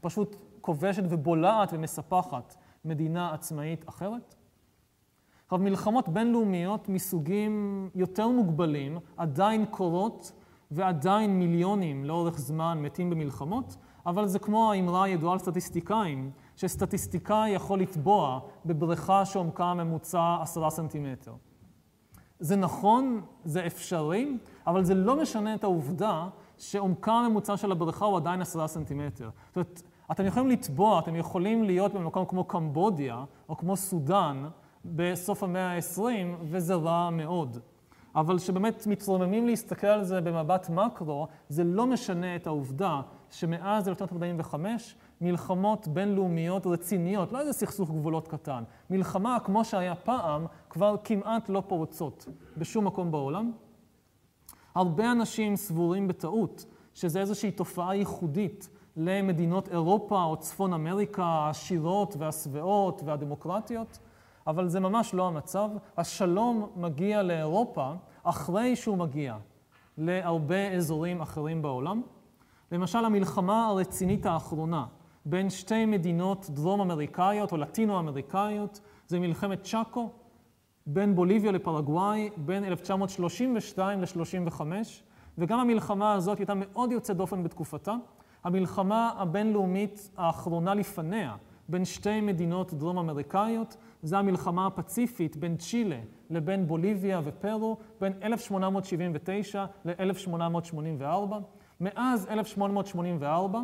פשוט 0.00 0.36
כובשת 0.66 1.02
ובולעת 1.08 1.68
ומספחת 1.72 2.56
מדינה 2.84 3.34
עצמאית 3.34 3.88
אחרת. 3.88 4.34
עכשיו, 5.44 5.58
מלחמות 5.58 6.08
בינלאומיות 6.08 6.88
מסוגים 6.88 7.88
יותר 7.94 8.28
מוגבלים 8.28 8.98
עדיין 9.16 9.64
קורות 9.70 10.32
ועדיין 10.70 11.38
מיליונים 11.38 12.04
לאורך 12.04 12.38
זמן 12.38 12.78
מתים 12.82 13.10
במלחמות, 13.10 13.76
אבל 14.06 14.26
זה 14.26 14.38
כמו 14.38 14.72
האמרה 14.72 15.04
הידועה 15.04 15.32
על 15.32 15.38
סטטיסטיקאים, 15.38 16.30
שסטטיסטיקאי 16.56 17.50
יכול 17.50 17.80
לטבוע 17.80 18.40
בבריכה 18.66 19.24
שעומקה 19.24 19.64
הממוצע 19.64 20.36
עשרה 20.40 20.70
סנטימטר. 20.70 21.34
זה 22.40 22.56
נכון, 22.56 23.20
זה 23.44 23.66
אפשרי, 23.66 24.38
אבל 24.66 24.84
זה 24.84 24.94
לא 24.94 25.22
משנה 25.22 25.54
את 25.54 25.64
העובדה 25.64 26.28
שעומקה 26.58 27.12
הממוצע 27.12 27.56
של 27.56 27.72
הבריכה 27.72 28.04
הוא 28.04 28.16
עדיין 28.16 28.40
עשרה 28.40 28.68
סנטימטר. 28.68 29.30
זאת 29.46 29.56
אומרת, 29.56 29.82
אתם 30.10 30.26
יכולים 30.26 30.50
לטבוע, 30.50 30.98
אתם 30.98 31.16
יכולים 31.16 31.64
להיות 31.64 31.94
במקום 31.94 32.24
כמו 32.24 32.44
קמבודיה 32.44 33.24
או 33.48 33.56
כמו 33.56 33.76
סודאן 33.76 34.48
בסוף 34.84 35.42
המאה 35.42 35.76
ה-20, 35.76 36.00
וזה 36.42 36.74
רע 36.74 37.10
מאוד. 37.10 37.58
אבל 38.14 38.38
שבאמת 38.38 38.86
מתרוממים 38.86 39.46
להסתכל 39.46 39.86
על 39.86 40.04
זה 40.04 40.20
במבט 40.20 40.70
מקרו, 40.70 41.26
זה 41.48 41.64
לא 41.64 41.86
משנה 41.86 42.36
את 42.36 42.46
העובדה 42.46 43.00
שמאז 43.30 43.88
1945 43.88 44.94
מלחמות 45.20 45.88
בינלאומיות 45.88 46.66
רציניות, 46.66 47.32
לא 47.32 47.40
איזה 47.40 47.52
סכסוך 47.52 47.90
גבולות 47.90 48.28
קטן, 48.28 48.64
מלחמה 48.90 49.38
כמו 49.44 49.64
שהיה 49.64 49.94
פעם, 49.94 50.46
כבר 50.70 50.96
כמעט 51.04 51.48
לא 51.48 51.62
פורצות 51.66 52.26
בשום 52.56 52.84
מקום 52.84 53.10
בעולם. 53.10 53.52
הרבה 54.74 55.12
אנשים 55.12 55.56
סבורים 55.56 56.08
בטעות 56.08 56.66
שזה 56.94 57.20
איזושהי 57.20 57.50
תופעה 57.50 57.96
ייחודית 57.96 58.68
למדינות 58.96 59.68
אירופה 59.68 60.22
או 60.22 60.36
צפון 60.36 60.72
אמריקה 60.72 61.24
העשירות 61.24 62.16
והשבעות 62.18 63.02
והדמוקרטיות. 63.04 63.98
אבל 64.46 64.68
זה 64.68 64.80
ממש 64.80 65.14
לא 65.14 65.26
המצב. 65.28 65.70
השלום 65.96 66.70
מגיע 66.76 67.22
לאירופה 67.22 67.92
אחרי 68.22 68.76
שהוא 68.76 68.98
מגיע 68.98 69.36
להרבה 69.98 70.68
אזורים 70.72 71.20
אחרים 71.20 71.62
בעולם. 71.62 72.02
למשל, 72.72 73.04
המלחמה 73.04 73.66
הרצינית 73.66 74.26
האחרונה 74.26 74.86
בין 75.24 75.50
שתי 75.50 75.86
מדינות 75.86 76.50
דרום-אמריקאיות 76.50 77.52
או 77.52 77.56
לטינו-אמריקאיות 77.56 78.80
זה 79.06 79.18
מלחמת 79.18 79.62
צ'אקו 79.62 80.10
בין 80.86 81.14
בוליביה 81.14 81.52
לפרגוואי 81.52 82.30
בין 82.36 82.64
1932 82.64 84.00
ל-35, 84.00 84.60
וגם 85.38 85.58
המלחמה 85.58 86.12
הזאת 86.12 86.38
הייתה 86.38 86.52
מאוד 86.54 86.92
יוצאת 86.92 87.16
דופן 87.16 87.42
בתקופתה. 87.42 87.94
המלחמה 88.46 89.12
הבינלאומית 89.16 90.10
האחרונה 90.16 90.74
לפניה 90.74 91.36
בין 91.68 91.84
שתי 91.84 92.20
מדינות 92.20 92.74
דרום-אמריקאיות 92.74 93.76
זה 94.02 94.18
המלחמה 94.18 94.66
הפציפית 94.66 95.36
בין 95.36 95.56
צ'ילה 95.56 95.98
לבין 96.30 96.66
בוליביה 96.66 97.20
ופרו 97.24 97.76
בין 98.00 98.12
1879 98.22 99.64
ל-1884. 99.84 101.34
מאז 101.80 102.26
1884, 102.30 103.60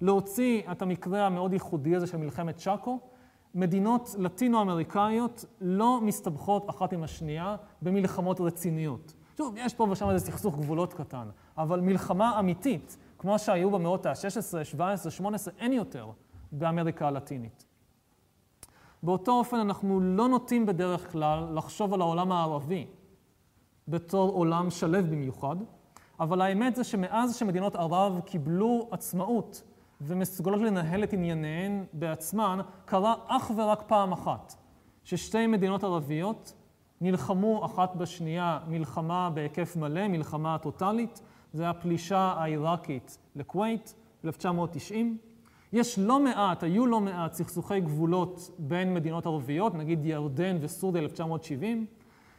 להוציא 0.00 0.62
את 0.72 0.82
המקרה 0.82 1.26
המאוד 1.26 1.52
ייחודי 1.52 1.96
הזה 1.96 2.06
של 2.06 2.16
מלחמת 2.16 2.56
צ'אקו, 2.56 2.98
מדינות 3.54 4.14
לטינו-אמריקאיות 4.18 5.44
לא 5.60 6.00
מסתבכות 6.00 6.70
אחת 6.70 6.92
עם 6.92 7.02
השנייה 7.02 7.56
במלחמות 7.82 8.40
רציניות. 8.40 9.14
שוב, 9.38 9.54
יש 9.58 9.74
פה 9.74 9.86
ושם 9.90 10.10
איזה 10.10 10.26
סכסוך 10.26 10.56
גבולות 10.56 10.94
קטן, 10.94 11.28
אבל 11.58 11.80
מלחמה 11.80 12.38
אמיתית, 12.38 12.96
כמו 13.18 13.38
שהיו 13.38 13.70
במאות 13.70 14.06
ה-16, 14.06 14.64
17, 14.64 15.10
18, 15.10 15.54
אין 15.58 15.72
יותר 15.72 16.10
באמריקה 16.52 17.08
הלטינית. 17.08 17.64
באותו 19.02 19.32
אופן 19.32 19.56
אנחנו 19.56 20.00
לא 20.00 20.28
נוטים 20.28 20.66
בדרך 20.66 21.12
כלל 21.12 21.48
לחשוב 21.54 21.94
על 21.94 22.00
העולם 22.00 22.32
הערבי 22.32 22.86
בתור 23.88 24.30
עולם 24.32 24.70
שלו 24.70 25.02
במיוחד, 25.02 25.56
אבל 26.20 26.40
האמת 26.40 26.76
זה 26.76 26.84
שמאז 26.84 27.36
שמדינות 27.36 27.76
ערב 27.76 28.20
קיבלו 28.24 28.88
עצמאות 28.90 29.62
ומסוגלות 30.00 30.60
לנהל 30.60 31.04
את 31.04 31.12
ענייניהן 31.12 31.84
בעצמן, 31.92 32.60
קרה 32.84 33.14
אך 33.26 33.50
ורק 33.56 33.82
פעם 33.86 34.12
אחת, 34.12 34.54
ששתי 35.04 35.46
מדינות 35.46 35.84
ערביות 35.84 36.54
נלחמו 37.00 37.64
אחת 37.64 37.96
בשנייה 37.96 38.58
מלחמה 38.68 39.30
בהיקף 39.30 39.76
מלא, 39.76 40.08
מלחמה 40.08 40.58
טוטאלית, 40.58 41.20
זה 41.54 41.70
הפלישה 41.70 42.34
העיראקית 42.38 43.18
לכווית, 43.36 43.94
1990. 44.24 45.18
יש 45.72 45.98
לא 45.98 46.20
מעט, 46.20 46.62
היו 46.62 46.86
לא 46.86 47.00
מעט 47.00 47.32
סכסוכי 47.32 47.80
גבולות 47.80 48.50
בין 48.58 48.94
מדינות 48.94 49.26
ערביות, 49.26 49.74
נגיד 49.74 50.06
ירדן 50.06 50.56
וסוריה 50.60 51.02
1970. 51.02 51.86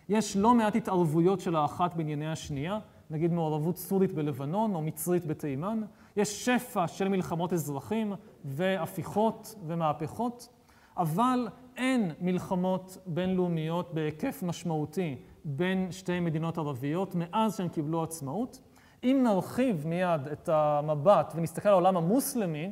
יש 0.10 0.38
לא 0.38 0.54
מעט 0.54 0.76
התערבויות 0.76 1.40
של 1.40 1.56
האחת 1.56 1.94
בענייני 1.96 2.32
השנייה, 2.32 2.80
נגיד 3.10 3.32
מעורבות 3.34 3.78
סורית 3.78 4.14
בלבנון 4.14 4.76
או 4.76 4.82
מצרית 4.82 5.26
בתימן. 5.26 5.82
יש 6.18 6.46
שפע 6.46 6.88
של 6.88 7.08
מלחמות 7.08 7.54
אזרחים 7.54 8.14
והפיכות 8.46 9.56
ומהפכות, 9.68 10.50
אבל 10.98 11.48
אין 11.78 12.12
מלחמות 12.22 12.98
בינלאומיות 13.06 13.94
בהיקף 13.94 14.44
משמעותי 14.44 15.16
בין 15.46 15.92
שתי 15.92 16.20
מדינות 16.20 16.58
ערביות 16.58 17.16
מאז 17.16 17.58
שהן 17.58 17.68
קיבלו 17.68 18.04
עצמאות. 18.04 18.60
אם 19.06 19.22
נרחיב 19.24 19.88
מיד 19.88 20.28
את 20.32 20.50
המבט 20.50 21.34
ונסתכל 21.36 21.70
על 21.70 21.74
העולם 21.74 21.98
המוסלמי, 21.98 22.72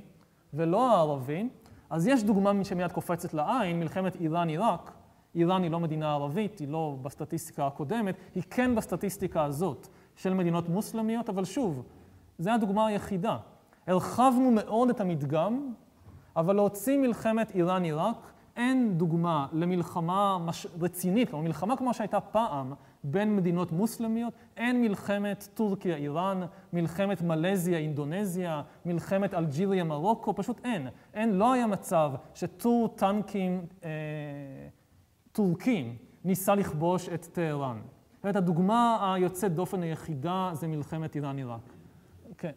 ולא 0.53 0.91
הערבי, 0.91 1.49
אז 1.89 2.07
יש 2.07 2.23
דוגמה 2.23 2.63
שמיד 2.63 2.91
קופצת 2.91 3.33
לעין, 3.33 3.79
מלחמת 3.79 4.15
איראן-עיראק. 4.15 4.91
איראן 5.35 5.63
היא 5.63 5.71
לא 5.71 5.79
מדינה 5.79 6.13
ערבית, 6.13 6.59
היא 6.59 6.67
לא 6.67 6.95
בסטטיסטיקה 7.01 7.67
הקודמת, 7.67 8.15
היא 8.35 8.43
כן 8.49 8.75
בסטטיסטיקה 8.75 9.43
הזאת 9.43 9.87
של 10.15 10.33
מדינות 10.33 10.69
מוסלמיות, 10.69 11.29
אבל 11.29 11.45
שוב, 11.45 11.83
זו 12.39 12.51
הדוגמה 12.51 12.87
היחידה. 12.87 13.37
הרחבנו 13.87 14.51
מאוד 14.51 14.89
את 14.89 15.01
המדגם, 15.01 15.73
אבל 16.35 16.55
להוציא 16.55 16.97
מלחמת 16.97 17.51
איראן-עיראק, 17.55 18.31
אין 18.55 18.97
דוגמה 18.97 19.47
למלחמה 19.51 20.37
מש... 20.37 20.67
רצינית, 20.81 21.29
כלומר 21.29 21.43
מלחמה 21.43 21.77
כמו 21.77 21.93
שהייתה 21.93 22.19
פעם 22.19 22.73
בין 23.03 23.35
מדינות 23.35 23.71
מוסלמיות, 23.71 24.33
אין 24.57 24.81
מלחמת 24.81 25.47
טורקיה-איראן, 25.53 26.41
מלחמת 26.73 27.21
מלזיה-אינדונזיה, 27.21 28.61
מלחמת 28.85 29.33
אלג'יריה-מרוקו, 29.33 30.35
פשוט 30.35 30.61
אין. 30.65 30.87
אין, 31.13 31.33
לא 31.33 31.53
היה 31.53 31.67
מצב 31.67 32.11
שטור 32.35 32.87
טנקים 32.95 33.65
אה, 33.83 33.89
טורקים 35.31 35.97
ניסה 36.23 36.55
לכבוש 36.55 37.09
את 37.09 37.25
טהרן. 37.25 37.81
באמת, 38.23 38.35
הדוגמה 38.35 39.13
היוצאת 39.13 39.53
דופן 39.55 39.83
היחידה 39.83 40.49
זה 40.53 40.67
מלחמת 40.67 41.15
איראן-עיראק. 41.15 41.73
כן. 42.37 42.51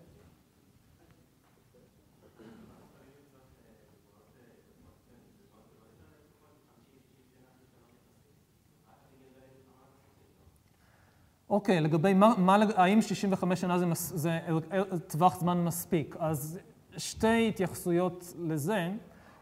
אוקיי, 11.50 11.80
לגבי 11.80 12.14
מה, 12.14 12.34
מה, 12.38 12.56
האם 12.76 13.02
65 13.02 13.60
שנה 13.60 13.78
זה, 13.78 13.86
מס, 13.86 14.12
זה 14.14 14.38
טווח 15.06 15.40
זמן 15.40 15.64
מספיק? 15.64 16.16
אז 16.18 16.58
שתי 16.96 17.48
התייחסויות 17.48 18.34
לזה. 18.38 18.90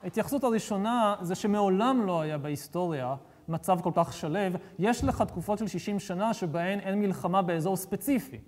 ההתייחסות 0.02 0.44
הראשונה 0.44 1.14
זה 1.20 1.34
שמעולם 1.34 2.02
לא 2.06 2.20
היה 2.20 2.38
בהיסטוריה 2.38 3.14
מצב 3.48 3.80
כל 3.80 3.90
כך 3.94 4.12
שלב. 4.12 4.56
יש 4.78 5.04
לך 5.04 5.22
תקופות 5.22 5.58
של 5.58 5.66
60 5.66 6.00
שנה 6.00 6.34
שבהן 6.34 6.80
אין 6.80 7.00
מלחמה 7.00 7.42
באזור 7.42 7.76
ספציפי. 7.76 8.38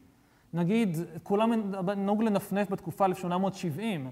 נגיד, 0.52 0.96
כולם 1.22 1.72
נהוג 1.96 2.22
לנפנף 2.22 2.70
בתקופה 2.70 3.04
1870 3.04 4.10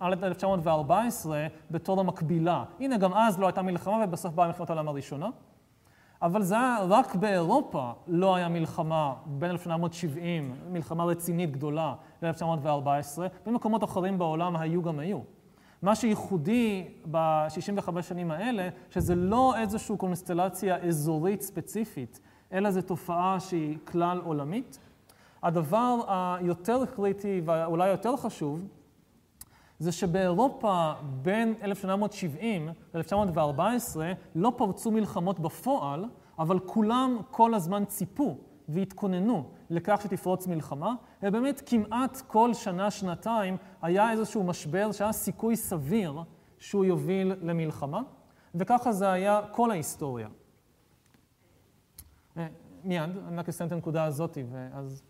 עד 0.00 0.24
1914 0.24 1.46
בתור 1.70 2.00
המקבילה. 2.00 2.64
הנה, 2.80 2.96
גם 2.96 3.14
אז 3.14 3.38
לא 3.38 3.46
הייתה 3.46 3.62
מלחמה 3.62 4.04
ובסוף 4.04 4.34
באה 4.34 4.46
מלחמת 4.46 4.70
העולם 4.70 4.88
הראשונה. 4.88 5.28
אבל 6.22 6.42
זה 6.42 6.54
היה 6.54 6.78
רק 6.88 7.14
באירופה 7.14 7.90
לא 8.06 8.34
היה 8.34 8.48
מלחמה 8.48 9.14
בין 9.26 9.50
1870, 9.50 10.54
מלחמה 10.70 11.04
רצינית 11.04 11.50
גדולה, 11.50 11.94
ל-1914, 12.22 13.18
במקומות 13.46 13.84
אחרים 13.84 14.18
בעולם 14.18 14.56
היו 14.56 14.82
גם 14.82 14.98
היו. 14.98 15.18
מה 15.82 15.94
שייחודי 15.94 16.88
ב-65 17.10 18.02
שנים 18.02 18.30
האלה, 18.30 18.68
שזה 18.90 19.14
לא 19.14 19.54
איזושהי 19.56 19.96
קונסטלציה 19.96 20.76
אזורית 20.76 21.42
ספציפית, 21.42 22.20
אלא 22.52 22.70
זו 22.70 22.82
תופעה 22.82 23.40
שהיא 23.40 23.78
כלל 23.84 24.20
עולמית. 24.24 24.78
הדבר 25.42 25.96
היותר 26.08 26.86
קריטי 26.86 27.42
ואולי 27.44 27.88
יותר 27.88 28.16
חשוב, 28.16 28.64
זה 29.80 29.92
שבאירופה 29.92 30.92
בין 31.22 31.54
1870 31.62 32.68
ל-1914 32.94 33.96
לא 34.34 34.52
פרצו 34.56 34.90
מלחמות 34.90 35.40
בפועל, 35.40 36.04
אבל 36.38 36.58
כולם 36.58 37.18
כל 37.30 37.54
הזמן 37.54 37.84
ציפו 37.84 38.38
והתכוננו 38.68 39.50
לכך 39.70 40.00
שתפרוץ 40.02 40.46
מלחמה, 40.46 40.94
ובאמת 41.22 41.62
כמעט 41.66 42.22
כל 42.26 42.54
שנה-שנתיים 42.54 43.56
היה 43.82 44.10
איזשהו 44.10 44.44
משבר 44.44 44.92
שהיה 44.92 45.12
סיכוי 45.12 45.56
סביר 45.56 46.22
שהוא 46.58 46.84
יוביל 46.84 47.32
למלחמה, 47.42 48.02
וככה 48.54 48.92
זה 48.92 49.12
היה 49.12 49.40
כל 49.52 49.70
ההיסטוריה. 49.70 50.28
אה, 52.36 52.46
מיד, 52.84 53.10
אני 53.28 53.36
רק 53.36 53.48
אסיים 53.48 53.66
את 53.66 53.72
הנקודה 53.72 54.04
הזאת, 54.04 54.38
ואז... 54.50 55.02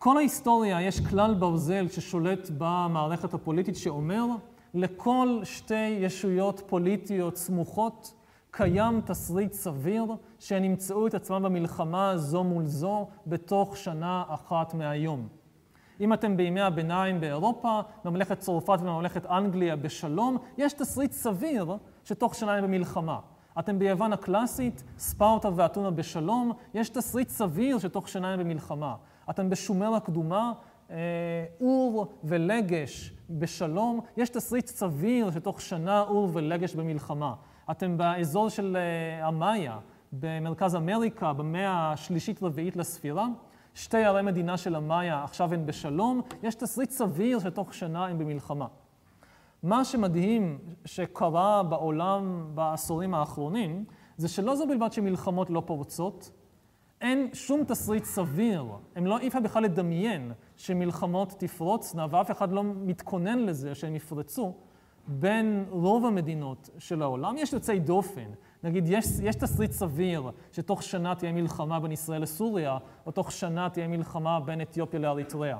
כל 0.00 0.16
ההיסטוריה 0.16 0.82
יש 0.82 1.00
כלל 1.00 1.34
ברזל 1.34 1.88
ששולט 1.88 2.50
במערכת 2.58 3.34
הפוליטית 3.34 3.76
שאומר 3.76 4.26
לכל 4.74 5.40
שתי 5.44 5.74
ישויות 5.74 6.62
פוליטיות 6.66 7.36
סמוכות 7.36 8.14
קיים 8.50 9.00
תסריט 9.00 9.52
סביר 9.52 10.04
שהן 10.38 10.64
ימצאו 10.64 11.06
את 11.06 11.14
עצמם 11.14 11.42
במלחמה 11.42 12.16
זו 12.16 12.44
מול 12.44 12.64
זו 12.64 13.06
בתוך 13.26 13.76
שנה 13.76 14.24
אחת 14.28 14.74
מהיום. 14.74 15.28
אם 16.00 16.12
אתם 16.12 16.36
בימי 16.36 16.60
הביניים 16.60 17.20
באירופה, 17.20 17.80
ממלכת 18.04 18.38
צרפת 18.38 18.78
וממלכת 18.82 19.26
אנגליה 19.26 19.76
בשלום, 19.76 20.36
יש 20.58 20.72
תסריט 20.72 21.12
סביר 21.12 21.76
שתוך 22.04 22.34
שנה 22.34 22.54
הם 22.54 22.64
במלחמה. 22.64 23.18
אתם 23.58 23.78
ביוון 23.78 24.12
הקלאסית, 24.12 24.84
ספרטה 24.98 25.48
ואתונה 25.56 25.90
בשלום, 25.90 26.52
יש 26.74 26.88
תסריט 26.88 27.28
סביר 27.28 27.78
שתוך 27.78 28.08
שנה 28.08 28.32
הם 28.32 28.40
במלחמה. 28.40 28.94
אתם 29.30 29.50
בשומר 29.50 29.94
הקדומה, 29.94 30.52
אה, 30.90 30.96
אור 31.60 32.12
ולגש 32.24 33.12
בשלום, 33.30 34.00
יש 34.16 34.28
תסריט 34.28 34.66
סביר 34.66 35.30
שתוך 35.30 35.60
שנה 35.60 36.00
אור 36.00 36.28
ולגש 36.32 36.74
במלחמה. 36.74 37.34
אתם 37.70 37.98
באזור 37.98 38.48
של 38.48 38.76
אה, 38.76 39.26
המאיה, 39.26 39.78
במרכז 40.12 40.76
אמריקה, 40.76 41.32
במאה 41.32 41.92
השלישית-רביעית 41.92 42.76
לספירה, 42.76 43.26
שתי 43.74 44.04
ערי 44.04 44.22
מדינה 44.22 44.56
של 44.56 44.74
המאיה 44.74 45.24
עכשיו 45.24 45.54
הן 45.54 45.66
בשלום, 45.66 46.20
יש 46.42 46.54
תסריט 46.54 46.90
סביר 46.90 47.38
שתוך 47.38 47.74
שנה 47.74 48.06
הן 48.06 48.18
במלחמה. 48.18 48.66
מה 49.62 49.84
שמדהים 49.84 50.58
שקרה 50.84 51.62
בעולם 51.62 52.50
בעשורים 52.54 53.14
האחרונים, 53.14 53.84
זה 54.16 54.28
שלא 54.28 54.56
זו 54.56 54.66
בלבד 54.66 54.92
שמלחמות 54.92 55.50
לא 55.50 55.62
פורצות, 55.66 56.30
אין 57.00 57.28
שום 57.32 57.64
תסריט 57.64 58.04
סביר, 58.04 58.64
הם 58.96 59.06
לא, 59.06 59.18
אי 59.18 59.28
אפשר 59.28 59.40
בכלל 59.40 59.62
לדמיין 59.62 60.32
שמלחמות 60.56 61.34
תפרוצנה, 61.38 62.06
ואף 62.10 62.30
אחד 62.30 62.52
לא 62.52 62.62
מתכונן 62.64 63.38
לזה 63.38 63.74
שהן 63.74 63.94
יפרצו 63.94 64.54
בין 65.06 65.64
רוב 65.70 66.06
המדינות 66.06 66.70
של 66.78 67.02
העולם. 67.02 67.36
יש 67.38 67.52
יוצאי 67.52 67.78
דופן, 67.78 68.30
נגיד 68.64 68.84
יש, 68.88 69.06
יש 69.22 69.36
תסריט 69.36 69.72
סביר 69.72 70.30
שתוך 70.52 70.82
שנה 70.82 71.14
תהיה 71.14 71.32
מלחמה 71.32 71.80
בין 71.80 71.92
ישראל 71.92 72.22
לסוריה, 72.22 72.78
או 73.06 73.10
תוך 73.12 73.32
שנה 73.32 73.70
תהיה 73.70 73.88
מלחמה 73.88 74.40
בין 74.40 74.60
אתיופיה 74.60 75.00
לאריתריאה. 75.00 75.58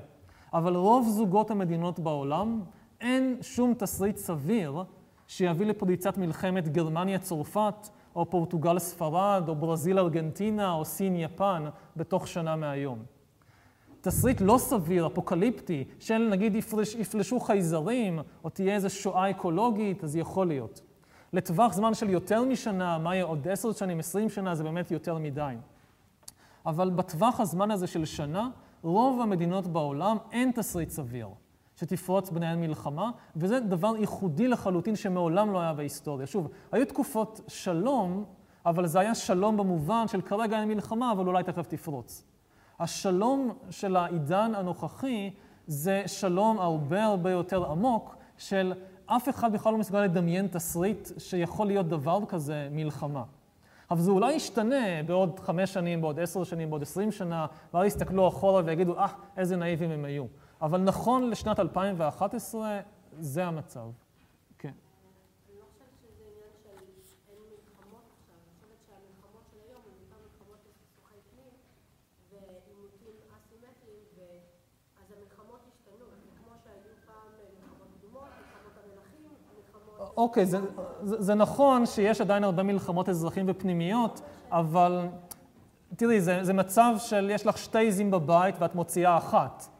אבל 0.52 0.76
רוב 0.76 1.08
זוגות 1.08 1.50
המדינות 1.50 2.00
בעולם, 2.00 2.62
אין 3.00 3.38
שום 3.40 3.74
תסריט 3.74 4.16
סביר 4.16 4.82
שיביא 5.26 5.66
לפריצת 5.66 6.18
מלחמת 6.18 6.68
גרמניה-צרפת, 6.68 7.88
או 8.18 8.30
פורטוגל-ספרד, 8.30 9.44
או 9.48 9.54
ברזיל-ארגנטינה, 9.54 10.72
או 10.72 10.84
סין-יפן, 10.84 11.64
בתוך 11.96 12.28
שנה 12.28 12.56
מהיום. 12.56 12.98
תסריט 14.00 14.40
לא 14.40 14.58
סביר, 14.58 15.06
אפוקליפטי, 15.06 15.84
של 15.98 16.18
נגיד 16.30 16.54
יפלש, 16.54 16.94
יפלשו 16.94 17.40
חייזרים, 17.40 18.18
או 18.44 18.50
תהיה 18.50 18.74
איזו 18.74 18.90
שואה 18.90 19.30
אקולוגית, 19.30 20.04
אז 20.04 20.16
יכול 20.16 20.46
להיות. 20.46 20.80
לטווח 21.32 21.72
זמן 21.72 21.94
של 21.94 22.10
יותר 22.10 22.44
משנה, 22.44 22.98
מה 22.98 23.14
יהיה 23.14 23.24
עוד 23.24 23.48
עשר 23.48 23.72
שנים, 23.72 23.98
עשרים 23.98 24.28
שנה, 24.28 24.54
זה 24.54 24.64
באמת 24.64 24.90
יותר 24.90 25.18
מדי. 25.18 25.54
אבל 26.66 26.90
בטווח 26.90 27.40
הזמן 27.40 27.70
הזה 27.70 27.86
של 27.86 28.04
שנה, 28.04 28.48
רוב 28.82 29.20
המדינות 29.20 29.66
בעולם 29.66 30.16
אין 30.32 30.50
תסריט 30.54 30.90
סביר. 30.90 31.28
שתפרוץ 31.78 32.30
ביניהן 32.30 32.60
מלחמה, 32.60 33.10
וזה 33.36 33.60
דבר 33.60 33.96
ייחודי 33.96 34.48
לחלוטין 34.48 34.96
שמעולם 34.96 35.52
לא 35.52 35.60
היה 35.60 35.72
בהיסטוריה. 35.72 36.26
שוב, 36.26 36.48
היו 36.72 36.86
תקופות 36.86 37.40
שלום, 37.48 38.24
אבל 38.66 38.86
זה 38.86 39.00
היה 39.00 39.14
שלום 39.14 39.56
במובן 39.56 40.08
של 40.08 40.20
כרגע 40.20 40.60
אין 40.60 40.68
מלחמה, 40.68 41.12
אבל 41.12 41.26
אולי 41.26 41.42
תכף 41.42 41.66
תפרוץ. 41.66 42.24
השלום 42.80 43.52
של 43.70 43.96
העידן 43.96 44.52
הנוכחי 44.54 45.30
זה 45.66 46.02
שלום 46.06 46.58
הרבה 46.58 47.04
הרבה 47.04 47.30
יותר 47.30 47.70
עמוק 47.70 48.16
של 48.38 48.72
אף 49.06 49.28
אחד 49.28 49.52
בכלל 49.52 49.72
לא 49.72 49.78
מסוגל 49.78 50.00
לדמיין 50.00 50.46
תסריט 50.46 51.08
שיכול 51.18 51.66
להיות 51.66 51.88
דבר 51.88 52.18
כזה 52.28 52.68
מלחמה. 52.70 53.22
אבל 53.90 54.00
זה 54.00 54.10
אולי 54.10 54.32
ישתנה 54.32 55.02
בעוד 55.06 55.40
חמש 55.40 55.72
שנים, 55.72 56.00
בעוד 56.00 56.20
עשר 56.20 56.44
שנים, 56.44 56.70
בעוד 56.70 56.82
עשרים 56.82 57.12
שנה, 57.12 57.46
ואז 57.74 57.86
יסתכלו 57.86 58.28
אחורה 58.28 58.62
ויגידו, 58.64 58.98
אה, 58.98 59.06
ah, 59.06 59.08
איזה 59.36 59.56
נאיבים 59.56 59.90
הם 59.90 60.04
היו. 60.04 60.24
אבל 60.62 60.80
נכון 60.80 61.30
לשנת 61.30 61.60
2011, 61.60 62.80
זה 63.18 63.44
המצב. 63.44 63.90
כן. 64.58 64.72
אוקיי, 80.16 80.46
זה, 80.46 80.58
זה, 81.02 81.22
זה 81.22 81.34
נכון 81.34 81.86
שיש 81.86 82.20
עדיין 82.20 82.44
הרבה 82.44 82.62
מלחמות 82.62 83.08
אזרחים 83.08 83.46
ופנימיות, 83.48 84.20
אבל 84.50 85.08
תראי, 85.96 86.20
זה, 86.20 86.44
זה 86.44 86.52
מצב 86.52 86.94
של 86.98 87.30
יש 87.30 87.46
לך 87.46 87.58
שתי 87.58 87.88
עזים 87.88 88.10
בבית 88.10 88.54
ואת 88.58 88.74
מוציאה 88.74 89.16
אחת. 89.16 89.77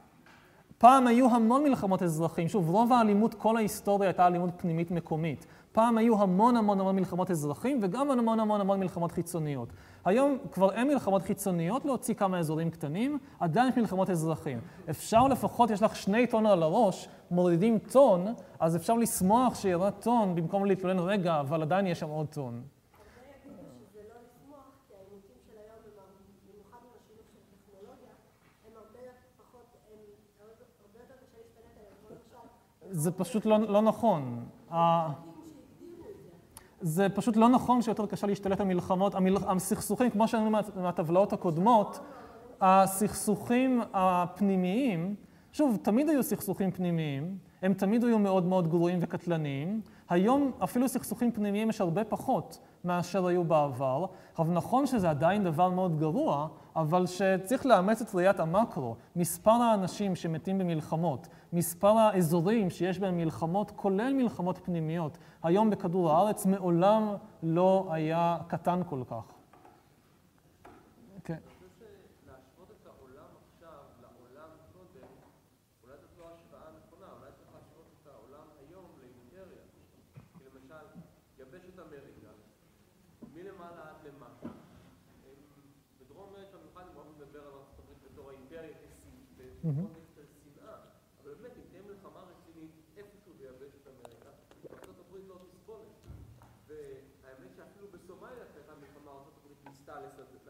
פעם 0.79 1.07
היו 1.07 1.35
המון 1.35 1.63
מלחמות 1.63 2.03
אזרחים. 2.03 2.49
שוב, 2.49 2.69
רוב 2.69 2.93
האלימות, 2.93 3.35
כל 3.35 3.57
ההיסטוריה 3.57 4.09
הייתה 4.09 4.27
אלימות 4.27 4.51
פנימית 4.57 4.91
מקומית. 4.91 5.47
פעם 5.73 5.99
היו 5.99 6.23
המון 6.23 6.57
המון 6.57 6.81
המון 6.81 6.97
מלחמות 6.97 7.31
אזרחים 7.31 7.81
וגם 7.83 8.11
המון 8.11 8.41
המון 8.41 8.61
המון 8.61 8.81
מלחמות 8.81 9.13
חיצוניות. 9.13 9.69
היום 10.05 10.39
כבר 10.53 10.73
אין 10.73 10.89
מלחמות 10.89 11.23
חיצוניות 11.23 11.85
להוציא 11.85 12.15
כמה 12.15 12.39
אזורים 12.39 12.71
קטנים, 12.71 13.19
עדיין 13.41 13.69
יש 13.69 13.77
מלחמות 13.77 14.11
אזרחים. 14.11 14.61
אפשר 14.91 15.29
לפחות, 15.29 15.71
יש 15.71 15.83
לך 15.83 15.97
שני 15.97 16.27
טון 16.27 16.47
על 16.47 16.63
הראש, 16.63 17.09
מורידים 17.31 17.79
טון, 17.79 18.35
אז 18.61 18.77
אפשר 18.77 18.95
לשמוח 18.95 19.55
שירד 19.55 19.93
טון 19.93 20.35
במקום 20.35 20.65
להתלונן 20.65 20.99
רגע, 20.99 21.41
אבל 21.41 21.63
עדיין 21.63 21.87
יש 21.87 22.01
שם 22.01 22.09
עוד 22.09 22.27
טון. 22.27 22.63
זה 32.91 33.11
פשוט 33.11 33.47
לא, 33.47 33.59
לא 33.59 33.83
נכון. 33.83 34.45
זה 36.81 37.09
פשוט 37.09 37.37
לא 37.37 37.49
נכון 37.49 37.83
שיותר 37.83 38.07
קשה 38.07 38.27
להשתלט 38.27 38.61
על 38.61 38.67
מלחמות. 38.67 39.15
המל... 39.15 39.37
הסכסוכים, 39.47 40.11
כמו 40.11 40.29
שראינו 40.29 40.51
מהטבלאות 40.77 41.33
הקודמות, 41.33 42.01
הסכסוכים 42.61 43.81
הפנימיים, 43.93 45.15
שוב, 45.53 45.79
תמיד 45.83 46.09
היו 46.09 46.23
סכסוכים 46.23 46.71
פנימיים, 46.71 47.39
הם 47.63 47.75
תמיד 47.75 48.05
היו 48.05 48.19
מאוד 48.19 48.45
מאוד 48.45 48.69
גרועים 48.69 48.99
וקטלניים. 49.03 49.81
היום 50.09 50.53
אפילו 50.65 50.89
סכסוכים 50.89 51.33
פנימיים 51.33 51.71
יש 51.71 51.81
הרבה 51.81 52.05
פחות 52.05 52.59
מאשר 52.85 53.27
היו 53.27 53.45
בעבר. 53.45 54.07
אבל 54.39 54.53
נכון 54.53 54.87
שזה 54.87 55.11
עדיין 55.11 55.45
דבר 55.45 55.71
מאוד 55.71 55.99
גרוע, 55.99 56.49
אבל 56.77 57.07
שצריך 57.07 57.67
לאמץ 57.67 58.03
את 58.03 58.15
ראיית 58.15 58.41
המקרו. 58.41 58.97
מספר 59.17 59.51
האנשים 59.51 60.17
שמתים 60.17 60.59
במלחמות, 60.59 61.29
מספר 61.53 61.89
האזורים 61.89 62.71
שיש 62.71 62.99
בהם 62.99 63.17
מלחמות, 63.17 63.71
כולל 63.77 64.13
מלחמות 64.13 64.59
פנימיות, 64.65 65.19
היום 65.43 65.71
בכדור 65.71 66.11
הארץ 66.13 66.47
מעולם 66.47 67.15
לא 67.43 67.89
היה 67.91 68.39
קטן 68.49 68.81
כל 68.89 69.03
כך. 69.11 69.25
כן. 71.25 71.39
להשוות 72.27 72.71
את 72.81 72.87
העולם 72.87 73.31
עכשיו 73.53 73.81
לעולם 74.03 74.51
קודם, 74.73 75.09
אולי 75.85 75.97
זאת 76.01 76.11
לא 76.19 76.25
השוואה 76.35 76.69
נכונה, 76.79 77.07
אולי 77.19 77.31
צריך 77.37 77.51
להשוות 77.55 77.87
את 78.03 78.07
העולם 78.13 78.47
היום 78.61 78.87
לאימפריה. 79.01 79.65
כי 80.39 80.45
למשל, 80.45 80.85
יבשת 81.39 81.79
אמריקה, 81.79 82.31
מלמעלה 83.35 83.83
עד 83.91 84.01
למטה, 84.07 84.49
בדרום 86.01 86.29
אמריקה 86.31 86.57
במיוחד 86.59 86.83
אני 86.83 86.95
מאוד 86.95 87.07
מדבר 87.17 87.41
על 87.41 87.53
ארצות 87.59 87.79
הברית 87.79 88.01
בתור 88.13 88.31
האימפריה 88.31 88.77
כקונטקסט 89.37 90.15
של 90.15 90.27
שנאה, 90.43 90.77
אבל 91.23 91.35
באמת 91.35 91.53
אם 91.57 91.63
תהיה 91.71 91.83
מלחמה 91.83 92.21
רצינית 92.33 92.73
איפשהו 92.97 93.33
ביבשת 93.39 93.85
אמריקה, 93.93 94.31
ארצות 94.73 94.99
הברית 95.07 95.25
לא 95.29 95.37
תסבול 95.45 95.81
את 95.89 95.95
זה. 96.03 96.11
והאמת 96.67 97.51
שאפילו 97.57 97.87
בסומליה 97.95 98.45
כשהייתה 98.51 98.73
מלחמה 98.81 99.11
ארצות 99.11 99.37
הברית 99.41 99.59
ניסתה 99.65 100.01
לעשות 100.01 100.27
שם 100.45 100.49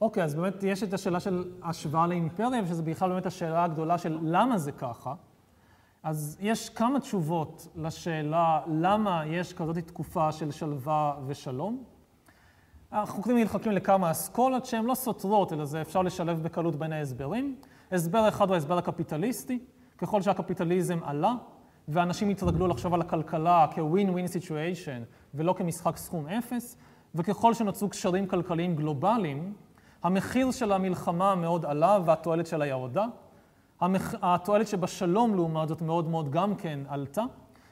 אוקיי, 0.00 0.24
אז 0.24 0.34
באמת 0.34 0.62
יש 0.62 0.82
את 0.82 0.94
השאלה 0.94 1.20
של 1.20 1.44
השוואה 1.62 2.06
לאימפריה, 2.06 2.62
ושזה 2.64 2.82
בכלל 2.82 3.08
באמת 3.08 3.26
השאלה 3.26 3.64
הגדולה 3.64 3.98
של 3.98 4.18
למה 4.22 4.58
זה 4.58 4.72
ככה. 4.72 5.14
אז 6.02 6.38
יש 6.40 6.68
כמה 6.70 7.00
תשובות 7.00 7.68
לשאלה 7.76 8.60
למה 8.66 9.22
יש 9.26 9.52
כזאת 9.52 9.78
תקופה 9.78 10.32
של 10.32 10.50
שלווה 10.50 11.16
ושלום. 11.26 11.84
החוקרים 12.92 13.36
נלחקים 13.36 13.72
לכמה 13.72 14.10
אסכולות 14.10 14.66
שהן 14.66 14.84
לא 14.84 14.94
סותרות, 14.94 15.52
אלא 15.52 15.64
זה 15.64 15.80
אפשר 15.80 16.02
לשלב 16.02 16.42
בקלות 16.42 16.76
בין 16.76 16.92
ההסברים. 16.92 17.56
הסבר 17.92 18.28
אחד 18.28 18.48
הוא 18.48 18.54
ההסבר 18.54 18.78
הקפיטליסטי. 18.78 19.58
ככל 19.98 20.22
שהקפיטליזם 20.22 20.98
עלה, 21.04 21.34
ואנשים 21.88 22.28
התרגלו 22.28 22.68
לחשוב 22.68 22.94
על 22.94 23.00
הכלכלה 23.00 23.66
כ-win-win 23.74 24.32
situation 24.32 25.04
ולא 25.34 25.52
כמשחק 25.58 25.96
סכום 25.96 26.28
אפס, 26.28 26.76
וככל 27.14 27.54
שנוצרו 27.54 27.88
קשרים 27.88 28.26
כלכליים 28.26 28.76
גלובליים, 28.76 29.54
המחיר 30.02 30.50
של 30.50 30.72
המלחמה 30.72 31.34
מאוד 31.34 31.64
עלה 31.64 31.98
והתועלת 32.04 32.46
שלה 32.46 32.66
ירדה. 32.66 33.06
המח... 33.80 34.14
התועלת 34.22 34.68
שבשלום, 34.68 35.34
לעומת 35.34 35.68
זאת, 35.68 35.82
מאוד 35.82 36.08
מאוד 36.08 36.30
גם 36.30 36.54
כן 36.54 36.80
עלתה, 36.88 37.24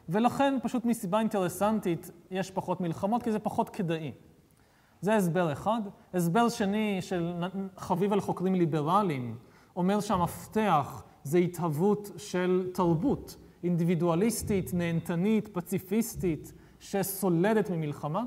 ולכן 0.09 0.55
פשוט 0.63 0.85
מסיבה 0.85 1.19
אינטרסנטית 1.19 2.11
יש 2.31 2.51
פחות 2.51 2.81
מלחמות, 2.81 3.23
כי 3.23 3.33
זה 3.33 3.39
פחות 3.39 3.71
כדאי. 3.71 4.13
זה 5.01 5.17
הסבר 5.17 5.53
אחד. 5.53 5.81
הסבר 6.15 6.49
שני 6.49 6.99
של 7.01 7.35
חביב 7.77 8.13
על 8.13 8.21
חוקרים 8.21 8.55
ליברליים, 8.55 9.37
אומר 9.77 10.01
שהמפתח 10.01 11.03
זה 11.23 11.39
התהוות 11.39 12.11
של 12.17 12.71
תרבות 12.75 13.37
אינדיבידואליסטית, 13.65 14.75
נהנתנית, 14.75 15.49
פציפיסטית, 15.49 16.53
שסולדת 16.81 17.71
ממלחמה. 17.71 18.23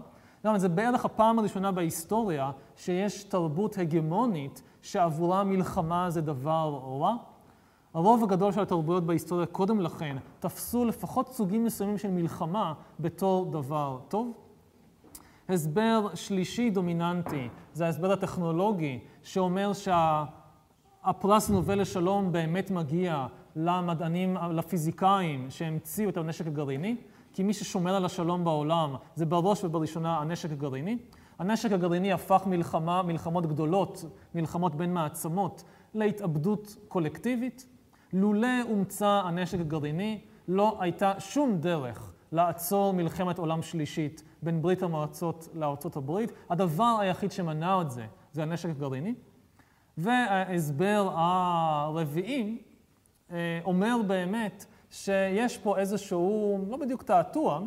גם 0.46 0.58
זה 0.58 0.70
בערך 0.70 1.06
הפעם 1.06 1.40
הראשונה 1.40 1.72
בהיסטוריה 1.72 2.52
שיש 2.76 3.24
תרבות 3.24 3.78
הגמונית 3.78 4.64
שעבורה 4.82 5.44
מלחמה 5.44 6.10
זה 6.10 6.22
דבר 6.22 6.80
רע. 7.00 7.16
הרוב 7.94 8.24
הגדול 8.24 8.52
של 8.52 8.62
התרבויות 8.62 9.06
בהיסטוריה 9.06 9.46
קודם 9.46 9.82
לכן 9.82 10.18
תפסו 10.40 10.86
לפחות 10.86 11.28
סוגים 11.28 11.66
מסוימים 11.66 11.98
של 11.98 12.12
מלחמה 12.12 12.74
בתור 13.00 13.52
דבר 13.52 14.00
טוב. 14.08 14.34
הסבר 15.50 16.08
שלישי 16.16 16.70
דומיננטי 16.70 17.50
זה 17.74 17.86
ההסבר 17.86 18.12
הטכנולוגי 18.12 19.00
שאומר 19.24 19.72
שהפרס 19.74 21.50
נובל 21.50 21.82
לשלום 21.82 22.32
באמת 22.32 22.72
מגיע 22.72 23.28
למדענים, 23.56 24.38
לפיזיקאים 24.52 25.50
שהמציאו 25.50 26.10
את 26.10 26.18
הנשק 26.18 26.48
הגרעיני. 26.48 26.96
כי 27.34 27.44
מי 27.44 27.54
ששומר 27.54 27.96
על 27.96 28.06
השלום 28.06 28.44
בעולם 28.44 28.96
זה 29.16 29.26
בראש 29.26 29.64
ובראשונה 29.64 30.18
הנשק 30.18 30.52
הגרעיני. 30.52 30.98
הנשק 31.40 31.72
הגרעיני 31.72 32.12
הפך 32.12 32.44
מלחמה, 32.46 33.02
מלחמות 33.02 33.46
גדולות, 33.46 34.06
מלחמות 34.36 34.76
בין 34.76 34.94
מעצמות, 34.94 35.64
להתאבדות 35.94 36.76
קולקטיבית. 36.88 37.68
לולא 38.14 38.62
הומצא 38.68 39.22
הנשק 39.26 39.60
הגרעיני, 39.60 40.22
לא 40.48 40.78
הייתה 40.80 41.14
שום 41.20 41.58
דרך 41.58 42.14
לעצור 42.32 42.94
מלחמת 42.94 43.38
עולם 43.38 43.62
שלישית 43.62 44.24
בין 44.42 44.62
ברית 44.62 44.84
המועצות 44.84 45.48
לארצות 45.54 45.96
הברית. 45.96 46.32
הדבר 46.50 46.98
היחיד 47.00 47.32
שמנע 47.32 47.82
את 47.82 47.92
זה, 47.92 48.06
זה 48.32 48.44
הנשק 48.44 48.70
הגרעיני. 48.70 49.14
וההסבר 49.98 51.12
הרביעי 51.16 52.62
אה, 53.32 53.60
אומר 53.66 53.98
באמת 54.08 54.66
שיש 54.92 55.58
פה 55.58 55.78
איזשהו, 55.78 56.60
לא 56.70 56.78
בדיוק 56.78 57.04
תעתוע, 57.04 57.62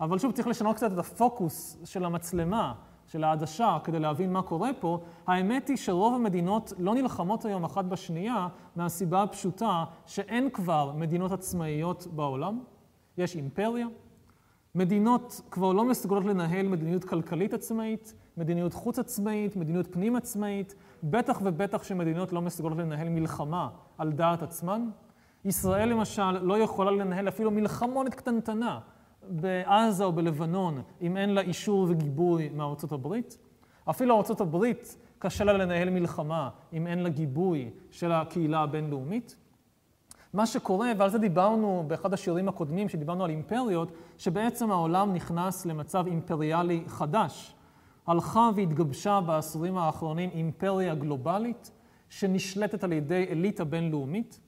אבל 0.00 0.18
שוב 0.18 0.32
צריך 0.32 0.48
לשנות 0.48 0.76
קצת 0.76 0.92
את 0.92 0.98
הפוקוס 0.98 1.76
של 1.84 2.04
המצלמה, 2.04 2.74
של 3.06 3.24
העדשה, 3.24 3.78
כדי 3.84 3.98
להבין 3.98 4.32
מה 4.32 4.42
קורה 4.42 4.70
פה. 4.80 5.00
האמת 5.26 5.68
היא 5.68 5.76
שרוב 5.76 6.14
המדינות 6.14 6.72
לא 6.78 6.94
נלחמות 6.94 7.44
היום 7.44 7.64
אחת 7.64 7.84
בשנייה, 7.84 8.48
מהסיבה 8.76 9.22
הפשוטה 9.22 9.84
שאין 10.06 10.50
כבר 10.50 10.92
מדינות 10.96 11.32
עצמאיות 11.32 12.06
בעולם. 12.06 12.60
יש 13.18 13.36
אימפריה. 13.36 13.86
מדינות 14.74 15.40
כבר 15.50 15.72
לא 15.72 15.84
מסוגלות 15.84 16.24
לנהל 16.24 16.68
מדיניות 16.68 17.04
כלכלית 17.04 17.54
עצמאית, 17.54 18.14
מדיניות 18.36 18.74
חוץ 18.74 18.98
עצמאית, 18.98 19.56
מדיניות 19.56 19.92
פנים 19.92 20.16
עצמאית, 20.16 20.74
בטח 21.02 21.40
ובטח 21.44 21.82
שמדינות 21.82 22.32
לא 22.32 22.42
מסוגלות 22.42 22.78
לנהל 22.78 23.08
מלחמה 23.08 23.68
על 23.98 24.12
דעת 24.12 24.42
עצמן. 24.42 24.88
ישראל 25.46 25.88
למשל 25.88 26.30
לא 26.30 26.58
יכולה 26.58 26.90
לנהל 26.90 27.28
אפילו 27.28 27.50
מלחמונת 27.50 28.14
קטנטנה 28.14 28.78
בעזה 29.28 30.04
או 30.04 30.12
בלבנון 30.12 30.82
אם 31.00 31.16
אין 31.16 31.34
לה 31.34 31.40
אישור 31.40 31.86
וגיבוי 31.88 32.48
מארצות 32.48 32.92
הברית. 32.92 33.38
אפילו 33.90 34.16
ארצות 34.16 34.40
הברית 34.40 34.96
קשה 35.18 35.44
לה 35.44 35.52
לנהל 35.52 35.90
מלחמה 35.90 36.48
אם 36.72 36.86
אין 36.86 36.98
לה 36.98 37.08
גיבוי 37.08 37.70
של 37.90 38.12
הקהילה 38.12 38.60
הבינלאומית. 38.60 39.36
מה 40.32 40.46
שקורה, 40.46 40.92
ועל 40.98 41.10
זה 41.10 41.18
דיברנו 41.18 41.84
באחד 41.86 42.14
השיעורים 42.14 42.48
הקודמים, 42.48 42.88
שדיברנו 42.88 43.24
על 43.24 43.30
אימפריות, 43.30 43.92
שבעצם 44.18 44.70
העולם 44.70 45.12
נכנס 45.12 45.66
למצב 45.66 46.06
אימפריאלי 46.06 46.84
חדש. 46.86 47.54
הלכה 48.06 48.50
והתגבשה 48.56 49.20
בעשורים 49.20 49.78
האחרונים 49.78 50.30
אימפריה 50.30 50.94
גלובלית, 50.94 51.70
שנשלטת 52.08 52.84
על 52.84 52.92
ידי 52.92 53.26
אליטה 53.30 53.64
בינלאומית, 53.64 54.40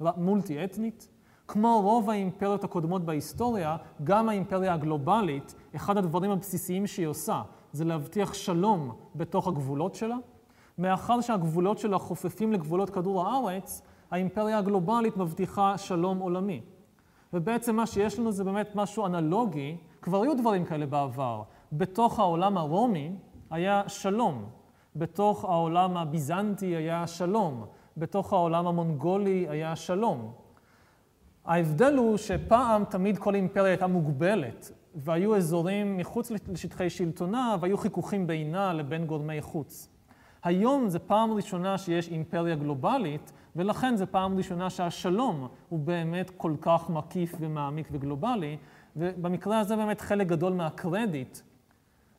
מולטי-אתנית. 0.00 1.08
כמו 1.48 1.80
רוב 1.82 2.10
האימפריות 2.10 2.64
הקודמות 2.64 3.04
בהיסטוריה, 3.04 3.76
גם 4.04 4.28
האימפריה 4.28 4.74
הגלובלית, 4.74 5.54
אחד 5.76 5.96
הדברים 5.96 6.30
הבסיסיים 6.30 6.86
שהיא 6.86 7.06
עושה 7.06 7.42
זה 7.72 7.84
להבטיח 7.84 8.34
שלום 8.34 8.92
בתוך 9.14 9.48
הגבולות 9.48 9.94
שלה. 9.94 10.16
מאחר 10.78 11.20
שהגבולות 11.20 11.78
שלה 11.78 11.98
חופפים 11.98 12.52
לגבולות 12.52 12.90
כדור 12.90 13.26
הארץ, 13.26 13.82
האימפריה 14.10 14.58
הגלובלית 14.58 15.16
מבטיחה 15.16 15.78
שלום 15.78 16.18
עולמי. 16.18 16.60
ובעצם 17.32 17.76
מה 17.76 17.86
שיש 17.86 18.18
לנו 18.18 18.32
זה 18.32 18.44
באמת 18.44 18.70
משהו 18.74 19.06
אנלוגי, 19.06 19.76
כבר 20.02 20.22
היו 20.22 20.36
דברים 20.36 20.64
כאלה 20.64 20.86
בעבר. 20.86 21.42
בתוך 21.72 22.18
העולם 22.18 22.58
הרומי 22.58 23.12
היה 23.50 23.82
שלום, 23.86 24.44
בתוך 24.96 25.44
העולם 25.44 25.96
הביזנטי 25.96 26.66
היה 26.66 27.06
שלום, 27.06 27.64
בתוך 27.98 28.32
העולם 28.32 28.66
המונגולי 28.66 29.46
היה 29.48 29.76
שלום. 29.76 30.32
ההבדל 31.44 31.94
הוא 31.96 32.16
שפעם 32.16 32.84
תמיד 32.84 33.18
כל 33.18 33.34
אימפריה 33.34 33.66
הייתה 33.66 33.86
מוגבלת, 33.86 34.72
והיו 34.94 35.36
אזורים 35.36 35.96
מחוץ 35.96 36.30
לשטחי 36.30 36.90
שלטונה, 36.90 37.56
והיו 37.60 37.78
חיכוכים 37.78 38.26
בינה 38.26 38.72
לבין 38.72 39.06
גורמי 39.06 39.42
חוץ. 39.42 39.88
היום 40.42 40.88
זה 40.88 40.98
פעם 40.98 41.32
ראשונה 41.32 41.78
שיש 41.78 42.08
אימפריה 42.08 42.56
גלובלית, 42.56 43.32
ולכן 43.56 43.96
זה 43.96 44.06
פעם 44.06 44.36
ראשונה 44.36 44.70
שהשלום 44.70 45.48
הוא 45.68 45.78
באמת 45.78 46.30
כל 46.36 46.52
כך 46.60 46.90
מקיף 46.90 47.34
ומעמיק 47.40 47.88
וגלובלי, 47.92 48.56
ובמקרה 48.96 49.58
הזה 49.58 49.76
באמת 49.76 50.00
חלק 50.00 50.26
גדול 50.26 50.52
מהקרדיט 50.52 51.38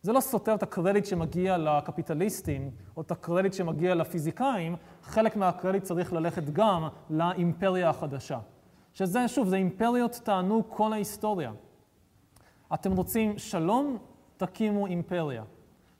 זה 0.01 0.13
לא 0.13 0.19
סותר 0.19 0.55
את 0.55 0.63
הקרדיט 0.63 1.05
שמגיע 1.05 1.57
לקפיטליסטים, 1.57 2.71
או 2.97 3.01
את 3.01 3.11
הקרדיט 3.11 3.53
שמגיע 3.53 3.95
לפיזיקאים, 3.95 4.75
חלק 5.03 5.35
מהקרדיט 5.35 5.83
צריך 5.83 6.13
ללכת 6.13 6.43
גם 6.53 6.87
לאימפריה 7.09 7.89
החדשה. 7.89 8.39
שזה, 8.93 9.27
שוב, 9.27 9.47
זה 9.47 9.55
אימפריות 9.55 10.19
טענו 10.23 10.63
כל 10.69 10.93
ההיסטוריה. 10.93 11.51
אתם 12.73 12.91
רוצים 12.91 13.37
שלום? 13.37 13.97
תקימו 14.37 14.87
אימפריה. 14.87 15.43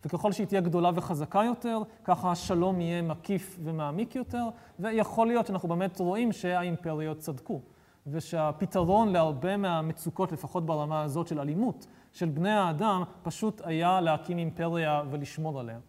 וככל 0.06 0.32
שהיא 0.32 0.48
תהיה 0.48 0.62
גדולה 0.62 0.92
וחזקה 0.96 1.44
יותר, 1.44 1.82
ככה 2.04 2.32
השלום 2.32 2.82
יהיה 2.82 3.02
מקיף 3.02 3.58
ומעמיק 3.64 4.16
יותר, 4.16 4.44
ויכול 4.80 5.28
להיות 5.28 5.48
שאנחנו 5.48 5.70
באמת 5.70 6.00
רואים 6.00 6.32
שהאימפריות 6.32 7.18
צדקו, 7.18 7.62
ושהפתרון 8.08 9.10
להרבה 9.10 9.58
מהמצוקות, 9.58 10.32
לפחות 10.32 10.66
ברמה 10.66 11.02
הזאת 11.02 11.28
של 11.28 11.40
אלימות, 11.40 11.88
של 12.12 12.30
בני 12.30 12.52
האדם, 12.52 13.04
פשוט 13.24 13.62
היה 13.66 14.02
להקים 14.02 14.38
אימפריה 14.38 15.04
ולשמור 15.12 15.60
עליה. 15.60 15.80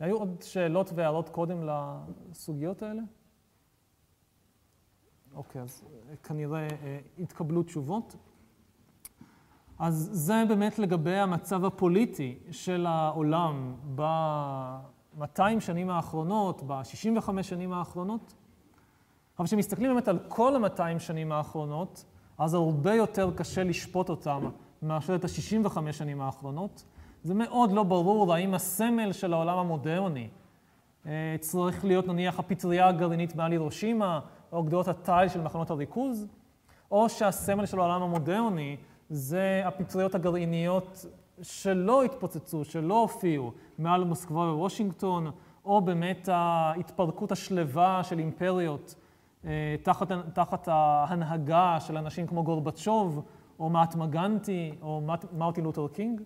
היו 0.00 0.18
עוד 0.18 0.42
שאלות 0.42 0.90
והערות 0.94 1.28
קודם 1.28 1.68
לסוגיות 2.30 2.82
האלה? 2.82 3.02
אוקיי, 5.34 5.62
אז 5.62 5.82
כנראה 6.22 6.60
אה, 6.60 6.98
התקבלו 7.18 7.62
תשובות. 7.62 8.16
אז 9.78 10.08
זה 10.12 10.44
באמת 10.48 10.78
לגבי 10.78 11.16
המצב 11.16 11.64
הפוליטי 11.64 12.38
של 12.50 12.86
העולם 12.86 13.74
ב-200 13.94 15.60
שנים 15.60 15.90
האחרונות, 15.90 16.62
ב-65 16.66 17.42
שנים 17.42 17.72
האחרונות. 17.72 18.34
אבל 19.38 19.46
כשמסתכלים 19.46 19.90
באמת 19.90 20.08
על 20.08 20.18
כל 20.28 20.64
ה-200 20.64 20.98
שנים 20.98 21.32
האחרונות, 21.32 22.04
אז 22.38 22.54
הרבה 22.54 22.94
יותר 22.94 23.30
קשה 23.36 23.64
לשפוט 23.64 24.08
אותם 24.08 24.50
מאשר 24.82 25.14
את 25.14 25.24
ה-65 25.24 25.92
שנים 25.92 26.20
האחרונות. 26.20 26.84
זה 27.22 27.34
מאוד 27.34 27.72
לא 27.72 27.82
ברור 27.82 28.34
האם 28.34 28.54
הסמל 28.54 29.12
של 29.12 29.32
העולם 29.32 29.58
המודרני 29.58 30.28
אה, 31.06 31.36
צריך 31.40 31.84
להיות 31.84 32.06
נניח 32.06 32.38
הפטריה 32.38 32.88
הגרעינית 32.88 33.36
מעל 33.36 33.52
הירושימה, 33.52 34.20
או 34.52 34.62
גדולות 34.62 34.88
התיל 34.88 35.28
של 35.28 35.40
מחנות 35.40 35.70
הריכוז, 35.70 36.26
או 36.90 37.08
שהסמל 37.08 37.66
של 37.66 37.78
העולם 37.78 38.02
המודרני 38.02 38.76
זה 39.10 39.62
הפטריות 39.64 40.14
הגרעיניות 40.14 41.06
שלא 41.42 42.02
התפוצצו, 42.02 42.64
שלא 42.64 43.00
הופיעו 43.00 43.52
מעל 43.78 44.04
מוסקבה 44.04 44.40
וושינגטון, 44.40 45.30
או 45.64 45.80
באמת 45.80 46.28
ההתפרקות 46.32 47.32
השלווה 47.32 48.04
של 48.04 48.18
אימפריות 48.18 48.94
אה, 49.44 49.76
תחת, 49.82 50.12
תחת 50.34 50.68
ההנהגה 50.70 51.76
של 51.80 51.96
אנשים 51.96 52.26
כמו 52.26 52.44
גורבצ'וב, 52.44 53.22
או 53.58 53.70
מאטמה 53.70 54.06
גנטי, 54.06 54.72
או 54.82 55.02
מרטין 55.32 55.64
לותר 55.64 55.88
קינג. 55.88 56.22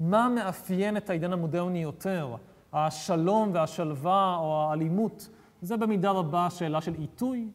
מה 0.00 0.28
מאפיין 0.28 0.96
את 0.96 1.10
העידן 1.10 1.32
המודרני 1.32 1.82
יותר, 1.82 2.36
השלום 2.72 3.50
והשלווה 3.54 4.36
או 4.36 4.66
האלימות? 4.70 5.28
זה 5.60 5.76
במידה 5.76 6.10
רבה 6.10 6.50
שאלה 6.50 6.80
של 6.80 6.94
עיתוי. 6.94 7.48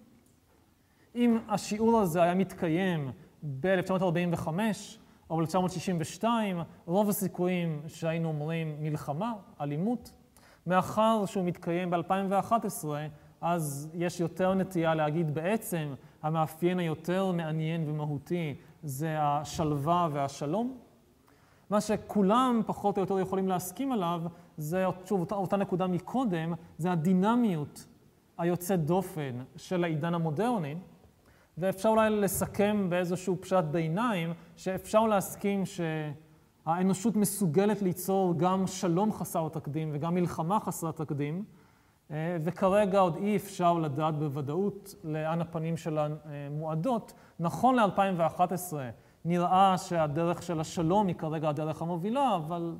אם 1.15 1.37
השיעור 1.47 1.99
הזה 1.99 2.23
היה 2.23 2.33
מתקיים 2.35 3.11
ב-1945 3.43 4.47
או 5.29 5.37
ב-1962, 5.37 6.23
רוב 6.85 7.09
הסיכויים 7.09 7.81
שהיינו 7.87 8.27
אומרים 8.27 8.75
מלחמה, 8.79 9.33
אלימות. 9.61 10.11
מאחר 10.67 11.25
שהוא 11.25 11.45
מתקיים 11.45 11.89
ב-2011, 11.89 12.85
אז 13.41 13.89
יש 13.93 14.19
יותר 14.19 14.53
נטייה 14.53 14.95
להגיד 14.95 15.33
בעצם 15.33 15.93
המאפיין 16.21 16.79
היותר 16.79 17.31
מעניין 17.31 17.89
ומהותי 17.89 18.55
זה 18.83 19.15
השלווה 19.19 20.07
והשלום. 20.11 20.77
מה 21.69 21.81
שכולם 21.81 22.61
פחות 22.65 22.97
או 22.97 23.01
יותר 23.01 23.19
יכולים 23.19 23.47
להסכים 23.47 23.91
עליו, 23.91 24.21
זה, 24.57 24.85
שוב, 25.05 25.19
אותה, 25.19 25.35
אותה 25.35 25.57
נקודה 25.57 25.87
מקודם, 25.87 26.53
זה 26.77 26.91
הדינמיות 26.91 27.85
היוצאת 28.37 28.85
דופן 28.85 29.43
של 29.55 29.83
העידן 29.83 30.13
המודרני, 30.13 30.75
ואפשר 31.57 31.89
אולי 31.89 32.09
לסכם 32.09 32.87
באיזשהו 32.89 33.37
פשט 33.41 33.63
ביניים, 33.71 34.33
שאפשר 34.55 35.07
להסכים 35.07 35.63
שהאנושות 35.65 37.15
מסוגלת 37.15 37.81
ליצור 37.81 38.33
גם 38.37 38.67
שלום 38.67 39.11
חסר 39.13 39.49
תקדים 39.49 39.89
וגם 39.93 40.15
מלחמה 40.15 40.59
חסרת 40.59 40.95
תקדים, 40.95 41.43
וכרגע 42.43 42.99
עוד 42.99 43.15
אי 43.15 43.35
אפשר 43.35 43.73
לדעת 43.73 44.17
בוודאות 44.17 44.95
לאן 45.03 45.41
הפנים 45.41 45.77
שלה 45.77 46.07
מועדות. 46.51 47.13
נכון 47.39 47.75
ל-2011 47.75 48.73
נראה 49.25 49.77
שהדרך 49.77 50.43
של 50.43 50.59
השלום 50.59 51.07
היא 51.07 51.15
כרגע 51.15 51.49
הדרך 51.49 51.81
המובילה, 51.81 52.35
אבל 52.35 52.75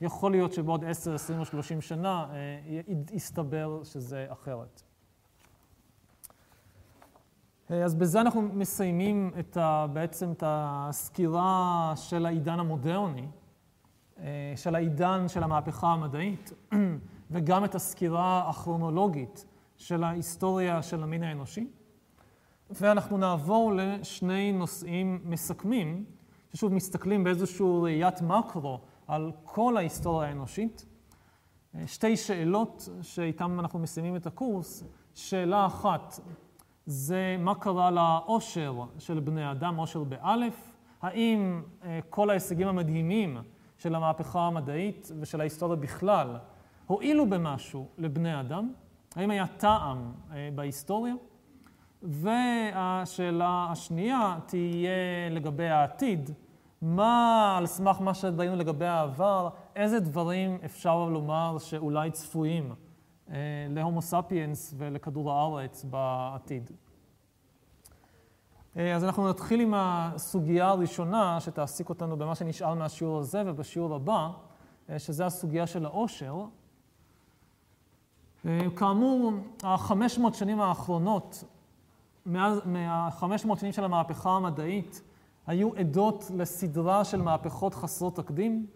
יכול 0.00 0.30
להיות 0.30 0.52
שבעוד 0.52 0.84
10, 0.84 1.14
20 1.14 1.40
או 1.40 1.44
30 1.44 1.80
שנה 1.80 2.26
אה, 2.32 2.80
יסתבר 3.12 3.80
שזה 3.84 4.26
אחרת. 4.28 4.82
אה, 7.70 7.84
אז 7.84 7.94
בזה 7.94 8.20
אנחנו 8.20 8.42
מסיימים 8.42 9.30
את 9.38 9.56
ה, 9.56 9.86
בעצם 9.92 10.32
את 10.32 10.42
הסקירה 10.46 11.92
של 11.96 12.26
העידן 12.26 12.60
המודרני, 12.60 13.28
אה, 14.18 14.52
של 14.56 14.74
העידן 14.74 15.28
של 15.28 15.42
המהפכה 15.42 15.86
המדעית, 15.86 16.52
וגם 17.30 17.64
את 17.64 17.74
הסקירה 17.74 18.48
הכרונולוגית 18.48 19.46
של 19.76 20.04
ההיסטוריה 20.04 20.82
של 20.82 21.02
המין 21.02 21.22
האנושי. 21.22 21.66
ואנחנו 22.70 23.18
נעבור 23.18 23.72
לשני 23.74 24.52
נושאים 24.52 25.20
מסכמים, 25.24 26.04
ששוב 26.54 26.72
מסתכלים 26.72 27.24
באיזושהי 27.24 27.66
ראיית 27.82 28.22
מקרו 28.22 28.80
על 29.06 29.32
כל 29.44 29.76
ההיסטוריה 29.76 30.28
האנושית. 30.28 30.86
שתי 31.86 32.16
שאלות 32.16 32.88
שאיתן 33.02 33.58
אנחנו 33.58 33.78
מסיימים 33.78 34.16
את 34.16 34.26
הקורס. 34.26 34.84
שאלה 35.14 35.66
אחת, 35.66 36.20
זה 36.86 37.36
מה 37.38 37.54
קרה 37.54 37.90
לעושר 37.90 38.74
של 38.98 39.20
בני 39.20 39.50
אדם, 39.50 39.76
עושר 39.76 40.04
באלף, 40.04 40.72
האם 41.02 41.62
אה, 41.84 42.00
כל 42.10 42.30
ההישגים 42.30 42.68
המדהימים 42.68 43.38
של 43.78 43.94
המהפכה 43.94 44.40
המדעית 44.40 45.10
ושל 45.20 45.40
ההיסטוריה 45.40 45.76
בכלל 45.76 46.36
הועילו 46.86 47.30
במשהו 47.30 47.88
לבני 47.98 48.40
אדם? 48.40 48.72
האם 49.16 49.30
היה 49.30 49.46
טעם 49.46 50.12
אה, 50.32 50.48
בהיסטוריה? 50.54 51.14
והשאלה 52.02 53.68
השנייה 53.70 54.38
תהיה 54.46 55.30
לגבי 55.30 55.68
העתיד. 55.68 56.30
מה, 56.82 57.54
על 57.58 57.66
סמך 57.66 58.00
מה 58.00 58.14
שראינו 58.14 58.56
לגבי 58.56 58.86
העבר, 58.86 59.48
איזה 59.76 60.00
דברים 60.00 60.58
אפשר 60.64 61.04
לומר 61.04 61.58
שאולי 61.58 62.10
צפויים 62.10 62.74
אה, 63.30 63.36
להומו 63.70 64.02
ספיאנס 64.02 64.74
ולכדור 64.78 65.32
הארץ 65.32 65.84
בעתיד. 65.84 66.70
אה, 68.76 68.96
אז 68.96 69.04
אנחנו 69.04 69.28
נתחיל 69.28 69.60
עם 69.60 69.74
הסוגיה 69.76 70.68
הראשונה 70.68 71.40
שתעסיק 71.40 71.88
אותנו 71.88 72.16
במה 72.16 72.34
שנשאר 72.34 72.74
מהשיעור 72.74 73.18
הזה 73.18 73.42
ובשיעור 73.46 73.94
הבא, 73.94 74.30
אה, 74.90 74.98
שזה 74.98 75.26
הסוגיה 75.26 75.66
של 75.66 75.84
העושר. 75.84 76.44
כאמור, 78.76 79.32
ה-500 79.62 80.32
שנים 80.32 80.60
האחרונות, 80.60 81.44
מה-500 82.26 83.56
שנים 83.56 83.72
של 83.72 83.84
המהפכה 83.84 84.30
המדעית, 84.30 85.02
היו 85.46 85.74
עדות 85.76 86.30
לסדרה 86.36 87.04
של 87.04 87.22
מהפכות 87.22 87.74
חסרות 87.74 88.16
תקדים. 88.16 88.66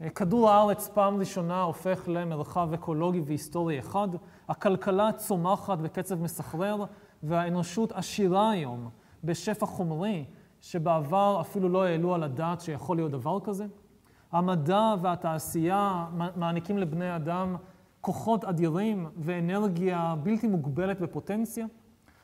אה, 0.00 0.10
כדור 0.10 0.50
הארץ 0.50 0.88
פעם 0.88 1.20
ראשונה 1.20 1.62
הופך 1.62 2.02
למרחב 2.06 2.72
אקולוגי 2.72 3.20
והיסטורי 3.20 3.78
אחד, 3.78 4.08
הכלכלה 4.48 5.12
צומחת 5.12 5.78
בקצב 5.78 6.22
מסחרר, 6.22 6.84
והאנושות 7.22 7.92
עשירה 7.92 8.50
היום 8.50 8.90
בשפע 9.24 9.66
חומרי, 9.66 10.24
שבעבר 10.60 11.38
אפילו 11.40 11.68
לא 11.68 11.84
העלו 11.84 12.14
על 12.14 12.22
הדעת 12.22 12.60
שיכול 12.60 12.96
להיות 12.96 13.10
דבר 13.12 13.40
כזה. 13.40 13.66
המדע 14.32 14.94
והתעשייה 15.00 16.06
מעניקים 16.36 16.78
לבני 16.78 17.16
אדם 17.16 17.56
כוחות 18.02 18.44
אדירים 18.44 19.06
ואנרגיה 19.16 20.14
בלתי 20.22 20.46
מוגבלת 20.46 21.00
בפוטנציה. 21.00 21.66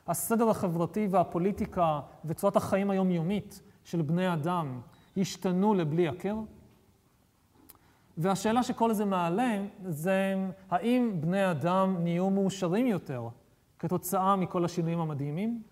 הסדר 0.07 0.51
החברתי 0.51 1.07
והפוליטיקה 1.11 2.01
וצורת 2.25 2.57
החיים 2.57 2.91
היומיומית 2.91 3.63
של 3.85 4.03
בני 4.03 4.33
אדם 4.33 4.81
השתנו 5.17 5.75
לבלי 5.75 6.09
הכר. 6.09 6.37
והשאלה 8.17 8.63
שכל 8.63 8.93
זה 8.93 9.05
מעלה 9.05 9.63
זה 9.85 10.35
האם 10.71 11.13
בני 11.21 11.51
אדם 11.51 11.97
נהיו 12.01 12.31
מאושרים 12.31 12.87
יותר 12.87 13.29
כתוצאה 13.79 14.37
מכל 14.37 14.65
השינויים 14.65 15.01
המדהימים? 15.01 15.63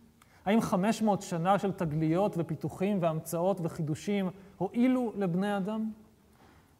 האם 0.44 0.60
500 0.60 1.22
שנה 1.22 1.58
של 1.58 1.72
תגליות 1.72 2.34
ופיתוחים 2.38 2.98
והמצאות 3.00 3.60
וחידושים 3.62 4.30
הועילו 4.58 5.12
לבני 5.16 5.56
אדם? 5.56 5.90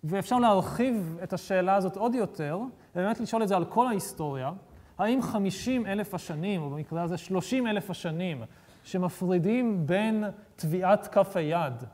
ואפשר 0.04 0.38
להרחיב 0.38 1.18
את 1.22 1.32
השאלה 1.32 1.74
הזאת 1.74 1.96
עוד 1.96 2.14
יותר, 2.14 2.58
ובאמת 2.96 3.20
לשאול 3.20 3.42
את 3.42 3.48
זה 3.48 3.56
על 3.56 3.64
כל 3.64 3.86
ההיסטוריה, 3.86 4.52
האם 4.98 5.22
50 5.22 5.86
אלף 5.86 6.14
השנים, 6.14 6.62
או 6.62 6.70
במקרה 6.70 7.02
הזה 7.02 7.16
30 7.16 7.66
אלף 7.66 7.90
השנים, 7.90 8.42
שמפרידים 8.84 9.86
בין 9.86 10.24
טביעת 10.56 11.06
כף 11.06 11.36
היד 11.36 11.84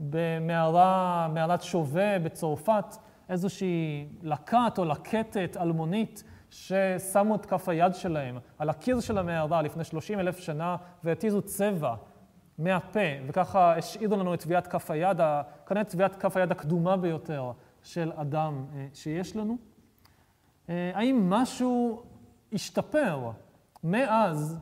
במערת 0.00 1.62
שווה 1.62 2.18
בצרפת, 2.18 2.96
איזושהי 3.28 4.06
לקט 4.22 4.78
או 4.78 4.84
לקטת 4.84 5.56
אלמונית 5.60 6.24
ששמו 6.50 7.34
את 7.34 7.46
כף 7.46 7.68
היד 7.68 7.94
שלהם 7.94 8.38
על 8.58 8.70
הקיר 8.70 9.00
של 9.00 9.18
המערה 9.18 9.62
לפני 9.62 9.84
30 9.84 10.20
אלף 10.20 10.38
שנה 10.38 10.76
והתיזו 11.04 11.42
צבע 11.42 11.94
מהפה, 12.58 13.00
וככה 13.26 13.76
השאירו 13.76 14.16
לנו 14.16 14.34
את 14.34 14.40
טביעת 14.40 14.66
כף 14.66 14.90
היד, 14.90 15.20
כנראה 15.66 15.84
טביעת 15.84 16.16
כף 16.16 16.36
היד 16.36 16.50
הקדומה 16.50 16.96
ביותר 16.96 17.52
של 17.82 18.12
אדם 18.14 18.64
אה, 18.74 18.86
שיש 18.94 19.36
לנו? 19.36 19.56
אה, 20.68 20.90
האם 20.94 21.30
משהו 21.30 22.02
השתפר 22.52 23.30
מאז 23.84 24.58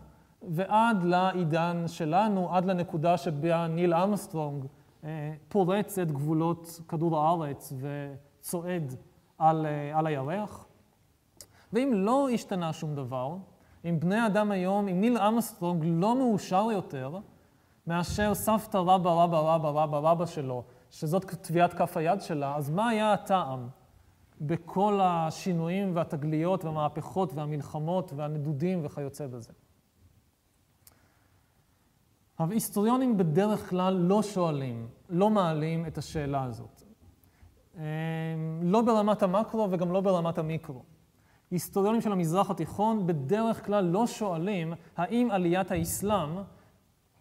ועד 0.49 1.03
לעידן 1.05 1.85
שלנו, 1.87 2.57
עד 2.57 2.65
לנקודה 2.65 3.17
שבה 3.17 3.67
ניל 3.67 3.95
אמסטרונג 3.95 4.65
אה, 5.05 5.35
פורץ 5.49 5.99
את 5.99 6.13
גבולות 6.13 6.81
כדור 6.89 7.19
הארץ 7.19 7.73
וצועד 7.81 8.95
על, 9.39 9.67
על 9.95 10.07
הירח? 10.07 10.67
ואם 11.73 11.91
לא 11.95 12.29
השתנה 12.35 12.73
שום 12.73 12.95
דבר, 12.95 13.37
אם 13.85 14.01
בני 14.01 14.27
אדם 14.27 14.51
היום, 14.51 14.89
אם 14.89 15.01
ניל 15.01 15.19
אמסטרונג 15.19 15.85
לא 15.87 16.17
מאושר 16.17 16.69
יותר 16.73 17.19
מאשר 17.91 18.35
סבתא 18.35 18.77
רבא 18.77 19.11
רבא 19.11 19.39
רבא 19.39 19.69
רבא 19.69 19.99
רבא 19.99 20.27
שלו, 20.27 20.65
שזאת 20.91 21.25
טביעת 21.25 21.75
כף 21.75 21.97
היד 21.97 22.21
שלה, 22.21 22.57
אז 22.57 22.71
מה 22.71 22.89
היה 22.89 23.13
הטעם 23.13 23.69
בכל 24.41 25.01
השינויים 25.03 25.97
והתגליות 25.97 26.65
והמהפכות 26.65 27.35
והמלחמות 27.35 28.13
והנדודים 28.17 28.81
וכיוצא 28.85 29.27
בזה? 29.27 29.53
אבל 32.41 32.53
היסטוריונים 32.53 33.17
בדרך 33.17 33.71
כלל 33.71 33.95
לא 33.95 34.23
שואלים, 34.23 34.89
לא 35.09 35.31
מעלים 35.31 35.87
את 35.87 35.99
השאלה 35.99 36.45
הזאת. 36.45 36.83
לא 38.63 38.83
ברמת 38.83 39.23
המקרו 39.23 39.69
וגם 39.71 39.93
לא 39.93 40.01
ברמת 40.01 40.39
המיקרו. 40.39 40.83
היסטוריונים 41.51 42.01
של 42.01 42.13
המזרח 42.13 42.51
התיכון 42.51 43.07
בדרך 43.07 43.67
כלל 43.67 43.85
לא 43.85 44.07
שואלים 44.07 44.73
האם 44.97 45.29
עליית 45.31 45.71
האסלאם 45.71 46.31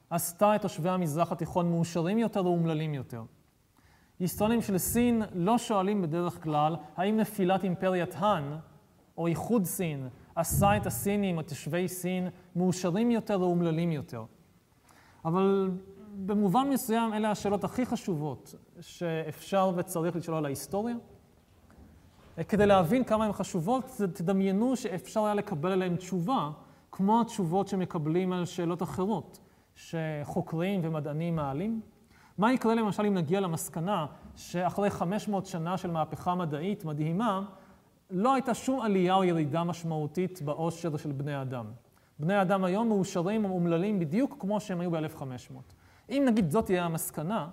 עשתה 0.09 0.55
את 0.55 0.61
תושבי 0.61 0.89
המזרח 0.89 1.31
התיכון 1.31 1.69
מאושרים 1.71 2.17
יותר 2.17 2.39
או 2.39 2.47
אומללים 2.47 2.93
יותר. 2.93 3.23
היסטוריונים 4.19 4.61
של 4.61 4.77
סין 4.77 5.21
לא 5.33 5.57
שואלים 5.57 6.01
בדרך 6.01 6.43
כלל 6.43 6.75
האם 6.97 7.17
נפילת 7.17 7.63
אימפריית 7.63 8.15
האן 8.17 8.57
או 9.17 9.27
איחוד 9.27 9.63
סין 9.65 10.09
עשה 10.35 10.77
את 10.77 10.85
הסינים 10.85 11.37
או 11.37 11.43
תושבי 11.43 11.87
סין 11.87 12.29
מאושרים 12.55 13.11
יותר 13.11 13.37
או 13.37 13.43
אומללים 13.43 13.91
יותר. 13.91 14.23
אבל 15.25 15.71
במובן 16.25 16.69
מסוים 16.69 17.13
אלה 17.13 17.31
השאלות 17.31 17.63
הכי 17.63 17.85
חשובות 17.85 18.55
שאפשר 18.81 19.71
וצריך 19.75 20.15
לשאול 20.15 20.37
על 20.37 20.45
ההיסטוריה. 20.45 20.95
כדי 22.47 22.65
להבין 22.65 23.03
כמה 23.03 23.25
הן 23.25 23.33
חשובות, 23.33 24.01
תדמיינו 24.13 24.75
שאפשר 24.75 25.25
היה 25.25 25.33
לקבל 25.33 25.71
עליהן 25.71 25.95
תשובה, 25.95 26.51
כמו 26.91 27.21
התשובות 27.21 27.67
שמקבלים 27.67 28.33
על 28.33 28.45
שאלות 28.45 28.83
אחרות, 28.83 29.39
שחוקרים 29.79 30.81
ומדענים 30.83 31.35
מעלים. 31.35 31.81
מה 32.37 32.53
יקרה 32.53 32.75
למשל 32.75 33.05
אם 33.05 33.13
נגיע 33.13 33.39
למסקנה 33.39 34.05
שאחרי 34.35 34.89
500 34.89 35.45
שנה 35.45 35.77
של 35.77 35.91
מהפכה 35.91 36.35
מדעית 36.35 36.85
מדהימה, 36.85 37.41
לא 38.09 38.33
הייתה 38.33 38.53
שום 38.53 38.81
עלייה 38.81 39.15
או 39.15 39.23
ירידה 39.23 39.63
משמעותית 39.63 40.41
בעושר 40.41 40.97
של 40.97 41.11
בני 41.11 41.41
אדם. 41.41 41.65
בני 42.19 42.41
אדם 42.41 42.63
היום 42.63 42.87
מאושרים 42.87 43.45
או 43.45 43.49
אומללים 43.49 43.99
בדיוק 43.99 44.35
כמו 44.39 44.59
שהם 44.59 44.79
היו 44.79 44.91
ב-1500. 44.91 45.53
אם 46.09 46.23
נגיד 46.27 46.49
זאת 46.49 46.65
תהיה 46.65 46.85
המסקנה, 46.85 47.47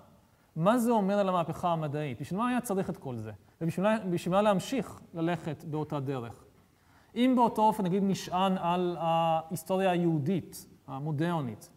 מה 0.56 0.78
זה 0.78 0.90
אומר 0.90 1.18
על 1.18 1.28
המהפכה 1.28 1.68
המדעית? 1.68 2.20
בשביל 2.20 2.40
מה 2.40 2.48
היה 2.48 2.60
צריך 2.60 2.90
את 2.90 2.96
כל 2.96 3.16
זה? 3.16 3.32
ובשביל 3.60 4.34
מה 4.34 4.42
להמשיך 4.42 5.00
ללכת 5.14 5.64
באותה 5.64 6.00
דרך? 6.00 6.44
אם 7.16 7.32
באותו 7.36 7.62
אופן 7.62 7.84
נגיד 7.84 8.02
נשען 8.06 8.58
על 8.58 8.96
ההיסטוריה 9.00 9.90
היהודית, 9.90 10.66
המודרנית, 10.86 11.70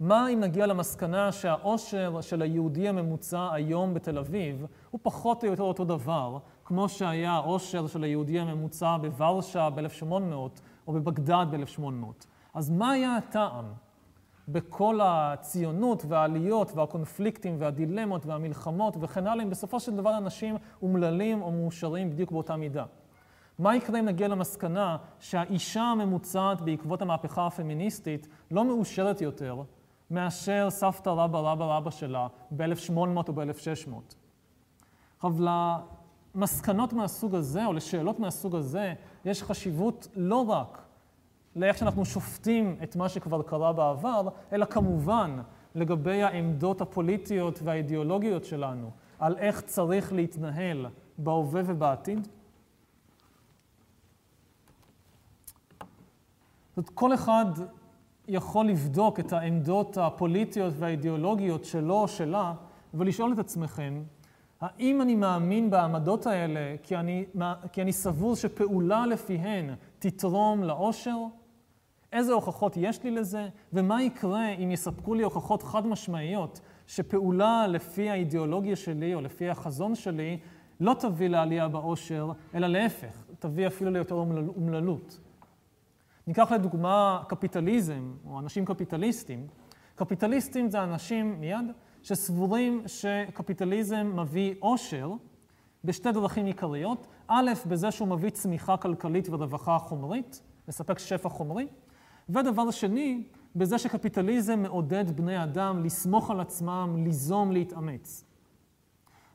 מה 0.00 0.28
אם 0.28 0.40
נגיע 0.40 0.66
למסקנה 0.66 1.32
שהעושר 1.32 2.20
של 2.20 2.42
היהודי 2.42 2.88
הממוצע 2.88 3.48
היום 3.52 3.94
בתל 3.94 4.18
אביב 4.18 4.66
הוא 4.90 5.00
פחות 5.02 5.44
או 5.44 5.48
יותר 5.48 5.62
אותו 5.62 5.84
דבר, 5.84 6.38
כמו 6.64 6.88
שהיה 6.88 7.32
העושר 7.32 7.86
של 7.86 8.04
היהודי 8.04 8.40
הממוצע 8.40 8.96
בוורשה 8.96 9.70
ב-1800 9.70 10.34
או 10.86 10.92
בבגדד 10.92 11.46
ב-1800. 11.50 12.26
אז 12.54 12.70
מה 12.70 12.90
היה 12.90 13.16
הטעם 13.16 13.64
בכל 14.48 15.00
הציונות 15.02 16.04
והעליות 16.08 16.72
והקונפליקטים 16.74 17.56
והדילמות 17.58 18.26
והמלחמות 18.26 18.96
וכן 19.00 19.26
הלאה, 19.26 19.44
אם 19.44 19.50
בסופו 19.50 19.80
של 19.80 19.96
דבר 19.96 20.16
אנשים 20.16 20.56
אומללים 20.82 21.42
או 21.42 21.52
מאושרים 21.52 22.10
בדיוק 22.10 22.30
באותה 22.30 22.56
מידה? 22.56 22.84
מה 23.58 23.76
יקרה 23.76 24.00
אם 24.00 24.04
נגיע 24.04 24.28
למסקנה 24.28 24.96
שהאישה 25.18 25.82
הממוצעת 25.82 26.60
בעקבות 26.60 27.02
המהפכה 27.02 27.46
הפמיניסטית 27.46 28.28
לא 28.50 28.64
מאושרת 28.64 29.20
יותר 29.20 29.62
מאשר 30.10 30.70
סבתא 30.70 31.10
רבא 31.10 31.38
רבא 31.38 31.76
רבא 31.76 31.90
שלה 31.90 32.26
ב-1800 32.50 32.98
או 33.28 33.32
ב-1600? 33.32 34.14
עכשיו, 35.16 35.34
למסקנות 36.34 36.92
מהסוג 36.92 37.34
הזה, 37.34 37.66
או 37.66 37.72
לשאלות 37.72 38.20
מהסוג 38.20 38.56
הזה, 38.56 38.94
יש 39.24 39.42
חשיבות 39.42 40.08
לא 40.16 40.50
רק 40.50 40.82
לאיך 41.56 41.78
שאנחנו 41.78 42.04
שופטים 42.04 42.76
את 42.82 42.96
מה 42.96 43.08
שכבר 43.08 43.42
קרה 43.42 43.72
בעבר, 43.72 44.28
אלא 44.52 44.64
כמובן 44.64 45.40
לגבי 45.74 46.22
העמדות 46.22 46.80
הפוליטיות 46.80 47.58
והאידיאולוגיות 47.62 48.44
שלנו, 48.44 48.90
על 49.18 49.36
איך 49.36 49.60
צריך 49.60 50.12
להתנהל 50.12 50.86
בהווה 51.18 51.62
ובעתיד. 51.66 52.28
זאת 56.76 56.88
כל 56.94 57.14
אחד 57.14 57.44
יכול 58.28 58.66
לבדוק 58.66 59.20
את 59.20 59.32
העמדות 59.32 59.98
הפוליטיות 59.98 60.74
והאידיאולוגיות 60.78 61.64
שלו 61.64 61.94
או 61.94 62.08
שלה, 62.08 62.54
ולשאול 62.94 63.32
את 63.32 63.38
עצמכם, 63.38 64.02
האם 64.60 65.02
אני 65.02 65.14
מאמין 65.14 65.70
בעמדות 65.70 66.26
האלה 66.26 66.76
כי 66.82 66.96
אני, 66.96 67.24
כי 67.72 67.82
אני 67.82 67.92
סבור 67.92 68.36
שפעולה 68.36 69.06
לפיהן 69.06 69.74
תתרום 69.98 70.64
לאושר? 70.64 71.16
איזה 72.12 72.32
הוכחות 72.32 72.76
יש 72.76 73.02
לי 73.04 73.10
לזה? 73.10 73.48
ומה 73.72 74.02
יקרה 74.02 74.48
אם 74.48 74.70
יספקו 74.70 75.14
לי 75.14 75.22
הוכחות 75.22 75.62
חד 75.62 75.86
משמעיות 75.86 76.60
שפעולה 76.86 77.66
לפי 77.66 78.10
האידיאולוגיה 78.10 78.76
שלי 78.76 79.14
או 79.14 79.20
לפי 79.20 79.50
החזון 79.50 79.94
שלי 79.94 80.38
לא 80.80 80.94
תביא 80.98 81.28
לעלייה 81.28 81.68
באושר, 81.68 82.32
אלא 82.54 82.66
להפך, 82.66 83.24
תביא 83.38 83.66
אפילו 83.66 83.90
ליותר 83.90 84.14
אומללות. 84.14 85.20
ניקח 86.26 86.52
לדוגמה 86.52 87.22
קפיטליזם, 87.28 88.12
או 88.26 88.38
אנשים 88.38 88.64
קפיטליסטים. 88.64 89.46
קפיטליסטים 89.94 90.70
זה 90.70 90.82
אנשים, 90.82 91.40
מיד, 91.40 91.66
שסבורים 92.02 92.82
שקפיטליזם 92.86 94.12
מביא 94.16 94.54
עושר 94.60 95.10
בשתי 95.84 96.12
דרכים 96.12 96.46
עיקריות. 96.46 97.06
א', 97.28 97.50
בזה 97.66 97.90
שהוא 97.90 98.08
מביא 98.08 98.30
צמיחה 98.30 98.76
כלכלית 98.76 99.28
ורווחה 99.30 99.78
חומרית, 99.78 100.42
מספק 100.68 100.98
שפע 100.98 101.28
חומרי. 101.28 101.66
ודבר 102.28 102.70
שני, 102.70 103.24
בזה 103.56 103.78
שקפיטליזם 103.78 104.62
מעודד 104.62 105.16
בני 105.16 105.42
אדם 105.42 105.84
לסמוך 105.84 106.30
על 106.30 106.40
עצמם, 106.40 106.96
ליזום, 107.04 107.52
להתאמץ. 107.52 108.24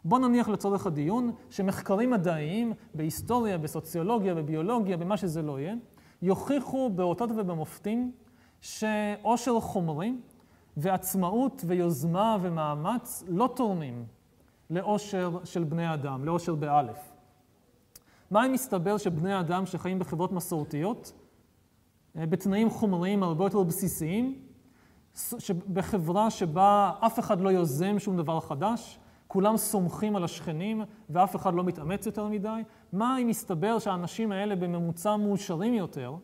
בואו 0.06 0.28
נניח 0.28 0.50
לצורך 0.50 0.88
הדיון 0.88 1.32
שמחקרים 1.50 2.12
מדעיים 2.12 2.74
בהיסטוריה, 2.94 3.58
בסוציולוגיה, 3.58 4.36
בביולוגיה, 4.36 4.98
במה 4.98 5.18
שזה 5.18 5.42
לא 5.42 5.60
יהיה, 5.60 5.76
יוכיחו 6.26 6.90
באותות 6.90 7.30
ובמופתים 7.36 8.12
שעושר 8.62 9.60
חומרי 9.60 10.14
ועצמאות 10.78 11.64
ויוזמה 11.68 12.38
ומאמץ 12.42 13.24
לא 13.28 13.50
תורמים 13.56 14.06
לאושר 14.70 15.38
של 15.44 15.64
בני 15.64 15.94
אדם, 15.94 16.26
לאושר 16.26 16.56
באלף. 16.56 17.12
מה 18.32 18.46
אם 18.46 18.52
מסתבר 18.52 18.98
שבני 18.98 19.40
אדם 19.40 19.66
שחיים 19.66 20.00
בחברות 20.00 20.32
מסורתיות, 20.32 21.14
אה, 22.18 22.26
בתנאים 22.26 22.70
חומריים 22.70 23.24
הרבה 23.24 23.46
יותר 23.46 23.64
בסיסיים, 23.64 24.40
בחברה 25.74 26.30
שבה 26.30 26.92
אף 27.00 27.20
אחד 27.20 27.42
לא 27.42 27.50
יוזם 27.50 28.00
שום 28.00 28.18
דבר 28.18 28.40
חדש, 28.40 29.00
כולם 29.28 29.58
סומכים 29.58 30.16
על 30.16 30.24
השכנים 30.24 30.82
ואף 31.10 31.36
אחד 31.36 31.54
לא 31.54 31.64
מתאמץ 31.64 32.06
יותר 32.06 32.28
מדי, 32.28 32.62
מה 32.94 33.18
אם 33.22 33.28
מסתבר 33.28 33.80
שהאנשים 33.80 34.32
האלה 34.32 34.56
בממוצע 34.56 35.16
מאושרים 35.16 35.74
יותר 35.74 36.16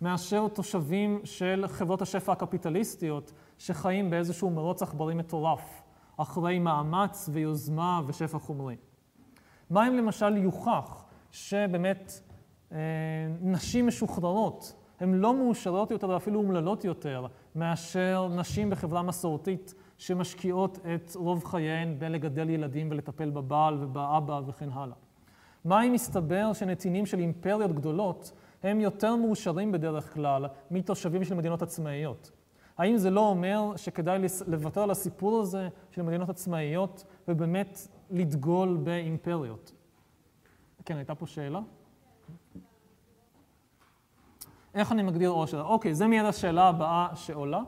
מאשר 0.00 0.48
תושבים 0.48 1.20
של 1.24 1.64
חברות 1.68 2.02
השפע 2.02 2.32
הקפיטליסטיות 2.32 3.32
שחיים 3.58 4.10
באיזשהו 4.10 4.50
מרוץ 4.50 4.82
עכברים 4.82 5.18
מטורף, 5.18 5.82
אחרי 6.16 6.58
מאמץ 6.58 7.28
ויוזמה 7.32 8.00
ושפע 8.06 8.38
חומרי. 8.38 8.76
מה 9.70 9.88
אם 9.88 9.96
למשל 9.96 10.36
יוכח 10.36 11.04
שבאמת 11.30 12.20
אה, 12.72 12.78
נשים 13.40 13.86
משוחררות 13.86 14.74
הן 15.00 15.14
לא 15.14 15.34
מאושרות 15.34 15.90
יותר 15.90 16.08
ואפילו 16.08 16.40
אומללות 16.40 16.84
יותר 16.84 17.26
מאשר 17.54 18.28
נשים 18.36 18.70
בחברה 18.70 19.02
מסורתית 19.02 19.74
שמשקיעות 19.98 20.78
את 20.94 21.14
רוב 21.14 21.44
חייהן 21.44 21.98
בלגדל 21.98 22.50
ילדים 22.50 22.88
ולטפל 22.90 23.30
בבעל 23.30 23.76
ובאבא 23.80 24.40
וכן 24.46 24.68
הלאה. 24.72 24.96
מה 25.64 25.82
אם 25.82 25.92
מסתבר 25.92 26.52
שנתינים 26.52 27.06
של 27.06 27.18
אימפריות 27.18 27.72
גדולות 27.72 28.32
הם 28.62 28.80
יותר 28.80 29.16
מאושרים 29.16 29.72
בדרך 29.72 30.14
כלל 30.14 30.46
מתושבים 30.70 31.24
של 31.24 31.34
מדינות 31.34 31.62
עצמאיות? 31.62 32.30
האם 32.78 32.96
זה 32.96 33.10
לא 33.10 33.20
אומר 33.20 33.72
שכדאי 33.76 34.18
לוותר 34.46 34.82
על 34.82 34.90
הסיפור 34.90 35.40
הזה 35.40 35.68
של 35.90 36.02
מדינות 36.02 36.28
עצמאיות 36.28 37.04
ובאמת 37.28 37.88
לדגול 38.10 38.76
באימפריות. 38.76 39.72
כן, 40.84 40.96
הייתה 40.96 41.14
פה 41.14 41.26
שאלה? 41.26 41.60
איך 44.74 44.92
אני 44.92 45.02
מגדיר 45.02 45.30
עושר? 45.30 45.62
אוקיי, 45.62 45.94
זה 45.94 46.06
מיד 46.06 46.24
השאלה 46.24 46.68
הבאה 46.68 47.08
שעולה. 47.14 47.60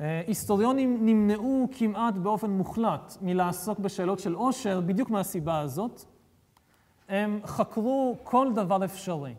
אה, 0.00 0.22
היסטוריונים 0.26 1.06
נמנעו 1.06 1.68
כמעט 1.78 2.14
באופן 2.14 2.50
מוחלט 2.50 3.16
מלעסוק 3.22 3.78
בשאלות 3.78 4.18
של 4.18 4.34
עושר, 4.34 4.80
בדיוק 4.80 5.10
מהסיבה 5.10 5.60
הזאת. 5.60 6.04
הם 7.08 7.40
חקרו 7.44 8.16
כל 8.22 8.52
דבר 8.54 8.84
אפשרי 8.84 9.34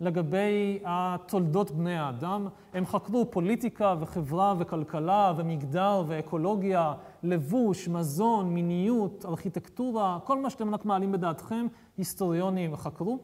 לגבי 0.00 0.78
התולדות 0.84 1.70
בני 1.70 1.98
האדם. 1.98 2.48
הם 2.74 2.86
חקרו 2.86 3.30
פוליטיקה 3.30 3.94
וחברה 4.00 4.54
וכלכלה 4.58 5.32
ומגדר 5.36 6.02
ואקולוגיה, 6.06 6.94
לבוש, 7.22 7.88
מזון, 7.88 8.54
מיניות, 8.54 9.24
ארכיטקטורה, 9.24 10.18
כל 10.24 10.40
מה 10.40 10.50
שאתם 10.50 10.74
רק 10.74 10.84
מעלים 10.84 11.12
בדעתכם, 11.12 11.66
היסטוריונים 11.98 12.76
חקרו. 12.76 13.18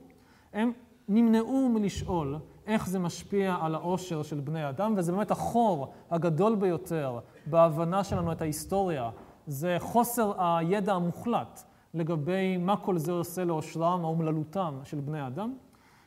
הם 0.52 0.72
נמנעו 1.08 1.68
מלשאול 1.68 2.36
איך 2.66 2.88
זה 2.88 2.98
משפיע 2.98 3.56
על 3.60 3.74
העושר 3.74 4.22
של 4.22 4.40
בני 4.40 4.68
אדם, 4.68 4.94
וזה 4.96 5.12
באמת 5.12 5.30
החור 5.30 5.92
הגדול 6.10 6.54
ביותר 6.54 7.18
בהבנה 7.46 8.04
שלנו 8.04 8.32
את 8.32 8.42
ההיסטוריה, 8.42 9.10
זה 9.46 9.76
חוסר 9.80 10.32
הידע 10.38 10.94
המוחלט 10.94 11.62
לגבי 11.94 12.56
מה 12.56 12.76
כל 12.76 12.98
זה 12.98 13.12
עושה 13.12 13.44
לעושרם 13.44 14.04
או 14.04 14.08
אומללותם 14.08 14.80
של 14.84 15.00
בני 15.00 15.26
אדם. 15.26 15.54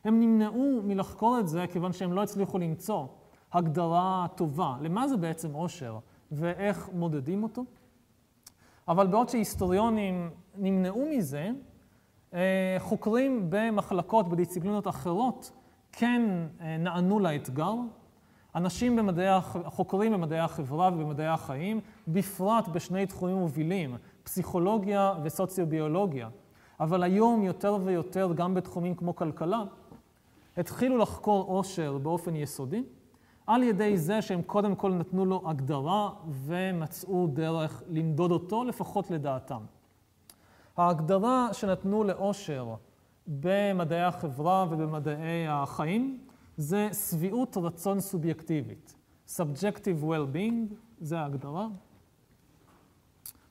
הם 0.05 0.19
נמנעו 0.19 0.81
מלחקור 0.83 1.39
את 1.39 1.47
זה 1.47 1.65
כיוון 1.71 1.93
שהם 1.93 2.13
לא 2.13 2.23
הצליחו 2.23 2.57
למצוא 2.57 3.05
הגדרה 3.53 4.27
טובה 4.35 4.75
למה 4.81 5.07
זה 5.07 5.17
בעצם 5.17 5.53
עושר 5.53 5.97
ואיך 6.31 6.89
מודדים 6.93 7.43
אותו. 7.43 7.65
אבל 8.87 9.07
בעוד 9.07 9.29
שהיסטוריונים 9.29 10.29
נמנעו 10.57 11.05
מזה, 11.09 11.49
אה, 12.33 12.75
חוקרים 12.79 13.45
במחלקות, 13.49 14.29
בדיסציפלינות 14.29 14.87
אחרות, 14.87 15.51
כן 15.97 16.21
אה, 16.61 16.77
נענו 16.77 17.19
לאתגר. 17.19 17.73
אנשים 18.55 18.95
במדעי, 18.95 19.41
חוקרים 19.65 20.13
במדעי 20.13 20.39
החברה 20.39 20.89
ובמדעי 20.93 21.27
החיים, 21.27 21.79
בפרט 22.07 22.67
בשני 22.67 23.05
תחומים 23.05 23.35
מובילים, 23.35 23.97
פסיכולוגיה 24.23 25.13
וסוציוביולוגיה, 25.23 26.29
אבל 26.79 27.03
היום 27.03 27.43
יותר 27.43 27.77
ויותר 27.83 28.33
גם 28.35 28.53
בתחומים 28.53 28.95
כמו 28.95 29.15
כלכלה, 29.15 29.63
התחילו 30.57 30.97
לחקור 30.97 31.43
עושר 31.43 31.97
באופן 31.97 32.35
יסודי, 32.35 32.83
על 33.47 33.63
ידי 33.63 33.97
זה 33.97 34.21
שהם 34.21 34.41
קודם 34.41 34.75
כל 34.75 34.91
נתנו 34.93 35.25
לו 35.25 35.41
הגדרה 35.45 36.09
ומצאו 36.45 37.27
דרך 37.27 37.83
למדוד 37.87 38.31
אותו, 38.31 38.63
לפחות 38.63 39.11
לדעתם. 39.11 39.61
ההגדרה 40.77 41.49
שנתנו 41.53 42.03
לעושר 42.03 42.75
במדעי 43.28 44.03
החברה 44.03 44.65
ובמדעי 44.69 45.47
החיים 45.47 46.19
זה 46.57 46.89
שביעות 46.93 47.57
רצון 47.57 47.99
סובייקטיבית. 47.99 48.95
Subjective 49.28 50.03
well-being, 50.03 50.76
זה 50.99 51.19
ההגדרה. 51.19 51.67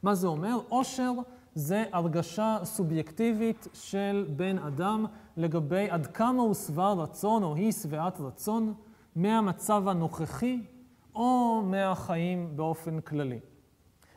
מה 0.03 0.15
זה 0.15 0.27
אומר? 0.27 0.59
עושר 0.69 1.13
זה 1.55 1.85
הרגשה 1.93 2.59
סובייקטיבית 2.65 3.69
של 3.73 4.27
בן 4.37 4.59
אדם 4.59 5.07
לגבי 5.37 5.91
עד 5.91 6.07
כמה 6.07 6.43
הוא 6.43 6.55
שבע 6.55 6.93
רצון 6.93 7.43
או 7.43 7.55
היא 7.55 7.73
שבעת 7.73 8.21
רצון 8.21 8.75
מהמצב 9.17 9.89
הנוכחי 9.89 10.61
או 11.15 11.63
מהחיים 11.65 12.57
באופן 12.57 13.01
כללי. 13.01 13.41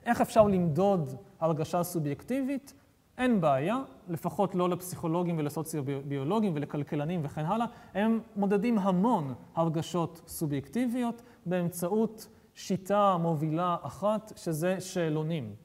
איך 0.06 0.22
אפשר 0.22 0.44
למדוד 0.48 1.14
הרגשה 1.40 1.84
סובייקטיבית? 1.84 2.74
אין 3.18 3.42
בעיה, 3.42 3.82
לפחות 4.10 4.56
לא 4.56 4.70
לפסיכולוגים 4.70 5.38
ולסוציוביולוגים 5.38 6.52
ולכלכלנים 6.56 7.20
וכן 7.24 7.46
הלאה, 7.46 7.66
הם 7.94 8.20
מודדים 8.36 8.80
המון 8.80 9.34
הרגשות 9.56 10.22
סובייקטיביות 10.28 11.22
באמצעות 11.46 12.28
שיטה 12.54 13.18
מובילה 13.20 13.78
אחת, 13.82 14.34
שזה 14.36 14.82
שאלונים. 14.82 15.56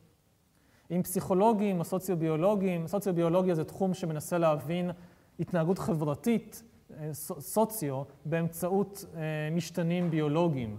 עם 0.91 1.03
פסיכולוגים 1.03 1.79
או 1.79 1.85
סוציוביולוגים, 1.85 2.87
סוציוביולוגיה 2.87 3.55
זה 3.55 3.65
תחום 3.65 3.95
שמנסה 3.95 4.39
להבין 4.39 4.91
התנהגות 5.41 5.79
חברתית, 5.79 6.63
אה, 6.99 7.15
סוציו, 7.41 8.03
באמצעות 8.25 9.05
אה, 9.15 9.21
משתנים 9.53 10.11
ביולוגיים, 10.11 10.77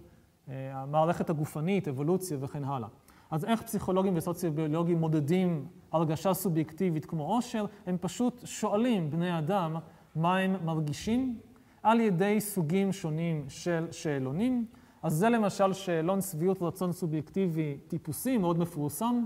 אה, 0.50 0.72
המערכת 0.74 1.30
הגופנית, 1.30 1.88
אבולוציה 1.88 2.38
וכן 2.42 2.64
הלאה. 2.64 2.88
אז 3.34 3.46
איך 3.46 3.62
פסיכולוגים 3.62 4.14
וסוציוביולוגים 4.18 4.98
מודדים 5.00 5.68
הרגשה 5.92 6.34
סובייקטיבית 6.34 7.06
כמו 7.06 7.24
עושר? 7.24 7.66
הם 7.86 7.98
פשוט 8.02 8.42
שואלים 8.46 9.10
בני 9.10 9.38
אדם 9.38 9.76
מה 10.16 10.38
הם 10.38 10.66
מרגישים 10.66 11.40
על 11.84 12.00
ידי 12.00 12.42
סוגים 12.42 12.92
שונים 12.92 13.46
של 13.50 13.88
שאלונים. 13.92 14.66
אז 15.04 15.14
זה 15.14 15.30
למשל 15.30 15.74
שאלון 15.74 16.22
שביעות 16.22 16.62
רצון 16.62 16.92
סובייקטיבי 16.92 17.78
טיפוסי, 17.88 18.38
מאוד 18.38 18.60
מפורסם. 18.60 19.26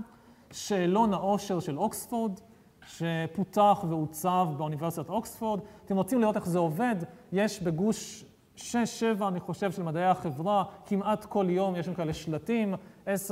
שאלון 0.50 1.12
העושר 1.12 1.60
של 1.60 1.78
אוקספורד, 1.78 2.40
שפותח 2.86 3.84
ועוצב 3.88 4.48
באוניברסיטת 4.56 5.08
אוקספורד. 5.08 5.60
אתם 5.84 5.96
רוצים 5.96 6.20
לראות 6.20 6.36
איך 6.36 6.48
זה 6.48 6.58
עובד? 6.58 6.96
יש 7.32 7.62
בגוש 7.62 8.24
6-7, 8.58 9.28
אני 9.28 9.40
חושב, 9.40 9.72
של 9.72 9.82
מדעי 9.82 10.04
החברה, 10.04 10.64
כמעט 10.86 11.24
כל 11.24 11.46
יום 11.50 11.76
יש 11.76 11.86
שם 11.86 11.94
כאלה 11.94 12.12
שלטים, 12.14 12.74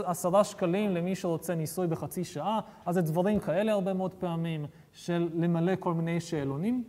עשרה 0.05 0.45
שקלים 0.45 0.91
למי 0.91 1.15
שרוצה 1.15 1.55
ניסוי 1.55 1.87
בחצי 1.87 2.25
שעה, 2.25 2.61
אז 2.87 2.95
זה 2.95 3.01
דברים 3.01 3.41
כאלה 3.41 3.73
הרבה 3.73 3.95
מאוד 3.95 4.15
פעמים, 4.15 4.67
של 4.93 5.29
למלא 5.35 5.73
כל 5.81 5.95
מיני 5.95 6.21
שאלונים. 6.21 6.85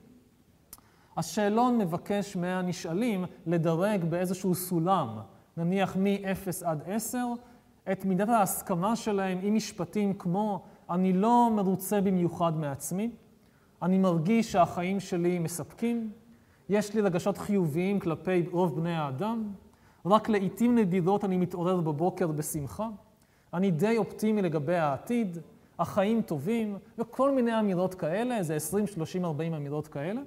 השאלון 1.17 1.77
מבקש 1.77 2.35
מהנשאלים 2.35 3.25
לדרג 3.45 4.03
באיזשהו 4.03 4.55
סולם, 4.55 5.19
נניח 5.57 5.97
מ-0 5.97 6.65
עד 6.65 6.81
10, 6.85 7.27
את 7.91 8.05
מידת 8.05 8.29
ההסכמה 8.29 8.95
שלהם 8.95 9.39
עם 9.41 9.55
משפטים 9.55 10.13
כמו 10.13 10.63
אני 10.89 11.13
לא 11.13 11.49
מרוצה 11.55 12.01
במיוחד 12.01 12.57
מעצמי, 12.57 13.11
אני 13.81 13.97
מרגיש 13.97 14.51
שהחיים 14.51 14.99
שלי 14.99 15.39
מספקים, 15.39 16.11
יש 16.69 16.93
לי 16.93 17.01
רגשות 17.01 17.37
חיוביים 17.37 17.99
כלפי 17.99 18.45
רוב 18.51 18.75
בני 18.75 18.95
האדם, 18.95 19.43
רק 20.05 20.29
לעיתים 20.29 20.75
נדירות 20.75 21.23
אני 21.23 21.37
מתעורר 21.37 21.81
בבוקר 21.81 22.27
בשמחה, 22.27 22.87
אני 23.53 23.71
די 23.71 23.97
אופטימי 23.97 24.41
לגבי 24.41 24.75
העתיד, 24.75 25.37
החיים 25.79 26.21
טובים, 26.21 26.77
וכל 26.97 27.31
מיני 27.31 27.59
אמירות 27.59 27.93
כאלה, 27.93 28.43
זה 28.43 28.55
20, 28.55 28.87
30, 28.87 29.25
40 29.25 29.53
אמירות 29.53 29.87
כאלה. 29.87 30.21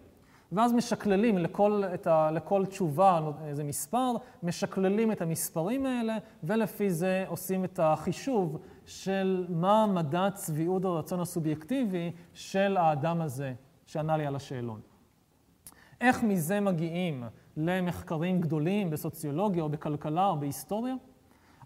ואז 0.53 0.73
משקללים 0.73 1.39
לכל, 1.39 1.83
ה, 2.07 2.31
לכל 2.31 2.67
תשובה 2.67 3.31
איזה 3.45 3.65
מספר, 3.65 4.13
משקללים 4.43 5.13
את 5.13 5.23
המספרים 5.23 5.87
האלה, 5.87 6.17
ולפי 6.45 6.91
זה 6.91 7.25
עושים 7.29 7.65
את 7.65 7.81
החישוב 7.83 8.59
של 8.87 9.47
מה 9.49 9.87
מדד 9.87 10.31
צביעות 10.35 10.85
הרצון 10.85 11.21
הסובייקטיבי 11.21 12.13
של 12.35 12.77
האדם 12.77 13.21
הזה 13.21 13.53
שענה 13.87 14.17
לי 14.17 14.27
על 14.27 14.37
השאלון. 14.37 14.90
איך 16.01 16.23
מזה 16.23 16.61
מגיעים 16.61 17.25
למחקרים 17.57 18.41
גדולים 18.41 18.91
בסוציולוגיה 18.91 19.63
או 19.63 19.69
בכלכלה 19.69 20.27
או 20.27 20.41
בהיסטוריה? 20.41 20.95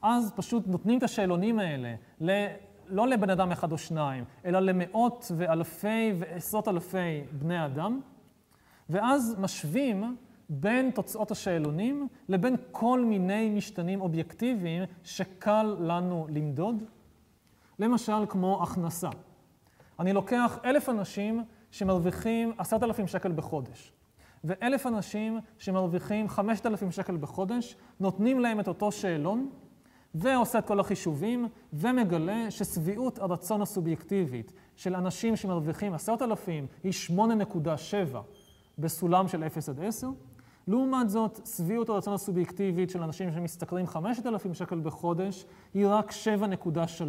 אז 0.02 0.32
פשוט 0.36 0.66
נותנים 0.66 0.98
את 0.98 1.02
השאלונים 1.02 1.59
האלה 1.59 1.94
ל... 2.20 2.47
לא 2.89 3.09
לבן 3.09 3.31
אדם 3.31 3.52
אחד 3.52 3.73
או 3.73 3.78
שניים, 3.78 4.24
אלא 4.44 4.61
למאות 4.61 5.32
ואלפי 5.36 6.12
ועשרות 6.19 6.69
אלפי 6.69 7.24
בני 7.32 7.65
אדם, 7.65 8.01
ואז 8.90 9.36
משווים 9.39 10.16
בין 10.48 10.90
תוצאות 10.90 11.31
השאלונים 11.31 12.09
לבין 12.28 12.56
כל 12.73 13.05
מיני 13.05 13.51
משתנים 13.51 14.01
אובייקטיביים 14.01 14.85
שקל 15.05 15.77
לנו 15.81 16.27
למדוד. 16.31 16.82
למשל, 17.78 18.27
כמו 18.28 18.62
הכנסה. 18.62 19.09
אני 20.01 20.12
לוקח 20.12 20.59
אלף 20.65 20.89
אנשים 20.89 21.44
שמרוויחים 21.70 22.52
עשרת 22.59 22.82
אלפים 22.82 23.06
שקל 23.06 23.32
בחודש. 23.32 23.93
ואלף 24.45 24.87
אנשים 24.87 25.39
שמרוויחים 25.59 26.29
5,000 26.29 26.91
שקל 26.91 27.16
בחודש, 27.16 27.77
נותנים 28.01 28.41
להם 28.41 28.61
את 28.61 28.69
אותו 28.69 28.93
שאלון, 28.93 29.51
ועושה 30.15 30.59
את 30.59 30.66
כל 30.66 30.81
החישובים, 30.81 31.49
ומגלה 31.73 32.51
ששביעות 32.51 33.19
הרצון 33.19 33.62
הסובייקטיבית 33.62 34.53
של 34.77 34.95
אנשים 34.95 35.37
שמרוויחים 35.37 35.95
10,000 35.95 36.66
היא 36.85 36.93
8.7 37.16 38.16
בסולם 38.79 39.29
של 39.29 39.45
0 39.45 39.69
עד 39.69 39.81
10. 39.81 40.09
לעומת 40.69 41.11
זאת, 41.11 41.47
שביעות 41.47 41.89
הרצון 41.89 42.15
הסובייקטיבית 42.15 42.91
של 42.91 43.03
אנשים 43.03 43.33
שמשתכרים 43.33 43.87
5,000 43.87 44.55
שקל 44.55 44.81
בחודש 44.81 45.45
היא 45.75 45.87
רק 45.89 46.11
7.3 46.11 47.03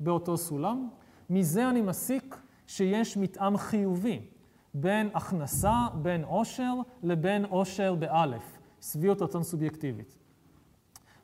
באותו 0.00 0.36
סולם. 0.36 0.88
מזה 1.30 1.70
אני 1.70 1.82
מסיק 1.82 2.36
שיש 2.66 3.16
מתאם 3.16 3.56
חיובי 3.56 4.20
בין 4.80 5.10
הכנסה, 5.14 5.86
בין 5.94 6.24
עושר, 6.24 6.74
לבין 7.02 7.44
עושר 7.44 7.94
באלף, 7.94 8.58
שביעות 8.80 9.22
רצון 9.22 9.42
סובייקטיבית. 9.42 10.16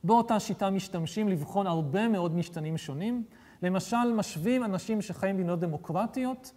באותה 0.05 0.41
שיטה 0.41 0.71
משתמשים 0.71 1.29
לבחון 1.29 1.67
הרבה 1.67 2.09
מאוד 2.09 2.37
משתנים 2.37 2.79
שונים. 2.79 3.25
למשל, 3.63 4.13
משווים 4.17 4.65
אנשים 4.65 5.03
שחיים 5.03 5.37
במדינות 5.37 5.61
דמוקרטיות 5.61 6.53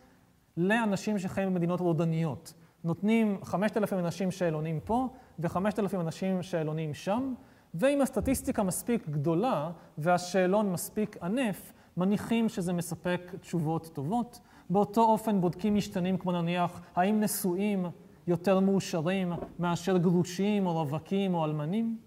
לאנשים 0.57 1.19
שחיים 1.19 1.53
במדינות 1.53 1.79
רודניות. 1.79 2.53
נותנים 2.83 3.37
5,000 3.43 3.99
אנשים 3.99 4.31
שאלונים 4.31 4.79
פה 4.79 5.07
ו-5,000 5.39 5.99
אנשים 5.99 6.43
שאלונים 6.43 6.93
שם, 6.93 7.33
ואם 7.73 8.01
הסטטיסטיקה 8.01 8.63
מספיק 8.63 9.09
גדולה 9.09 9.71
והשאלון 9.97 10.71
מספיק 10.71 11.17
ענף, 11.23 11.73
מניחים 11.97 12.49
שזה 12.49 12.73
מספק 12.73 13.35
תשובות 13.41 13.89
טובות. 13.93 14.39
באותו 14.69 15.01
אופן 15.01 15.41
בודקים 15.41 15.75
משתנים 15.75 16.17
כמו 16.17 16.31
נניח 16.31 16.81
האם 16.95 17.19
נשואים 17.19 17.85
יותר 18.27 18.59
מאושרים 18.59 19.33
מאשר 19.59 19.97
גרושים 19.97 20.65
או 20.65 20.73
רווקים 20.73 21.33
או 21.33 21.45
אלמנים, 21.45 21.97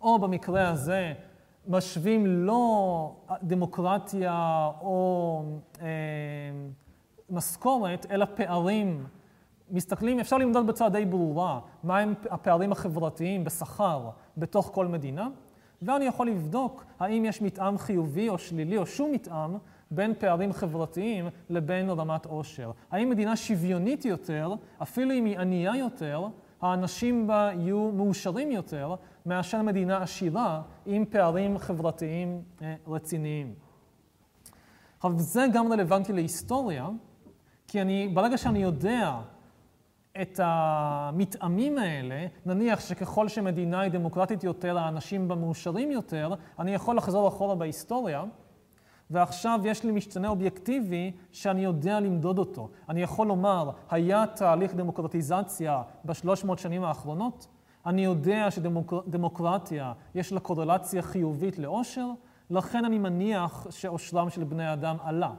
או 0.00 0.18
במקרה 0.18 0.68
הזה 0.68 1.12
משווים 1.68 2.26
לא 2.26 3.16
דמוקרטיה 3.42 4.70
או 4.80 5.42
אה, 5.80 5.86
משכורת, 7.30 8.06
אלא 8.10 8.24
פערים. 8.34 9.06
מסתכלים, 9.70 10.20
אפשר 10.20 10.38
למדוד 10.38 10.66
בצורה 10.66 10.90
די 10.90 11.04
ברורה 11.04 11.60
מהם 11.84 12.14
הפערים 12.30 12.72
החברתיים 12.72 13.44
בשכר 13.44 14.10
בתוך 14.36 14.70
כל 14.74 14.86
מדינה, 14.86 15.28
ואני 15.82 16.04
יכול 16.04 16.26
לבדוק 16.26 16.84
האם 17.00 17.24
יש 17.24 17.42
מתאם 17.42 17.78
חיובי 17.78 18.28
או 18.28 18.38
שלילי 18.38 18.76
או 18.76 18.86
שום 18.86 19.12
מתאם 19.12 19.56
בין 19.90 20.14
פערים 20.18 20.52
חברתיים 20.52 21.28
לבין 21.50 21.90
רמת 21.90 22.26
עושר. 22.26 22.70
האם 22.90 23.10
מדינה 23.10 23.36
שוויונית 23.36 24.04
יותר, 24.04 24.54
אפילו 24.82 25.12
אם 25.12 25.24
היא 25.24 25.38
ענייה 25.38 25.76
יותר, 25.76 26.26
האנשים 26.62 27.26
בה 27.26 27.50
יהיו 27.58 27.90
מאושרים 27.92 28.50
יותר 28.50 28.94
מאשר 29.26 29.62
מדינה 29.62 30.02
עשירה 30.02 30.62
עם 30.86 31.04
פערים 31.04 31.58
חברתיים 31.58 32.42
אה, 32.62 32.74
רציניים. 32.86 33.54
עכשיו, 34.96 35.12
זה 35.18 35.46
גם 35.52 35.72
רלוונטי 35.72 36.12
להיסטוריה, 36.12 36.88
כי 37.68 37.82
אני, 37.82 38.08
ברגע 38.14 38.38
שאני 38.38 38.62
יודע 38.62 39.20
את 40.20 40.40
המתאמים 40.42 41.78
האלה, 41.78 42.26
נניח 42.46 42.80
שככל 42.80 43.28
שמדינה 43.28 43.80
היא 43.80 43.92
דמוקרטית 43.92 44.44
יותר, 44.44 44.78
האנשים 44.78 45.28
בה 45.28 45.34
מאושרים 45.34 45.90
יותר, 45.90 46.34
אני 46.58 46.74
יכול 46.74 46.96
לחזור 46.96 47.28
אחורה 47.28 47.54
בהיסטוריה, 47.54 48.24
ועכשיו 49.10 49.60
יש 49.64 49.84
לי 49.84 49.92
משתנה 49.92 50.28
אובייקטיבי 50.28 51.12
שאני 51.32 51.64
יודע 51.64 52.00
למדוד 52.00 52.38
אותו. 52.38 52.68
אני 52.88 53.02
יכול 53.02 53.26
לומר, 53.26 53.70
היה 53.90 54.24
תהליך 54.26 54.74
דמוקרטיזציה 54.74 55.82
בשלוש 56.04 56.44
מאות 56.44 56.58
שנים 56.58 56.84
האחרונות? 56.84 57.46
אני 57.86 58.04
יודע 58.04 58.50
שדמוקרטיה 58.50 59.92
יש 60.14 60.32
לה 60.32 60.40
קורלציה 60.40 61.02
חיובית 61.02 61.58
לאושר, 61.58 62.06
לכן 62.50 62.84
אני 62.84 62.98
מניח 62.98 63.66
שאושרם 63.70 64.30
של 64.30 64.44
בני 64.44 64.72
אדם 64.72 64.96
עלה. 65.02 65.30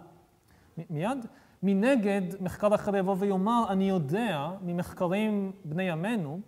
מיד. 0.90 1.26
מנגד, 1.64 2.22
מחקר 2.41 2.76
אחר 2.76 2.95
יבוא 2.95 3.15
ויאמר, 3.19 3.65
אני 3.69 3.90
יודע 3.90 4.49
ממחקרים 4.61 5.52
בני 5.65 5.84
ימינו, 5.84 6.40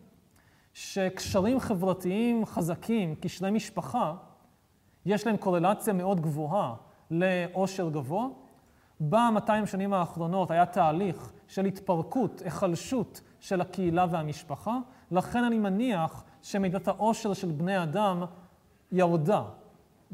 שקשרים 0.73 1.59
חברתיים 1.59 2.45
חזקים, 2.45 3.15
קשרי 3.15 3.51
משפחה, 3.51 4.13
יש 5.05 5.27
להם 5.27 5.37
קורלציה 5.37 5.93
מאוד 5.93 6.21
גבוהה 6.21 6.73
לאושר 7.11 7.89
גבוה. 7.89 8.27
ב-200 8.99 9.65
שנים 9.65 9.93
האחרונות 9.93 10.51
היה 10.51 10.65
תהליך 10.65 11.31
של 11.47 11.65
התפרקות, 11.65 12.41
היחלשות 12.41 13.21
של 13.39 13.61
הקהילה 13.61 14.05
והמשפחה, 14.09 14.77
לכן 15.11 15.43
אני 15.43 15.59
מניח 15.59 16.23
שמידת 16.41 16.87
העושר 16.87 17.33
של 17.33 17.51
בני 17.51 17.83
אדם 17.83 18.23
ירדה 18.91 19.43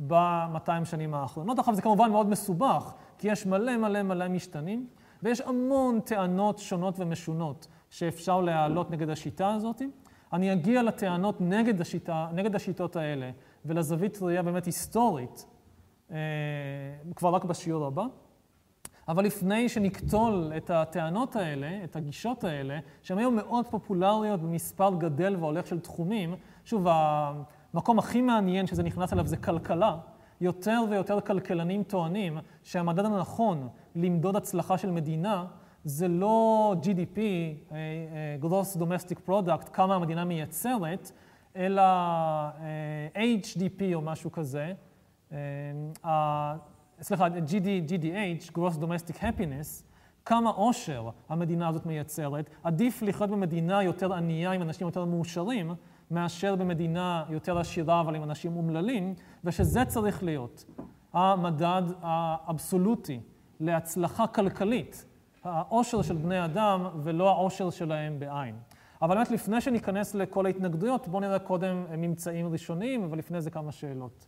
ב-200 0.08 0.86
שנים 0.86 1.14
האחרונות. 1.14 1.60
עכשיו 1.60 1.76
זה 1.76 1.82
כמובן 1.82 2.12
מאוד 2.12 2.30
מסובך, 2.30 2.94
כי 3.22 3.28
יש 3.28 3.46
מלא 3.46 3.78
מלא 3.78 4.04
מלא 4.04 4.28
משתנים, 4.28 4.88
ויש 5.24 5.42
המון 5.42 6.00
טענות 6.00 6.60
שונות 6.60 7.00
ומשונות 7.00 7.68
שאפשר 7.90 8.42
להעלות 8.42 8.92
נגד 8.92 9.10
השיטה 9.10 9.54
הזאת. 9.54 9.82
אני 10.34 10.54
אגיע 10.54 10.84
לטענות 10.84 11.42
נגד, 11.42 11.82
השיטה, 11.82 12.28
נגד 12.34 12.56
השיטות 12.56 12.96
האלה 12.96 13.32
ולזווית 13.66 14.18
ראייה 14.22 14.44
באמת 14.44 14.66
היסטורית 14.66 15.46
אה, 16.12 16.18
כבר 17.16 17.30
רק 17.30 17.44
בשיעור 17.46 17.86
הבא. 17.86 18.06
אבל 19.08 19.26
לפני 19.26 19.70
שנקטול 19.70 20.52
את 20.58 20.70
הטענות 20.70 21.36
האלה, 21.36 21.80
את 21.84 21.96
הגישות 21.96 22.44
האלה, 22.44 22.80
שהן 23.02 23.18
היום 23.18 23.36
מאוד 23.36 23.66
פופולריות 23.68 24.42
במספר 24.42 24.94
גדל 24.98 25.36
והולך 25.40 25.68
של 25.68 25.80
תחומים, 25.80 26.36
שוב, 26.66 26.88
המקום 26.90 28.00
הכי 28.00 28.22
מעניין 28.22 28.68
שזה 28.68 28.84
נכנס 28.84 29.14
אליו 29.14 29.28
זה 29.28 29.38
כלכלה. 29.38 29.98
יותר 30.42 30.82
ויותר 30.90 31.22
כלכלנים 31.22 31.84
טוענים 31.84 32.38
שהמדד 32.64 33.06
הנכון 33.06 33.68
למדוד 33.96 34.36
הצלחה 34.36 34.78
של 34.78 34.92
מדינה 34.92 35.46
זה 35.84 36.08
לא 36.08 36.76
GDP, 36.84 37.18
אה, 37.18 37.76
אה, 37.76 38.38
Gross 38.42 38.78
Domestic 38.78 39.30
Product, 39.30 39.70
כמה 39.74 39.96
המדינה 39.96 40.26
מייצרת, 40.26 41.12
אלא 41.56 41.82
אה, 41.82 43.08
HDP 43.44 43.84
או 43.94 44.02
משהו 44.02 44.32
כזה, 44.32 44.74
סליחה, 47.02 47.28
GD, 47.28 47.90
GDH, 47.90 48.52
Gross 48.58 48.78
Domestic 48.82 49.16
Happiness, 49.22 49.84
כמה 50.26 50.50
עושר 50.50 51.10
המדינה 51.30 51.68
הזאת 51.68 51.86
מייצרת. 51.86 52.50
עדיף 52.64 53.02
לחיות 53.02 53.30
במדינה 53.30 53.84
יותר 53.84 54.14
ענייה 54.14 54.52
עם 54.52 54.62
אנשים 54.62 54.88
יותר 54.88 55.06
מאושרים, 55.06 55.72
מאשר 56.12 56.56
במדינה 56.56 57.24
יותר 57.30 57.60
עשירה 57.60 58.02
אבל 58.02 58.16
עם 58.16 58.24
אנשים 58.24 58.56
אומללים, 58.58 59.14
ושזה 59.44 59.86
צריך 59.86 60.24
להיות 60.24 60.66
המדד 61.14 61.82
האבסולוטי 62.02 63.20
להצלחה 63.60 64.28
כלכלית, 64.28 65.06
העושר 65.44 66.02
של 66.02 66.16
בני 66.18 66.46
אדם 66.46 66.86
ולא 67.04 67.30
העושר 67.30 67.70
שלהם 67.70 68.20
בעין. 68.20 68.56
אבל 69.02 69.16
באמת 69.16 69.32
לפני 69.32 69.62
שניכנס 69.62 70.16
לכל 70.16 70.46
ההתנגדויות, 70.46 71.08
בואו 71.08 71.22
נראה 71.22 71.40
קודם 71.40 71.86
ממצאים 71.98 72.48
ראשוניים, 72.52 73.04
אבל 73.04 73.18
לפני 73.18 73.42
זה 73.42 73.52
כמה 73.52 73.72
שאלות. 73.72 74.28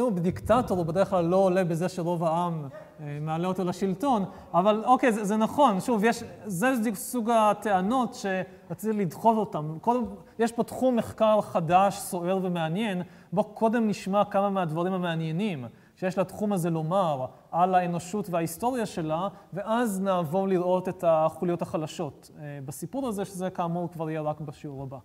אם 0.00 0.04
הוא 0.04 0.20
דיקטטור, 0.20 0.78
הוא 0.78 0.86
בדרך 0.86 1.10
כלל 1.10 1.24
לא 1.24 1.36
עולה 1.36 1.64
בזה 1.64 1.88
שרוב 1.88 2.24
העם 2.24 2.68
אה, 3.00 3.18
מעלה 3.20 3.48
אותו 3.48 3.64
לשלטון, 3.64 4.24
אבל 4.54 4.82
אוקיי, 4.84 5.12
זה, 5.12 5.24
זה 5.24 5.36
נכון, 5.36 5.80
שוב, 5.80 6.04
יש, 6.04 6.24
זה 6.46 6.72
סוג 6.94 7.30
הטענות 7.30 8.14
שרציתי 8.14 8.96
לדחות 8.96 9.36
אותן. 9.36 9.78
קודם, 9.80 10.04
יש 10.38 10.52
פה 10.52 10.64
תחום 10.64 10.96
מחקר 10.96 11.40
חדש, 11.40 11.98
סוער 11.98 12.38
ומעניין, 12.42 13.02
בואו 13.32 13.46
קודם 13.46 13.88
נשמע 13.88 14.24
כמה 14.24 14.50
מהדברים 14.50 14.92
המעניינים 14.92 15.64
שיש 15.96 16.18
לתחום 16.18 16.52
הזה 16.52 16.70
לומר 16.70 17.26
על 17.50 17.74
האנושות 17.74 18.30
וההיסטוריה 18.30 18.86
שלה, 18.86 19.28
ואז 19.52 20.00
נעבור 20.00 20.48
לראות 20.48 20.88
את 20.88 21.04
החוליות 21.06 21.62
החלשות 21.62 22.30
אה, 22.38 22.58
בסיפור 22.64 23.08
הזה, 23.08 23.24
שזה 23.24 23.50
כאמור 23.50 23.88
כבר 23.92 24.10
יהיה 24.10 24.20
רק 24.20 24.40
בשיעור 24.40 24.82
הבא. 24.82 24.98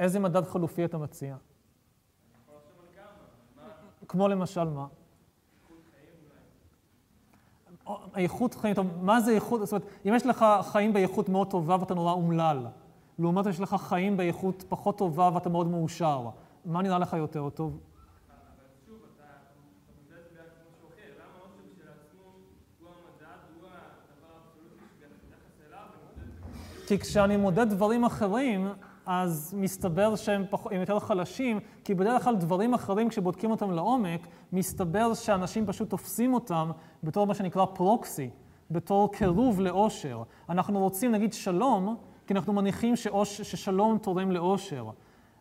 איזה 0.00 0.18
מדד 0.18 0.44
חלופי 0.44 0.84
אתה 0.84 0.98
מציע? 0.98 1.36
כמו 4.08 4.28
למשל 4.28 4.64
מה? 4.64 4.86
איכות 8.16 8.54
חיים, 8.54 8.74
טוב, 8.74 8.86
מה 9.00 9.20
זה 9.20 9.30
איכות, 9.30 9.60
זאת 9.60 9.72
אומרת, 9.72 9.88
אם 10.08 10.12
יש 10.16 10.26
לך 10.26 10.44
חיים 10.62 10.92
באיכות 10.92 11.28
מאוד 11.28 11.50
טובה 11.50 11.76
ואתה 11.80 11.94
נורא 11.94 12.12
אומלל, 12.12 12.66
לעומת 13.18 13.46
יש 13.46 13.60
לך 13.60 13.74
חיים 13.74 14.16
באיכות 14.16 14.64
פחות 14.68 14.98
טובה 14.98 15.30
ואתה 15.34 15.48
מאוד 15.48 15.66
מאושר, 15.66 16.28
מה 16.64 16.82
נראה 16.82 16.98
לך 16.98 17.12
יותר 17.12 17.50
טוב? 17.50 17.80
כי 26.86 26.98
כשאני 26.98 27.36
מודד 27.36 27.68
דברים 27.68 28.04
אחרים, 28.04 28.68
אז 29.06 29.54
מסתבר 29.58 30.16
שהם 30.16 30.44
פח... 30.50 30.66
יותר 30.72 30.98
חלשים, 30.98 31.60
כי 31.84 31.94
בדרך 31.94 32.24
כלל 32.24 32.36
דברים 32.36 32.74
אחרים, 32.74 33.08
כשבודקים 33.08 33.50
אותם 33.50 33.70
לעומק, 33.70 34.26
מסתבר 34.52 35.14
שאנשים 35.14 35.66
פשוט 35.66 35.90
תופסים 35.90 36.34
אותם 36.34 36.70
בתור 37.02 37.26
מה 37.26 37.34
שנקרא 37.34 37.64
פרוקסי, 37.64 38.30
בתור 38.70 39.12
קירוב 39.12 39.60
לאושר. 39.60 40.22
אנחנו 40.48 40.78
רוצים, 40.78 41.12
נגיד, 41.12 41.32
שלום, 41.32 41.96
כי 42.26 42.34
אנחנו 42.34 42.52
מניחים 42.52 42.96
שאוש... 42.96 43.40
ששלום 43.40 43.98
תורם 43.98 44.30
לאושר. 44.30 44.90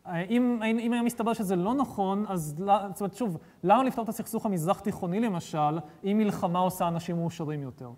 אם, 0.07 0.59
אם 0.63 0.93
היה 0.93 1.01
מסתבר 1.01 1.33
שזה 1.33 1.55
לא 1.55 1.73
נכון, 1.73 2.25
אז 2.27 2.55
זאת 2.57 3.01
אומרת, 3.01 3.13
שוב, 3.13 3.37
למה 3.63 3.83
לפתור 3.83 4.03
את 4.03 4.09
הסכסוך 4.09 4.45
המזרח-תיכוני 4.45 5.19
למשל, 5.19 5.79
אם 6.03 6.17
מלחמה 6.17 6.59
עושה 6.59 6.87
אנשים 6.87 7.15
מאושרים 7.15 7.61
יותר? 7.61 7.89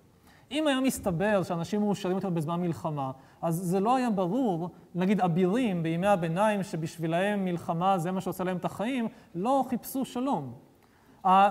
אם 0.51 0.67
היה 0.67 0.79
מסתבר 0.79 1.43
שאנשים 1.43 1.81
מאושרים 1.81 2.15
יותר 2.15 2.29
בזמן 2.29 2.61
מלחמה, 2.61 3.11
אז 3.41 3.55
זה 3.55 3.79
לא 3.79 3.95
היה 3.95 4.09
ברור, 4.09 4.69
נגיד 4.95 5.21
אבירים 5.21 5.83
בימי 5.83 6.07
הביניים, 6.07 6.63
שבשבילם 6.63 7.45
מלחמה 7.45 7.97
זה 7.97 8.11
מה 8.11 8.21
שעושה 8.21 8.43
להם 8.43 8.57
את 8.57 8.65
החיים, 8.65 9.07
לא 9.35 9.65
חיפשו 9.69 10.05
שלום. 10.05 10.53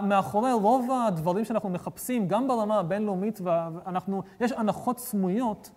מאחורי 0.03 0.53
רוב 0.53 0.91
הדברים 0.91 1.45
שאנחנו 1.45 1.69
מחפשים, 1.69 2.29
גם 2.29 2.49
ברמה 2.49 2.79
הבינלאומית, 2.79 3.41
ואנחנו, 3.43 4.23
יש 4.41 4.53
הנחות 4.53 4.99
סמויות 4.99 5.71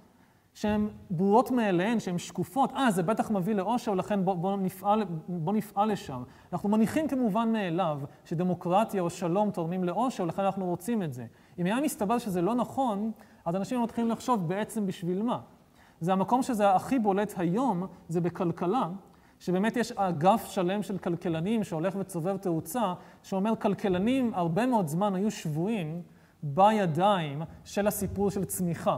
שהן 0.53 0.89
ברורות 1.09 1.51
מאליהן, 1.51 1.99
שהן 1.99 2.17
שקופות. 2.17 2.73
אה, 2.73 2.91
זה 2.91 3.03
בטח 3.03 3.31
מביא 3.31 3.55
לאושר, 3.55 3.91
ולכן 3.91 4.25
בואו 4.25 4.37
בוא 4.37 4.57
נפעל, 4.57 5.03
בוא 5.27 5.53
נפעל 5.53 5.91
לשם. 5.91 6.23
אנחנו 6.53 6.69
מניחים 6.69 7.07
כמובן 7.07 7.53
מאליו 7.53 7.99
שדמוקרטיה 8.25 9.01
או 9.01 9.09
שלום 9.09 9.51
תורמים 9.51 9.83
לאושר, 9.83 10.23
ולכן 10.23 10.41
אנחנו 10.41 10.65
רוצים 10.65 11.03
את 11.03 11.13
זה. 11.13 11.25
אם 11.59 11.65
היה 11.65 11.81
מסתבר 11.81 12.17
שזה 12.17 12.41
לא 12.41 12.55
נכון, 12.55 13.11
אז 13.45 13.55
אנשים 13.55 13.83
מתחילים 13.83 14.11
לחשוב 14.11 14.47
בעצם 14.47 14.87
בשביל 14.87 15.21
מה. 15.21 15.39
זה 15.99 16.13
המקום 16.13 16.43
שזה 16.43 16.71
הכי 16.71 16.99
בולט 16.99 17.33
היום, 17.37 17.87
זה 18.09 18.21
בכלכלה, 18.21 18.89
שבאמת 19.39 19.77
יש 19.77 19.91
אגף 19.91 20.45
שלם 20.49 20.83
של 20.83 20.97
כלכלנים 20.97 21.63
שהולך 21.63 21.95
וצובר 21.99 22.37
תאוצה, 22.37 22.93
שאומר 23.23 23.55
כלכלנים 23.55 24.31
הרבה 24.33 24.65
מאוד 24.65 24.87
זמן 24.87 25.15
היו 25.15 25.31
שבויים 25.31 26.01
בידיים 26.43 27.41
של 27.63 27.87
הסיפור 27.87 28.31
של 28.31 28.45
צמיחה. 28.45 28.97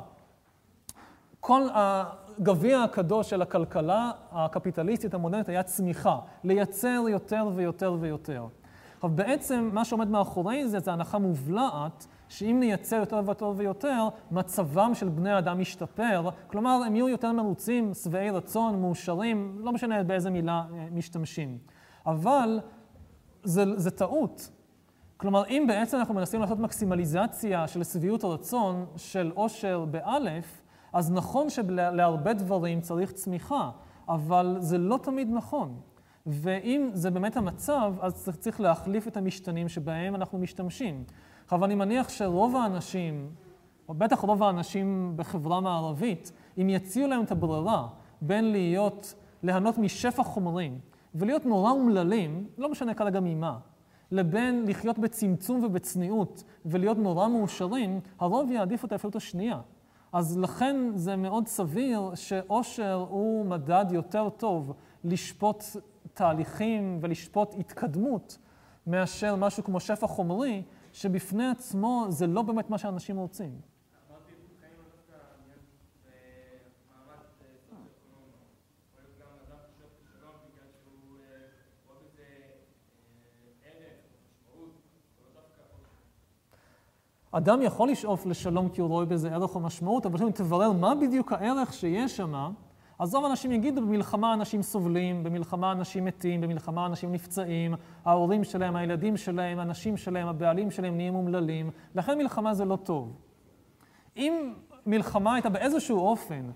כל 1.39 1.61
הגביע 1.73 2.83
הקדוש 2.83 3.29
של 3.29 3.41
הכלכלה 3.41 4.11
הקפיטליסטית 4.31 5.13
המודרנית 5.13 5.49
היה 5.49 5.63
צמיחה, 5.63 6.19
לייצר 6.43 7.03
יותר 7.09 7.49
ויותר 7.55 7.95
ויותר. 7.99 8.47
עכשיו 8.95 9.09
בעצם 9.09 9.69
מה 9.73 9.85
שעומד 9.85 10.09
מאחורי 10.09 10.67
זה 10.67 10.79
זה 10.79 10.93
הנחה 10.93 11.17
מובלעת 11.17 12.07
שאם 12.29 12.57
נייצר 12.59 12.95
יותר 12.95 13.21
ויותר 13.25 13.53
ויותר, 13.55 14.07
מצבם 14.31 14.91
של 14.93 15.09
בני 15.09 15.31
האדם 15.31 15.61
ישתפר, 15.61 16.29
כלומר 16.47 16.81
הם 16.85 16.95
יהיו 16.95 17.09
יותר 17.09 17.31
מרוצים, 17.31 17.93
שבעי 17.93 18.29
רצון, 18.29 18.81
מאושרים, 18.81 19.57
לא 19.59 19.71
משנה 19.71 20.03
באיזה 20.03 20.29
מילה 20.29 20.63
אה, 20.73 20.87
משתמשים. 20.91 21.57
אבל 22.05 22.59
זה, 23.43 23.63
זה 23.75 23.91
טעות. 23.91 24.49
כלומר, 25.17 25.43
אם 25.49 25.65
בעצם 25.67 25.97
אנחנו 25.97 26.13
מנסים 26.13 26.41
לעשות 26.41 26.59
מקסימליזציה 26.59 27.67
של 27.67 27.83
שביעות 27.83 28.23
הרצון 28.23 28.85
של 28.95 29.31
עושר 29.35 29.85
באלף, 29.85 30.61
אז 30.93 31.11
נכון 31.11 31.49
שלהרבה 31.49 32.33
דברים 32.33 32.81
צריך 32.81 33.11
צמיחה, 33.11 33.71
אבל 34.09 34.57
זה 34.59 34.77
לא 34.77 34.99
תמיד 35.03 35.29
נכון. 35.31 35.79
ואם 36.25 36.89
זה 36.93 37.11
באמת 37.11 37.37
המצב, 37.37 37.93
אז 38.01 38.29
צריך 38.39 38.61
להחליף 38.61 39.07
את 39.07 39.17
המשתנים 39.17 39.69
שבהם 39.69 40.15
אנחנו 40.15 40.39
משתמשים. 40.39 41.03
עכשיו, 41.45 41.65
אני 41.65 41.75
מניח 41.75 42.09
שרוב 42.09 42.55
האנשים, 42.55 43.29
או 43.89 43.93
בטח 43.93 44.19
רוב 44.19 44.43
האנשים 44.43 45.13
בחברה 45.15 45.59
מערבית, 45.59 46.31
אם 46.57 46.69
יציעו 46.69 47.07
להם 47.09 47.23
את 47.23 47.31
הברירה 47.31 47.87
בין 48.21 48.51
להיות, 48.51 49.13
ליהנות 49.43 49.77
משפע 49.77 50.23
חומרים 50.23 50.79
ולהיות 51.15 51.45
נורא 51.45 51.71
אומללים, 51.71 52.47
לא 52.57 52.71
משנה 52.71 52.93
כרגע 52.93 53.19
ממה, 53.19 53.57
לבין 54.11 54.65
לחיות 54.67 54.99
בצמצום 54.99 55.63
ובצניעות 55.63 56.43
ולהיות 56.65 56.97
נורא 56.97 57.27
מאושרים, 57.27 57.99
הרוב 58.19 58.51
יעדיף 58.51 58.85
את 58.85 58.91
האפשרות 58.91 59.15
השנייה. 59.15 59.59
אז 60.13 60.37
לכן 60.37 60.75
זה 60.95 61.15
מאוד 61.15 61.47
סביר 61.47 62.11
שאושר 62.15 63.05
הוא 63.09 63.45
מדד 63.45 63.85
יותר 63.91 64.29
טוב 64.29 64.73
לשפוט 65.03 65.63
תהליכים 66.13 66.99
ולשפוט 67.01 67.55
התקדמות 67.59 68.37
מאשר 68.87 69.35
משהו 69.35 69.63
כמו 69.63 69.79
שפע 69.79 70.07
חומרי, 70.07 70.63
שבפני 70.95 71.47
עצמו 71.47 72.05
זה 72.09 72.27
לא 72.27 72.41
באמת 72.41 72.69
מה 72.69 72.77
שאנשים 72.77 73.17
רוצים. 73.17 73.61
אדם 87.31 87.61
יכול 87.61 87.89
לשאוף 87.91 88.25
לשלום 88.25 88.69
כי 88.69 88.81
הוא 88.81 88.89
רואה 88.89 89.05
בזה 89.05 89.31
ערך 89.31 89.55
או 89.55 89.59
משמעות, 89.59 90.05
אבל 90.05 90.23
אם 90.23 90.31
תברר 90.31 90.71
מה 90.71 90.95
בדיוק 90.95 91.31
הערך 91.31 91.73
שיש 91.73 92.17
שם, 92.17 92.53
אז 92.99 93.15
רוב 93.15 93.25
האנשים 93.25 93.51
יגידו, 93.51 93.81
במלחמה 93.81 94.33
אנשים 94.33 94.61
סובלים, 94.61 95.23
במלחמה 95.23 95.71
אנשים 95.71 96.05
מתים, 96.05 96.41
במלחמה 96.41 96.85
אנשים 96.85 97.11
נפצעים, 97.11 97.73
ההורים 98.05 98.43
שלהם, 98.43 98.75
הילדים 98.75 99.17
שלהם, 99.17 99.59
הנשים 99.59 99.97
שלהם, 99.97 100.27
הבעלים 100.27 100.71
שלהם 100.71 100.95
נהיים 100.95 101.15
אומללים, 101.15 101.69
לכן 101.95 102.17
מלחמה 102.17 102.53
זה 102.53 102.65
לא 102.65 102.75
טוב. 102.75 103.13
אם 104.17 104.53
מלחמה 104.85 105.33
הייתה 105.33 105.49
באיזשהו 105.49 105.99
אופן 105.99 106.49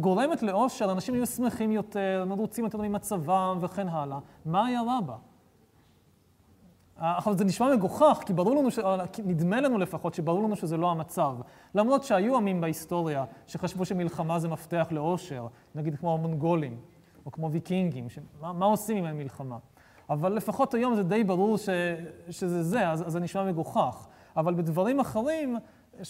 גורמת 0.00 0.42
לאושר, 0.42 0.92
אנשים 0.92 1.14
יהיו 1.14 1.26
שמחים 1.26 1.72
יותר, 1.72 2.24
מרוצים 2.26 2.64
יותר 2.64 2.78
ממצבם 2.78 3.58
וכן 3.60 3.88
הלאה, 3.88 4.18
מה 4.44 4.66
היה 4.66 4.82
רע 4.82 5.00
בה? 5.00 5.16
עכשיו 7.00 7.38
זה 7.38 7.44
נשמע 7.44 7.74
מגוחך, 7.74 8.22
כי 8.26 8.32
ברור 8.32 8.56
לנו, 8.56 8.70
ש... 8.70 8.78
נדמה 9.24 9.60
לנו 9.60 9.78
לפחות 9.78 10.14
שברור 10.14 10.42
לנו 10.42 10.56
שזה 10.56 10.76
לא 10.76 10.90
המצב. 10.90 11.36
למרות 11.74 12.04
שהיו 12.04 12.36
עמים 12.36 12.60
בהיסטוריה 12.60 13.24
שחשבו 13.46 13.84
שמלחמה 13.84 14.38
זה 14.38 14.48
מפתח 14.48 14.88
לאושר, 14.90 15.46
נגיד 15.74 15.96
כמו 15.96 16.14
המונגולים, 16.14 16.76
או 17.26 17.32
כמו 17.32 17.50
ויקינגים, 17.50 18.08
ש... 18.10 18.18
מה, 18.40 18.66
עושים 18.66 18.96
עם 18.96 19.04
המלחמה? 19.04 19.58
אבל 20.10 20.32
לפחות 20.32 20.74
היום 20.74 20.94
זה 20.94 21.02
די 21.02 21.24
ברור 21.24 21.58
ש... 21.58 21.68
שזה 22.30 22.62
זה, 22.62 22.90
אז, 22.90 23.06
אז 23.06 23.12
זה 23.12 23.20
נשמע 23.20 23.44
מגוחך. 23.44 24.06
אבל 24.36 24.54
בדברים 24.54 25.00
אחרים, 25.00 25.56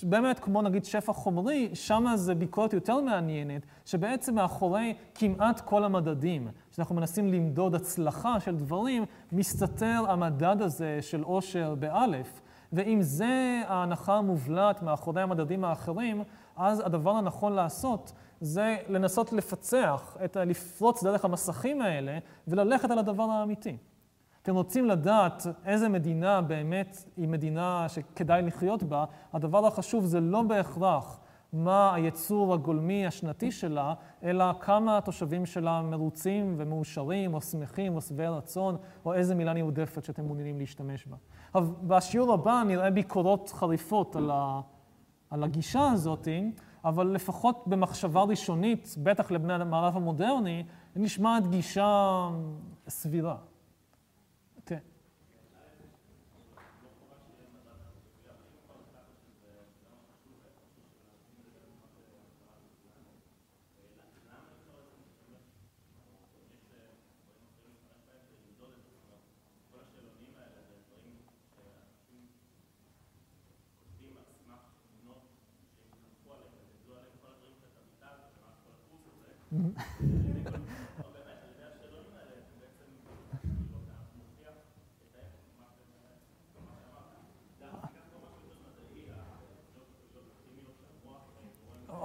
באמת, 0.02 0.38
כמו 0.38 0.62
נגיד 0.62 0.84
שפע 0.84 1.12
חומרי, 1.12 1.70
שם 1.74 2.06
זה 2.14 2.34
ביקורת 2.34 2.72
יותר 2.72 3.00
מעניינת, 3.00 3.66
שבעצם 3.84 4.34
מאחורי 4.34 4.94
כמעט 5.14 5.60
כל 5.60 5.84
המדדים, 5.84 6.48
שאנחנו 6.70 6.94
מנסים 6.94 7.28
למדוד 7.28 7.74
הצלחה 7.74 8.40
של 8.40 8.56
דברים, 8.56 9.04
מסתתר 9.32 10.04
המדד 10.08 10.56
הזה 10.62 10.98
של 11.00 11.22
עושר 11.22 11.74
באלף. 11.74 12.40
ואם 12.72 13.02
זה 13.02 13.62
ההנחה 13.66 14.14
המובלעת 14.14 14.82
מאחורי 14.82 15.22
המדדים 15.22 15.64
האחרים, 15.64 16.22
אז 16.56 16.80
הדבר 16.80 17.10
הנכון 17.10 17.52
לעשות 17.52 18.12
זה 18.40 18.76
לנסות 18.88 19.32
לפצח, 19.32 20.16
את, 20.24 20.36
לפרוץ 20.36 21.04
דרך 21.04 21.24
המסכים 21.24 21.82
האלה 21.82 22.18
וללכת 22.48 22.90
על 22.90 22.98
הדבר 22.98 23.22
האמיתי. 23.22 23.76
אתם 24.42 24.54
רוצים 24.54 24.84
לדעת 24.84 25.46
איזה 25.64 25.88
מדינה 25.88 26.40
באמת 26.40 27.04
היא 27.16 27.28
מדינה 27.28 27.86
שכדאי 27.88 28.42
לחיות 28.42 28.82
בה, 28.82 29.04
הדבר 29.32 29.66
החשוב 29.66 30.04
זה 30.04 30.20
לא 30.20 30.42
בהכרח 30.42 31.20
מה 31.52 31.94
היצור 31.94 32.54
הגולמי 32.54 33.06
השנתי 33.06 33.52
שלה, 33.52 33.94
אלא 34.22 34.44
כמה 34.60 34.98
התושבים 34.98 35.46
שלה 35.46 35.82
מרוצים 35.82 36.54
ומאושרים, 36.58 37.34
או 37.34 37.40
שמחים, 37.40 37.96
או 37.96 38.00
שבעי 38.00 38.28
רצון, 38.28 38.76
או 39.04 39.14
איזה 39.14 39.34
מילה 39.34 39.52
נרדפת 39.52 40.04
שאתם 40.04 40.24
מעוניינים 40.24 40.58
להשתמש 40.58 41.06
בה. 41.06 41.16
אבל 41.54 41.66
בשיעור 41.82 42.32
הבא 42.32 42.62
נראה 42.66 42.90
ביקורות 42.90 43.52
חריפות 43.54 44.16
על, 44.16 44.30
ה, 44.30 44.60
על 45.30 45.44
הגישה 45.44 45.90
הזאת, 45.90 46.28
אבל 46.84 47.06
לפחות 47.06 47.64
במחשבה 47.66 48.22
ראשונית, 48.22 48.94
בטח 49.02 49.30
לבני 49.30 49.52
המערב 49.52 49.96
המודרני, 49.96 50.64
נשמעת 50.96 51.46
גישה 51.46 52.28
סבירה. 52.88 53.36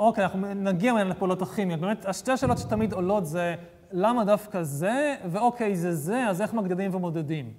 אוקיי, 0.06 0.24
אנחנו 0.24 0.54
נגיע 0.56 0.94
מהן 0.94 1.08
לפעולות 1.08 1.42
הכימיות. 1.42 1.80
באמת, 1.80 2.06
השתי 2.06 2.32
השאלות 2.32 2.58
שתמיד 2.58 2.94
עולות 2.94 3.26
זה 3.26 3.56
למה 3.92 4.26
דווקא 4.26 4.64
זה, 4.64 5.16
ואוקיי, 5.32 5.76
זה 5.76 5.96
זה, 5.96 6.28
אז 6.28 6.42
איך 6.42 6.54
מגדירים 6.54 6.96
ומודדים? 6.96 7.54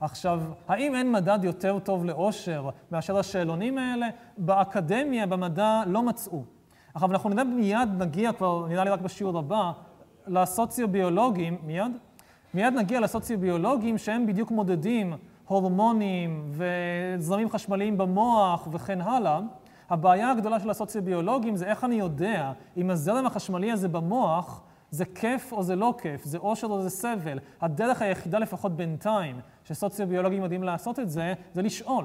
עכשיו, 0.00 0.40
האם 0.68 0.94
אין 0.94 1.12
מדד 1.12 1.38
יותר 1.42 1.78
טוב 1.78 2.04
לאושר 2.04 2.68
מאשר 2.92 3.18
השאלונים 3.18 3.78
האלה? 3.78 4.08
באקדמיה, 4.38 5.26
במדע, 5.26 5.82
לא 5.86 6.02
מצאו. 6.02 6.44
עכשיו, 6.94 7.10
אנחנו 7.10 7.30
נדע 7.30 7.44
מיד, 7.44 7.88
נגיע 7.98 8.32
כבר, 8.32 8.66
נראה 8.68 8.84
לי 8.84 8.90
רק 8.90 9.00
בשיעור 9.00 9.38
הבא, 9.38 9.72
לסוציו-ביולוגים, 10.26 11.58
מיד, 11.62 11.92
מיד 12.54 12.74
נגיע 12.74 13.00
לסוציו-ביולוגים 13.00 13.98
שהם 13.98 14.26
בדיוק 14.26 14.50
מודדים 14.50 15.16
הורמונים 15.46 16.50
וזרמים 16.50 17.50
חשמליים 17.50 17.98
במוח 17.98 18.68
וכן 18.72 19.00
הלאה. 19.00 19.40
הבעיה 19.92 20.30
הגדולה 20.30 20.60
של 20.60 20.70
הסוציו-ביולוגים 20.70 21.56
זה 21.56 21.66
איך 21.66 21.84
אני 21.84 21.94
יודע 21.94 22.52
אם 22.76 22.90
הזרם 22.90 23.26
החשמלי 23.26 23.72
הזה 23.72 23.88
במוח 23.88 24.62
זה 24.90 25.04
כיף 25.04 25.52
או 25.52 25.62
זה 25.62 25.76
לא 25.76 25.94
כיף, 26.02 26.24
זה 26.24 26.38
אושר 26.38 26.66
או 26.66 26.82
זה 26.82 26.90
סבל. 26.90 27.38
הדרך 27.60 28.02
היחידה, 28.02 28.38
לפחות 28.38 28.76
בינתיים, 28.76 29.40
שסוציו-ביולוגים 29.64 30.42
יודעים 30.42 30.62
לעשות 30.62 30.98
את 30.98 31.10
זה, 31.10 31.34
זה 31.54 31.62
לשאול. 31.62 32.04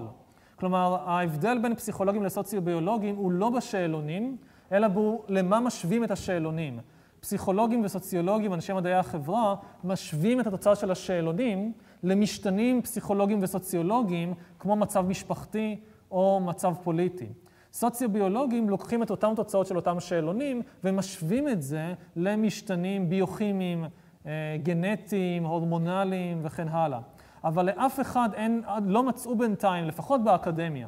כלומר, 0.56 0.98
ההבדל 1.06 1.58
בין 1.62 1.76
פסיכולוגים 1.76 2.24
לסוציו-ביולוגים 2.24 3.16
הוא 3.16 3.32
לא 3.32 3.50
בשאלונים, 3.50 4.38
אלא 4.72 4.88
בו 4.88 5.24
למה 5.28 5.60
משווים 5.60 6.04
את 6.04 6.12
השאלונים. 6.12 6.80
פסיכולוגים 7.20 7.86
וסוציולוגים, 7.86 8.54
אנשי 8.54 8.74
מדעי 8.74 8.94
החברה, 8.94 9.56
משווים 9.84 10.40
את 10.40 10.48
התוצאה 10.48 10.76
של 10.76 10.92
השאלונים 10.92 11.74
למשתנים 12.04 12.82
פסיכולוגיים 12.82 13.40
וסוציולוגיים, 13.42 14.34
כמו 14.60 14.76
מצב 14.76 15.06
משפחתי 15.08 15.80
או 16.12 16.40
מצב 16.40 16.74
פוליטי. 16.84 17.28
סוציו-ביולוגים 17.74 18.70
לוקחים 18.70 19.04
את 19.04 19.12
אותן 19.12 19.36
תוצאות 19.36 19.68
של 19.68 19.76
אותם 19.76 20.00
שאלונים 20.00 20.62
ומשווים 20.84 21.50
את 21.50 21.62
זה 21.62 21.94
למשתנים 22.16 23.10
ביוכימיים, 23.10 23.86
אה, 24.26 24.32
גנטיים, 24.64 25.46
הורמונליים 25.46 26.40
וכן 26.44 26.68
הלאה. 26.68 27.00
אבל 27.44 27.66
לאף 27.66 28.00
אחד 28.00 28.30
אין, 28.34 28.64
לא 28.86 29.04
מצאו 29.04 29.36
בינתיים, 29.36 29.86
לפחות 29.86 30.24
באקדמיה, 30.24 30.88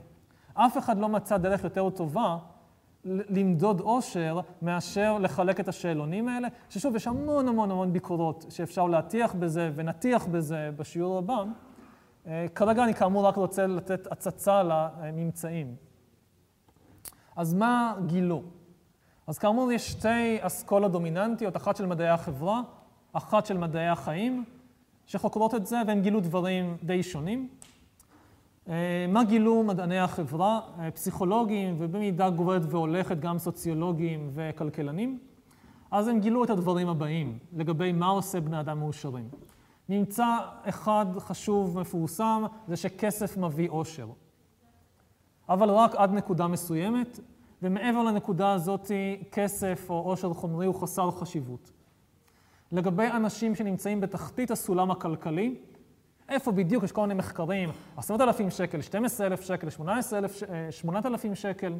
אף 0.53 0.77
אחד 0.77 0.99
לא 0.99 1.09
מצא 1.09 1.37
דרך 1.37 1.63
יותר 1.63 1.89
טובה 1.89 2.37
למדוד 3.05 3.79
עושר 3.79 4.39
מאשר 4.61 5.17
לחלק 5.17 5.59
את 5.59 5.67
השאלונים 5.67 6.27
האלה, 6.27 6.47
ששוב, 6.69 6.95
יש 6.95 7.07
המון 7.07 7.47
המון 7.47 7.71
המון 7.71 7.93
ביקורות 7.93 8.45
שאפשר 8.49 8.85
להטיח 8.85 9.33
בזה 9.33 9.71
ונטיח 9.75 10.25
בזה 10.25 10.69
בשיעור 10.75 11.17
הבא. 11.17 11.43
אה, 12.27 12.45
כרגע 12.55 12.83
אני 12.83 12.93
כאמור 12.93 13.25
רק 13.25 13.35
רוצה 13.35 13.67
לתת 13.67 14.07
הצצה 14.11 14.63
לממצאים. 14.63 15.75
אז 17.39 17.53
מה 17.53 17.95
גילו? 18.05 18.43
אז 19.27 19.37
כאמור 19.37 19.71
יש 19.71 19.91
שתי 19.91 20.37
אסכולות 20.39 20.91
דומיננטיות, 20.91 21.55
אחת 21.57 21.75
של 21.75 21.85
מדעי 21.85 22.09
החברה, 22.09 22.61
אחת 23.13 23.45
של 23.45 23.57
מדעי 23.57 23.87
החיים, 23.87 24.43
שחוקרות 25.05 25.55
את 25.55 25.65
זה, 25.67 25.81
והם 25.87 26.01
גילו 26.01 26.19
דברים 26.19 26.77
די 26.83 27.03
שונים. 27.03 27.49
אה, 28.69 29.05
מה 29.09 29.23
גילו 29.23 29.63
מדעני 29.63 29.99
החברה? 29.99 30.59
אה, 30.79 30.91
פסיכולוגים, 30.91 31.75
ובמידה 31.77 32.29
גוברת 32.29 32.61
והולכת 32.69 33.19
גם 33.19 33.37
סוציולוגים 33.37 34.29
וכלכלנים. 34.33 35.19
אז 35.91 36.07
הם 36.07 36.19
גילו 36.19 36.43
את 36.43 36.49
הדברים 36.49 36.89
הבאים 36.89 37.37
לגבי 37.53 37.91
מה 37.91 38.07
עושה 38.07 38.39
בני 38.39 38.59
אדם 38.59 38.79
מאושרים. 38.79 39.29
ממצא 39.89 40.37
אחד 40.63 41.05
חשוב, 41.19 41.79
מפורסם, 41.79 42.43
זה 42.67 42.77
שכסף 42.77 43.37
מביא 43.37 43.69
אושר. 43.69 44.07
אבל 45.49 45.69
רק 45.69 45.95
עד 45.95 46.13
נקודה 46.13 46.47
מסוימת, 46.47 47.19
ומעבר 47.63 48.03
לנקודה 48.03 48.51
הזאת 48.51 48.91
כסף 49.31 49.85
או 49.89 49.95
עושר 49.95 50.33
חומרי 50.33 50.65
הוא 50.65 50.75
חסר 50.75 51.11
חשיבות. 51.11 51.71
לגבי 52.71 53.07
אנשים 53.07 53.55
שנמצאים 53.55 54.01
בתחתית 54.01 54.51
הסולם 54.51 54.91
הכלכלי, 54.91 55.55
איפה 56.29 56.51
בדיוק 56.51 56.83
יש 56.83 56.91
כל 56.91 57.01
מיני 57.01 57.13
מחקרים, 57.13 57.69
עשרות 57.97 58.21
אלפים 58.21 58.49
שקל, 58.49 58.81
12,000 58.81 59.41
שקל, 59.41 59.69
18,000, 59.69 60.43
8,000 60.69 61.35
שקל, 61.35 61.73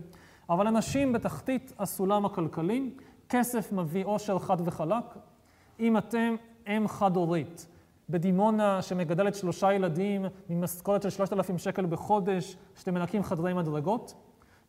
אבל 0.50 0.68
אנשים 0.68 1.14
בתחתית 1.14 1.74
הסולם 1.80 2.26
הכלכלי, 2.26 2.90
כסף 3.30 3.72
מביא 3.72 4.06
עושר 4.06 4.40
חד 4.40 4.58
וחלק. 4.66 5.04
אם 5.80 5.98
אתם 5.98 6.36
אם 6.68 6.88
חד-הורית, 6.88 7.68
בדימונה 8.10 8.82
שמגדלת 8.82 9.36
שלושה 9.36 9.74
ילדים 9.74 10.26
ממשכורת 10.50 11.02
של 11.02 11.10
3,000 11.10 11.58
שקל 11.58 11.86
בחודש, 11.86 12.58
שאתם 12.76 12.94
מנקים 12.94 13.24
חדרי 13.24 13.54
מדרגות, 13.54 14.14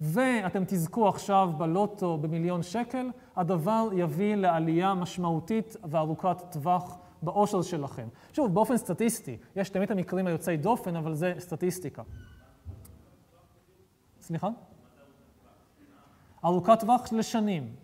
ואתם 0.01 0.65
תזכו 0.67 1.09
עכשיו 1.09 1.51
בלוטו 1.59 2.19
במיליון 2.19 2.63
שקל, 2.63 3.11
הדבר 3.37 3.89
יביא 3.93 4.35
לעלייה 4.35 4.95
משמעותית 4.95 5.77
וארוכת 5.85 6.37
טווח 6.53 6.99
באושר 7.23 7.63
שלכם. 7.63 8.09
שוב, 8.33 8.55
באופן 8.55 8.77
סטטיסטי, 8.77 9.37
יש 9.57 9.71
תמיד 9.71 9.93
המקרים 9.93 10.27
היוצאי 10.27 10.57
דופן, 10.57 10.97
אבל 10.97 11.15
זה 11.15 11.35
סטטיסטיקה. 11.39 12.03
סליחה? 14.21 14.49
ארוכת 16.45 16.81
טווח 16.81 17.13
לשנים, 17.13 17.75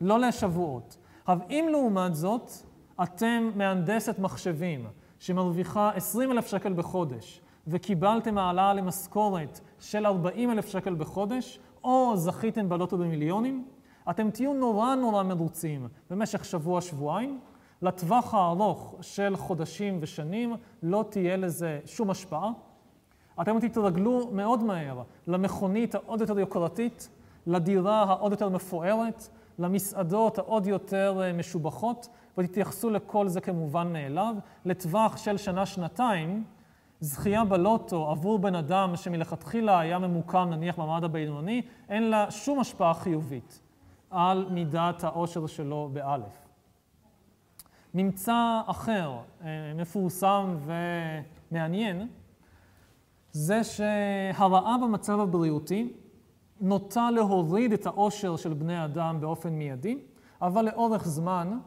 לא 0.00 0.18
לשבועות. 0.18 0.96
עכשיו, 1.20 1.38
אם 1.50 1.66
לעומת 1.70 2.14
זאת, 2.14 2.50
אתם 3.02 3.50
מהנדסת 3.54 4.18
מחשבים 4.18 4.86
שמרוויחה 5.18 5.90
20 5.94 6.32
אלף 6.32 6.46
שקל 6.46 6.72
בחודש 6.72 7.40
וקיבלתם 7.66 8.38
העלאה 8.38 8.74
למשכורת 8.74 9.60
של 9.80 10.06
40 10.06 10.50
אלף 10.50 10.68
שקל 10.68 10.94
בחודש, 10.94 11.60
או 11.84 12.12
זכיתם 12.16 12.68
בלוטו 12.68 12.98
במיליונים, 12.98 13.64
אתם 14.10 14.30
תהיו 14.30 14.52
נורא 14.52 14.94
נורא 14.94 15.22
מרוצים 15.22 15.88
במשך 16.10 16.44
שבוע-שבועיים. 16.44 17.40
לטווח 17.82 18.34
הארוך 18.34 18.94
של 19.00 19.36
חודשים 19.36 19.98
ושנים 20.00 20.54
לא 20.82 21.04
תהיה 21.08 21.36
לזה 21.36 21.80
שום 21.86 22.10
השפעה. 22.10 22.50
אתם 23.40 23.60
תתרגלו 23.60 24.30
מאוד 24.32 24.62
מהר 24.62 25.02
למכונית 25.26 25.94
העוד 25.94 26.20
יותר 26.20 26.38
יוקרתית, 26.38 27.08
לדירה 27.46 28.02
העוד 28.02 28.32
יותר 28.32 28.48
מפוארת, 28.48 29.28
למסעדות 29.58 30.38
העוד 30.38 30.66
יותר 30.66 31.20
אה, 31.22 31.32
משובחות, 31.32 32.08
ותתייחסו 32.38 32.90
לכל 32.90 33.28
זה 33.28 33.40
כמובן 33.40 33.92
מאליו. 33.92 34.34
לטווח 34.64 35.16
של 35.16 35.36
שנה-שנתיים, 35.36 36.44
זכייה 37.00 37.44
בלוטו 37.44 38.10
עבור 38.10 38.38
בן 38.38 38.54
אדם 38.54 38.96
שמלכתחילה 38.96 39.80
היה 39.80 39.98
ממוקם 39.98 40.48
נניח 40.50 40.78
במעמד 40.78 41.04
הבינוני, 41.04 41.62
אין 41.88 42.10
לה 42.10 42.30
שום 42.30 42.60
השפעה 42.60 42.94
חיובית 42.94 43.60
על 44.10 44.46
מידת 44.50 45.04
העושר 45.04 45.46
שלו 45.46 45.90
באלף. 45.92 46.46
ממצא 47.94 48.60
אחר, 48.66 49.12
אה, 49.44 49.48
מפורסם 49.76 50.56
ומעניין, 51.50 52.08
זה 53.32 53.60
שהרעה 53.64 54.76
במצב 54.82 55.20
הבריאותי 55.20 55.92
נוטה 56.60 57.10
להוריד 57.10 57.72
את 57.72 57.86
העושר 57.86 58.36
של 58.36 58.54
בני 58.54 58.84
אדם 58.84 59.20
באופן 59.20 59.52
מיידי, 59.52 59.98
אבל 60.42 60.64
לאורך 60.64 61.04
זמן 61.08 61.58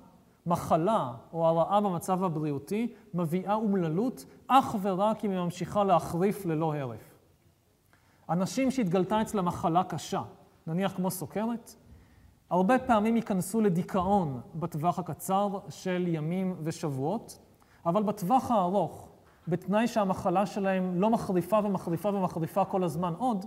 מחלה 0.45 1.11
או 1.33 1.47
הרעה 1.47 1.81
במצב 1.81 2.23
הבריאותי 2.23 2.93
מביאה 3.13 3.53
אומללות 3.53 4.25
אך 4.47 4.75
ורק 4.81 5.25
אם 5.25 5.31
היא 5.31 5.39
ממשיכה 5.39 5.83
להחריף 5.83 6.45
ללא 6.45 6.75
הרף. 6.75 7.19
אנשים 8.29 8.71
שהתגלתה 8.71 9.21
אצלם 9.21 9.45
מחלה 9.45 9.83
קשה, 9.83 10.21
נניח 10.67 10.95
כמו 10.95 11.11
סוכרת, 11.11 11.75
הרבה 12.49 12.79
פעמים 12.79 13.15
ייכנסו 13.15 13.61
לדיכאון 13.61 14.41
בטווח 14.55 14.99
הקצר 14.99 15.59
של 15.69 16.05
ימים 16.07 16.55
ושבועות, 16.63 17.39
אבל 17.85 18.03
בטווח 18.03 18.51
הארוך, 18.51 19.09
בתנאי 19.47 19.87
שהמחלה 19.87 20.45
שלהם 20.45 21.01
לא 21.01 21.09
מחריפה 21.09 21.59
ומחריפה 21.63 22.09
ומחריפה 22.09 22.65
כל 22.65 22.83
הזמן 22.83 23.13
עוד, 23.17 23.45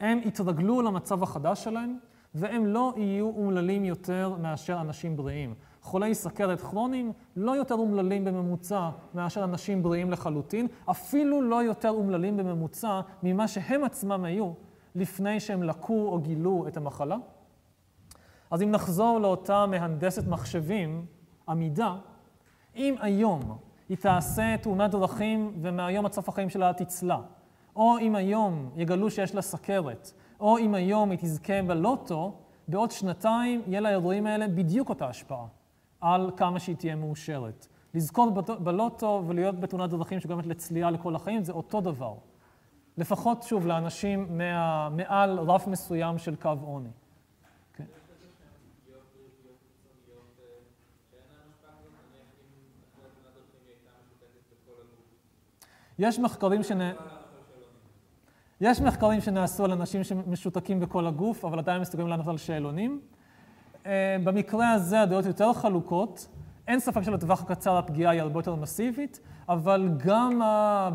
הם 0.00 0.20
יתרגלו 0.24 0.82
למצב 0.82 1.22
החדש 1.22 1.64
שלהם, 1.64 1.98
והם 2.34 2.66
לא 2.66 2.92
יהיו 2.96 3.26
אומללים 3.26 3.84
יותר 3.84 4.34
מאשר 4.40 4.80
אנשים 4.80 5.16
בריאים. 5.16 5.54
חולי 5.88 6.14
סכרת 6.14 6.60
כרוניים 6.60 7.12
לא 7.36 7.52
יותר 7.52 7.74
אומללים 7.74 8.24
בממוצע 8.24 8.90
מאשר 9.14 9.44
אנשים 9.44 9.82
בריאים 9.82 10.10
לחלוטין, 10.10 10.66
אפילו 10.90 11.42
לא 11.42 11.62
יותר 11.62 11.90
אומללים 11.90 12.36
בממוצע 12.36 13.00
ממה 13.22 13.48
שהם 13.48 13.84
עצמם 13.84 14.24
היו 14.24 14.52
לפני 14.94 15.40
שהם 15.40 15.62
לקו 15.62 16.08
או 16.08 16.18
גילו 16.18 16.64
את 16.68 16.76
המחלה. 16.76 17.16
אז 18.50 18.62
אם 18.62 18.70
נחזור 18.70 19.20
לאותה 19.20 19.66
מהנדסת 19.66 20.26
מחשבים, 20.26 21.06
עמידה, 21.48 21.96
אם 22.76 22.94
היום 23.00 23.58
היא 23.88 23.96
תעשה 23.96 24.56
תאונת 24.62 24.90
דרכים 24.90 25.52
ומהיום 25.62 26.06
עד 26.06 26.12
סוף 26.12 26.28
החיים 26.28 26.50
שלה 26.50 26.72
תצלע, 26.72 27.18
או 27.76 27.98
אם 27.98 28.14
היום 28.14 28.70
יגלו 28.76 29.10
שיש 29.10 29.34
לה 29.34 29.42
סכרת, 29.42 30.12
או 30.40 30.58
אם 30.58 30.74
היום 30.74 31.10
היא 31.10 31.18
תזכה 31.22 31.62
בלוטו, 31.62 32.34
בעוד 32.68 32.90
שנתיים 32.90 33.62
יהיה 33.66 33.80
לאירועים 33.80 34.26
האלה 34.26 34.48
בדיוק 34.48 34.88
אותה 34.88 35.06
השפעה 35.06 35.57
על 36.00 36.30
כמה 36.36 36.60
שהיא 36.60 36.76
תהיה 36.76 36.96
מאושרת. 36.96 37.66
לזכות 37.94 38.34
בלוטו 38.60 39.24
ולהיות 39.26 39.60
בתאונת 39.60 39.90
דרכים 39.90 40.20
שגורמת 40.20 40.46
לצליעה 40.46 40.90
לכל 40.90 41.16
החיים 41.16 41.44
זה 41.44 41.52
אותו 41.52 41.80
דבר. 41.80 42.14
לפחות, 42.98 43.42
שוב, 43.42 43.66
לאנשים 43.66 44.38
מה, 44.38 44.88
מעל 44.88 45.38
רף 45.38 45.66
מסוים 45.66 46.18
של 46.18 46.36
קו 46.36 46.54
עוני. 46.62 46.88
יש 55.98 56.18
מחקרים 56.18 56.62
שנ... 56.62 56.90
יש 58.60 58.80
מחקרים 58.80 59.20
שנעשו 59.20 59.64
על 59.64 59.72
אנשים 59.72 60.04
שמשותקים 60.04 60.80
בכל 60.80 61.06
הגוף, 61.06 61.44
אבל 61.44 61.58
עדיין 61.58 61.80
מסתכלים 61.80 62.08
לענות 62.08 62.28
על 62.28 62.36
שאלונים. 62.36 63.00
אה, 63.86 64.16
במקרה 64.24 64.72
הזה 64.72 65.00
הדעות 65.00 65.26
יותר 65.26 65.52
חלוקות. 65.52 66.28
אין 66.68 66.80
ספק 66.80 67.02
שלטווח 67.02 67.42
הקצר 67.42 67.76
הפגיעה 67.76 68.12
היא 68.12 68.20
הרבה 68.20 68.38
יותר 68.38 68.54
מסיבית, 68.54 69.20
אבל 69.48 69.88
גם 69.96 70.42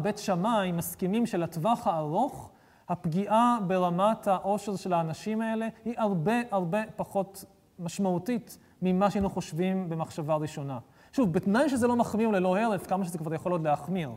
בית 0.01 0.17
שמאי 0.17 0.71
מסכימים 0.71 1.25
שלטווח 1.25 1.87
הארוך 1.87 2.51
הפגיעה 2.89 3.57
ברמת 3.67 4.27
העושר 4.27 4.75
של 4.75 4.93
האנשים 4.93 5.41
האלה 5.41 5.67
היא 5.85 5.93
הרבה 5.97 6.33
הרבה 6.51 6.81
פחות 6.95 7.45
משמעותית 7.79 8.57
ממה 8.81 9.11
שהיינו 9.11 9.29
חושבים 9.29 9.89
במחשבה 9.89 10.35
ראשונה. 10.35 10.79
שוב, 11.11 11.33
בתנאי 11.33 11.69
שזה 11.69 11.87
לא 11.87 11.95
מחמיר 11.95 12.29
ללא 12.29 12.57
הרף, 12.57 12.87
כמה 12.87 13.05
שזה 13.05 13.17
כבר 13.17 13.33
יכול 13.33 13.51
עוד 13.51 13.63
להחמיר. 13.63 14.11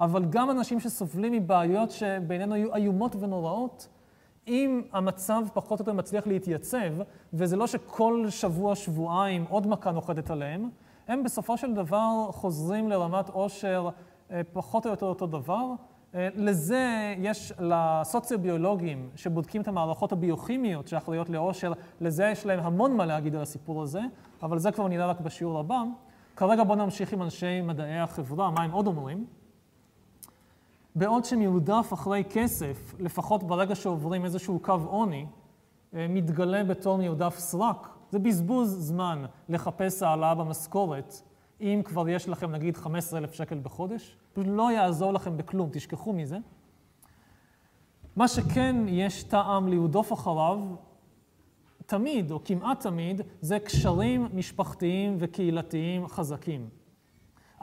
אבל 0.00 0.24
גם 0.24 0.50
אנשים 0.50 0.80
שסובלים 0.80 1.32
מבעיות 1.32 1.90
שבינינו 1.90 2.54
היו 2.54 2.74
איומות 2.74 3.16
ונוראות, 3.20 3.88
אם 4.48 4.82
המצב 4.92 5.42
פחות 5.54 5.80
או 5.80 5.82
יותר 5.82 5.92
מצליח 5.92 6.26
להתייצב, 6.26 6.92
וזה 7.32 7.56
לא 7.56 7.66
שכל 7.66 8.26
שבוע, 8.28 8.74
שבועיים 8.74 9.44
עוד 9.48 9.66
מכה 9.66 9.90
נוחתת 9.90 10.30
עליהם, 10.30 10.70
הם 11.08 11.22
בסופו 11.22 11.56
של 11.56 11.74
דבר 11.74 12.28
חוזרים 12.30 12.88
לרמת 12.88 13.28
עושר 13.28 13.88
אה, 14.30 14.40
פחות 14.52 14.86
או 14.86 14.90
יותר 14.90 15.06
אותו 15.06 15.26
דבר. 15.26 15.72
אה, 16.14 16.28
לזה 16.34 17.14
יש 17.18 17.52
לסוציוביולוגים 17.58 19.10
שבודקים 19.16 19.62
את 19.62 19.68
המערכות 19.68 20.12
הביוכימיות 20.12 20.88
שאחראיות 20.88 21.30
לעושר, 21.30 21.72
לזה 22.00 22.24
יש 22.24 22.46
להם 22.46 22.60
המון 22.60 22.96
מה 22.96 23.06
להגיד 23.06 23.34
על 23.34 23.42
הסיפור 23.42 23.82
הזה, 23.82 24.00
אבל 24.42 24.58
זה 24.58 24.72
כבר 24.72 24.88
נראה 24.88 25.06
רק 25.06 25.20
בשיעור 25.20 25.58
הבא. 25.58 25.82
כרגע 26.36 26.64
בואו 26.64 26.78
נמשיך 26.78 27.12
עם 27.12 27.22
אנשי 27.22 27.60
מדעי 27.60 28.00
החברה, 28.00 28.50
מה 28.50 28.62
הם 28.62 28.70
עוד 28.70 28.86
אומרים. 28.86 29.26
בעוד 30.94 31.24
שמרודף 31.24 31.90
אחרי 31.92 32.24
כסף, 32.30 32.94
לפחות 32.98 33.42
ברגע 33.42 33.74
שעוברים 33.74 34.24
איזשהו 34.24 34.60
קו 34.60 34.78
עוני, 34.86 35.26
אה, 35.94 36.06
מתגלה 36.08 36.64
בתור 36.64 36.98
מרדף 36.98 37.38
סרק. 37.38 37.88
זה 38.10 38.18
בזבוז 38.18 38.88
זמן 38.88 39.24
לחפש 39.48 40.02
העלאה 40.02 40.34
במשכורת, 40.34 41.22
אם 41.60 41.80
כבר 41.84 42.08
יש 42.08 42.28
לכם 42.28 42.50
נגיד 42.50 42.76
15,000 42.76 43.32
שקל 43.32 43.58
בחודש. 43.62 44.16
פשוט 44.32 44.46
לא 44.48 44.72
יעזור 44.72 45.12
לכם 45.12 45.36
בכלום, 45.36 45.68
תשכחו 45.72 46.12
מזה. 46.12 46.38
מה 48.16 48.28
שכן 48.28 48.76
יש 48.88 49.22
טעם 49.22 49.68
להודוף 49.68 50.12
אחריו, 50.12 50.58
תמיד, 51.86 52.30
או 52.30 52.44
כמעט 52.44 52.80
תמיד, 52.80 53.20
זה 53.40 53.58
קשרים 53.58 54.28
משפחתיים 54.34 55.16
וקהילתיים 55.18 56.08
חזקים. 56.08 56.68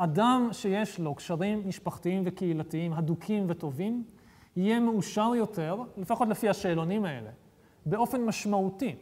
אדם 0.02 0.50
שיש 0.52 1.00
לו 1.00 1.16
קשרים 1.16 1.68
משפחתיים 1.68 2.24
וקהילתיים 2.26 2.94
הדוקים 2.94 3.46
וטובים, 3.48 4.04
יהיה 4.56 4.80
מאושר 4.80 5.32
יותר, 5.36 5.78
לפחות 5.98 6.28
לפי 6.28 6.50
השאלונים 6.50 7.06
האלה, 7.06 7.30
באופן 7.86 8.22
משמעותי, 8.22 8.96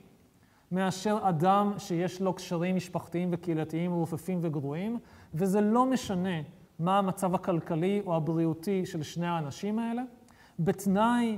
מאשר 0.72 1.20
אדם 1.22 1.74
שיש 1.78 2.22
לו 2.22 2.34
קשרים 2.34 2.76
משפחתיים 2.76 3.30
וקהילתיים 3.32 3.92
רופפים 3.92 4.40
וגרועים, 4.42 5.00
וזה 5.34 5.62
לא 5.62 5.86
משנה 5.86 6.42
מה 6.80 6.98
המצב 6.98 7.36
הכלכלי 7.36 8.02
או 8.06 8.16
הבריאותי 8.16 8.86
של 8.86 9.04
שני 9.04 9.28
האנשים 9.28 9.80
האלה, 9.80 10.04
בתנאי 10.60 11.38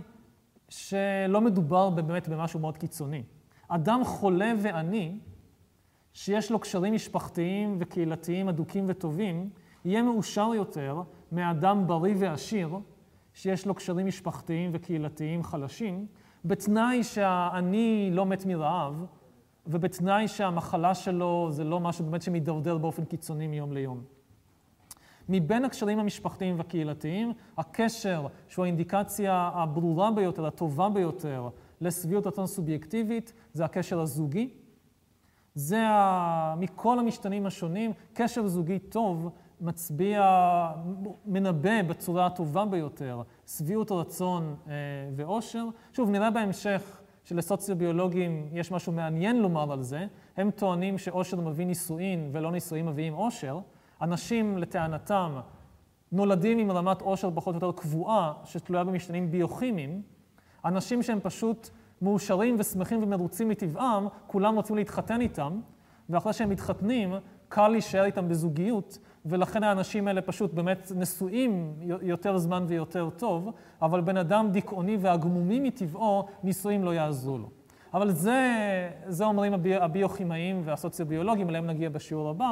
שלא 0.70 1.42
מדובר 1.42 1.90
באמת 1.90 2.28
במשהו 2.28 2.60
מאוד 2.60 2.78
קיצוני. 2.78 3.24
אדם 3.68 4.04
חולה 4.04 4.54
ועני, 4.62 5.20
שיש 6.20 6.52
לו 6.52 6.60
קשרים 6.60 6.94
משפחתיים 6.94 7.78
וקהילתיים 7.80 8.48
הדוקים 8.48 8.86
וטובים, 8.88 9.50
יהיה 9.86 10.04
מאושר 10.04 10.52
יותר 10.56 11.02
מאדם 11.32 11.88
בריא 11.88 12.16
ועשיר, 12.18 12.80
שיש 13.34 13.66
לו 13.66 13.74
קשרים 13.74 14.08
משפחתיים 14.08 14.72
וקהילתיים 14.74 15.44
חלשים, 15.44 16.06
בתנאי 16.46 17.04
שהעני 17.04 18.10
לא 18.14 18.26
מת 18.26 18.46
מרעב, 18.46 19.06
ובתנאי 19.68 20.28
שהמחלה 20.28 20.96
שלו 20.96 21.48
זה 21.52 21.64
לא 21.64 21.80
משהו 21.80 22.06
באמת 22.06 22.22
שמתדרדר 22.22 22.78
באופן 22.78 23.06
קיצוני 23.06 23.48
מיום 23.48 23.74
ליום. 23.74 24.04
מבין 25.30 25.66
הקשרים 25.66 26.00
המשפחתיים 26.00 26.58
והקהילתיים, 26.58 27.34
הקשר 27.58 28.28
שהוא 28.48 28.66
האינדיקציה 28.66 29.52
הברורה 29.54 30.12
ביותר, 30.12 30.46
הטובה 30.46 30.90
ביותר, 30.90 31.50
לשביעות 31.82 32.28
רצון 32.28 32.48
סובייקטיבית, 32.48 33.34
זה 33.54 33.66
הקשר 33.66 34.00
הזוגי. 34.00 34.50
זה 35.60 35.88
ה... 35.88 36.56
מכל 36.58 37.00
המשתנים 37.00 37.46
השונים, 37.46 37.92
קשר 38.14 38.48
זוגי 38.48 38.80
טוב 38.80 39.30
מצביע, 39.62 40.22
מנבא 41.26 41.82
בצורה 41.82 42.26
הטובה 42.26 42.66
ביותר 42.66 43.22
שביעות 43.48 43.92
רצון 43.92 44.56
אה, 44.68 44.74
ואושר. 45.16 45.66
שוב, 45.94 46.10
נראה 46.10 46.32
בהמשך 46.32 47.02
שלסוציוביולוגים 47.24 48.50
יש 48.52 48.72
משהו 48.72 48.94
מעניין 48.94 49.42
לומר 49.42 49.72
על 49.72 49.82
זה. 49.82 50.06
הם 50.38 50.52
טוענים 50.52 50.98
שאושר 50.98 51.42
מביא 51.42 51.66
נישואין 51.66 52.30
ולא 52.34 52.52
נישואין 52.52 52.86
מביאים 52.86 53.14
אושר. 53.14 53.60
אנשים, 54.02 54.58
לטענתם, 54.58 55.40
נולדים 56.12 56.60
עם 56.60 56.72
רמת 56.72 57.02
עושר 57.02 57.30
פחות 57.36 57.56
או 57.56 57.68
יותר 57.68 57.82
קבועה, 57.82 58.34
שתלויה 58.46 58.84
במשתנים 58.84 59.32
ביוכימיים. 59.32 60.02
אנשים 60.66 61.04
שהם 61.04 61.20
פשוט 61.24 61.70
מאושרים 62.02 62.56
ושמחים 62.60 63.04
ומרוצים 63.04 63.50
מטבעם, 63.50 64.08
כולם 64.28 64.56
רוצים 64.56 64.76
להתחתן 64.76 65.22
איתם, 65.22 65.60
ואחרי 66.10 66.34
שהם 66.34 66.50
מתחתנים, 66.50 67.14
קל 67.50 67.68
להישאר 67.68 68.06
איתם 68.06 68.30
בזוגיות, 68.30 68.98
ולכן 69.26 69.64
האנשים 69.64 70.08
האלה 70.08 70.22
פשוט 70.22 70.54
באמת 70.54 70.92
נשואים 70.96 71.74
יותר 72.02 72.38
זמן 72.38 72.66
ויותר 72.68 73.10
טוב, 73.10 73.52
אבל 73.82 74.02
בן 74.02 74.18
אדם 74.18 74.50
דיכאוני 74.52 74.98
והגמומי 75.02 75.60
מטבעו, 75.60 76.26
נישואים 76.44 76.84
לא 76.84 76.94
יעזרו 76.94 77.38
לו. 77.38 77.50
אבל 77.94 78.12
זה, 78.12 78.42
זה 79.08 79.26
אומרים 79.26 79.54
הבי, 79.54 79.76
הביוכימאים 79.76 80.62
והסוציוביולוגים, 80.66 81.50
אליהם 81.50 81.66
נגיע 81.66 81.90
בשיעור 81.90 82.30
הבא. 82.30 82.52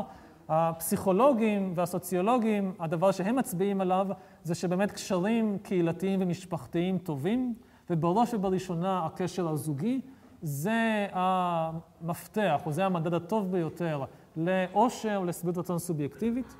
הפסיכולוגים 0.49 1.71
והסוציולוגים, 1.75 2.73
הדבר 2.79 3.11
שהם 3.11 3.35
מצביעים 3.35 3.81
עליו 3.81 4.07
זה 4.43 4.55
שבאמת 4.55 4.91
קשרים 4.91 5.57
קהילתיים 5.63 6.21
ומשפחתיים 6.21 6.97
טובים, 6.97 7.53
ובראש 7.89 8.33
ובראשונה 8.33 9.05
הקשר 9.05 9.49
הזוגי, 9.49 10.01
זה 10.41 11.07
המפתח, 11.11 12.61
או 12.65 12.71
זה 12.71 12.85
המדד 12.85 13.13
הטוב 13.13 13.51
ביותר 13.51 14.03
לאושר, 14.37 15.23
לשביעות 15.23 15.57
רצון 15.57 15.79
סובייקטיבית. 15.79 16.55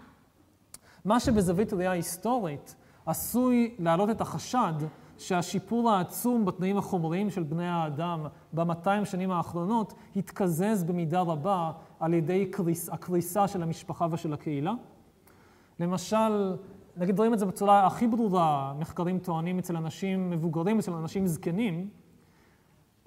מה 1.06 1.20
שבזווית 1.20 1.74
ראייה 1.74 1.92
היסטורית 1.92 2.76
עשוי 3.06 3.76
להעלות 3.80 4.10
את 4.10 4.22
החשד 4.22 4.74
שהשיפור 5.18 5.92
העצום 5.92 6.46
בתנאים 6.46 6.78
החומריים 6.78 7.30
של 7.30 7.44
בני 7.44 7.68
האדם 7.68 8.26
ב-200 8.54 9.06
שנים 9.06 9.32
האחרונות 9.32 9.94
התקזז 10.16 10.84
במידה 10.84 11.22
רבה 11.22 11.72
על 12.00 12.14
ידי 12.14 12.46
קריס, 12.46 12.90
הקריסה 12.90 13.48
של 13.48 13.64
המשפחה 13.64 14.08
ושל 14.12 14.34
הקהילה. 14.34 14.74
למשל, 15.80 16.56
נגיד 16.98 17.18
רואים 17.18 17.34
את 17.34 17.40
זה 17.40 17.46
בצורה 17.46 17.88
הכי 17.88 18.08
ברורה, 18.08 18.74
מחקרים 18.80 19.20
טוענים 19.20 19.60
אצל 19.60 19.78
אנשים 19.78 20.30
מבוגרים, 20.30 20.80
אצל 20.80 20.94
אנשים 20.94 21.28
זקנים. 21.28 21.90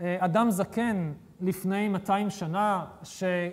אה, 0.01 0.17
אדם 0.19 0.51
זקן 0.51 1.13
לפני 1.41 1.89
200 1.89 2.31
שנה, 2.31 2.85
שהיא, 3.03 3.53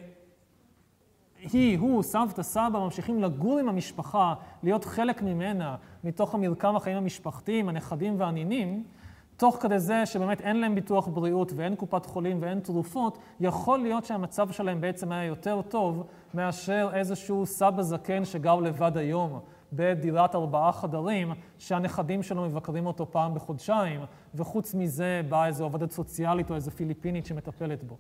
הוא, 1.80 2.04
סבתא, 2.04 2.44
סבא, 2.44 2.80
ממשיכים 2.80 3.24
לגור 3.24 3.60
עם 3.60 3.70
המשפחה, 3.70 4.34
להיות 4.64 4.86
חלק 4.86 5.22
ממנה, 5.22 5.76
מתוך 6.04 6.36
המרקם 6.36 6.76
החיים 6.76 6.98
המשפחתיים, 6.98 7.70
הנכדים 7.70 8.20
והנינים, 8.20 8.84
תוך 9.38 9.58
כדי 9.62 9.80
זה 9.80 10.06
שבאמת 10.06 10.42
אין 10.42 10.60
להם 10.60 10.76
ביטוח 10.76 11.08
בריאות 11.08 11.52
ואין 11.56 11.76
קופת 11.76 12.06
חולים 12.06 12.38
ואין 12.42 12.60
תרופות, 12.60 13.18
יכול 13.40 13.80
להיות 13.80 14.06
שהמצב 14.06 14.52
שלהם 14.52 14.82
בעצם 14.82 15.12
היה 15.12 15.24
יותר 15.24 15.62
טוב 15.62 16.08
מאשר 16.34 16.90
איזשהו 16.94 17.46
סבא 17.46 17.82
זקן 17.82 18.26
שגר 18.26 18.56
לבד 18.56 18.98
היום 18.98 19.40
בדירת 19.74 20.36
ארבעה 20.36 20.72
חדרים, 20.72 21.32
שהנכדים 21.58 22.24
שלו 22.24 22.46
מבקרים 22.46 22.86
אותו 22.86 23.12
פעם 23.12 23.34
בחודשיים, 23.34 24.02
וחוץ 24.36 24.74
מזה 24.74 25.22
באה 25.30 25.48
איזו 25.48 25.64
עובדת 25.64 25.92
סוציאלית 25.92 26.50
או 26.50 26.56
איזו 26.56 26.72
פיליפינית 26.72 27.26
שמטפלת 27.26 27.84
בו. 27.84 27.98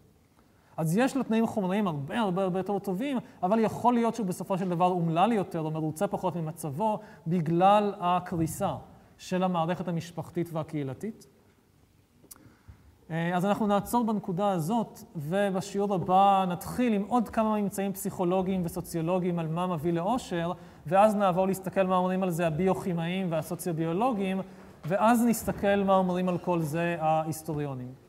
אז 0.77 0.97
יש 0.97 1.17
לו 1.17 1.23
תנאים 1.23 1.47
חומריים 1.47 1.87
הרבה 1.87 2.19
הרבה 2.19 2.43
הרבה 2.43 2.59
יותר 2.59 2.79
טובים, 2.79 3.17
אבל 3.43 3.59
יכול 3.59 3.93
להיות 3.93 4.15
שהוא 4.15 4.27
בסופו 4.27 4.57
של 4.57 4.69
דבר 4.69 4.85
אומלל 4.85 5.31
יותר 5.31 5.61
או 5.61 5.71
מרוצה 5.71 6.07
פחות 6.07 6.35
ממצבו 6.35 6.99
בגלל 7.27 7.93
הקריסה 7.99 8.75
של 9.17 9.43
המערכת 9.43 9.87
המשפחתית 9.87 10.49
והקהילתית. 10.53 11.27
אה, 13.11 13.37
אז 13.37 13.45
אנחנו 13.45 13.67
נעצור 13.67 14.05
בנקודה 14.05 14.51
הזאת, 14.51 14.99
ובשיעור 15.15 15.93
הבא 15.93 16.45
נתחיל 16.47 16.93
עם 16.93 17.03
עוד 17.07 17.29
כמה 17.29 17.61
ממצאים 17.61 17.93
פסיכולוגיים 17.93 18.61
וסוציולוגיים 18.65 19.39
על 19.39 19.47
מה 19.47 19.67
מביא 19.67 19.93
לאושר, 19.93 20.51
ואז 20.87 21.15
נעבור 21.15 21.47
להסתכל 21.47 21.83
מה 21.83 21.97
אומרים 21.97 22.23
על 22.23 22.29
זה 22.29 22.47
הביוכימאים 22.47 23.31
והסוציוביולוגים, 23.31 24.41
ואז 24.85 25.25
נסתכל 25.27 25.75
מה 25.75 25.95
אומרים 25.95 26.29
על 26.29 26.37
כל 26.37 26.61
זה 26.61 26.97
ההיסטוריונים. 26.99 28.06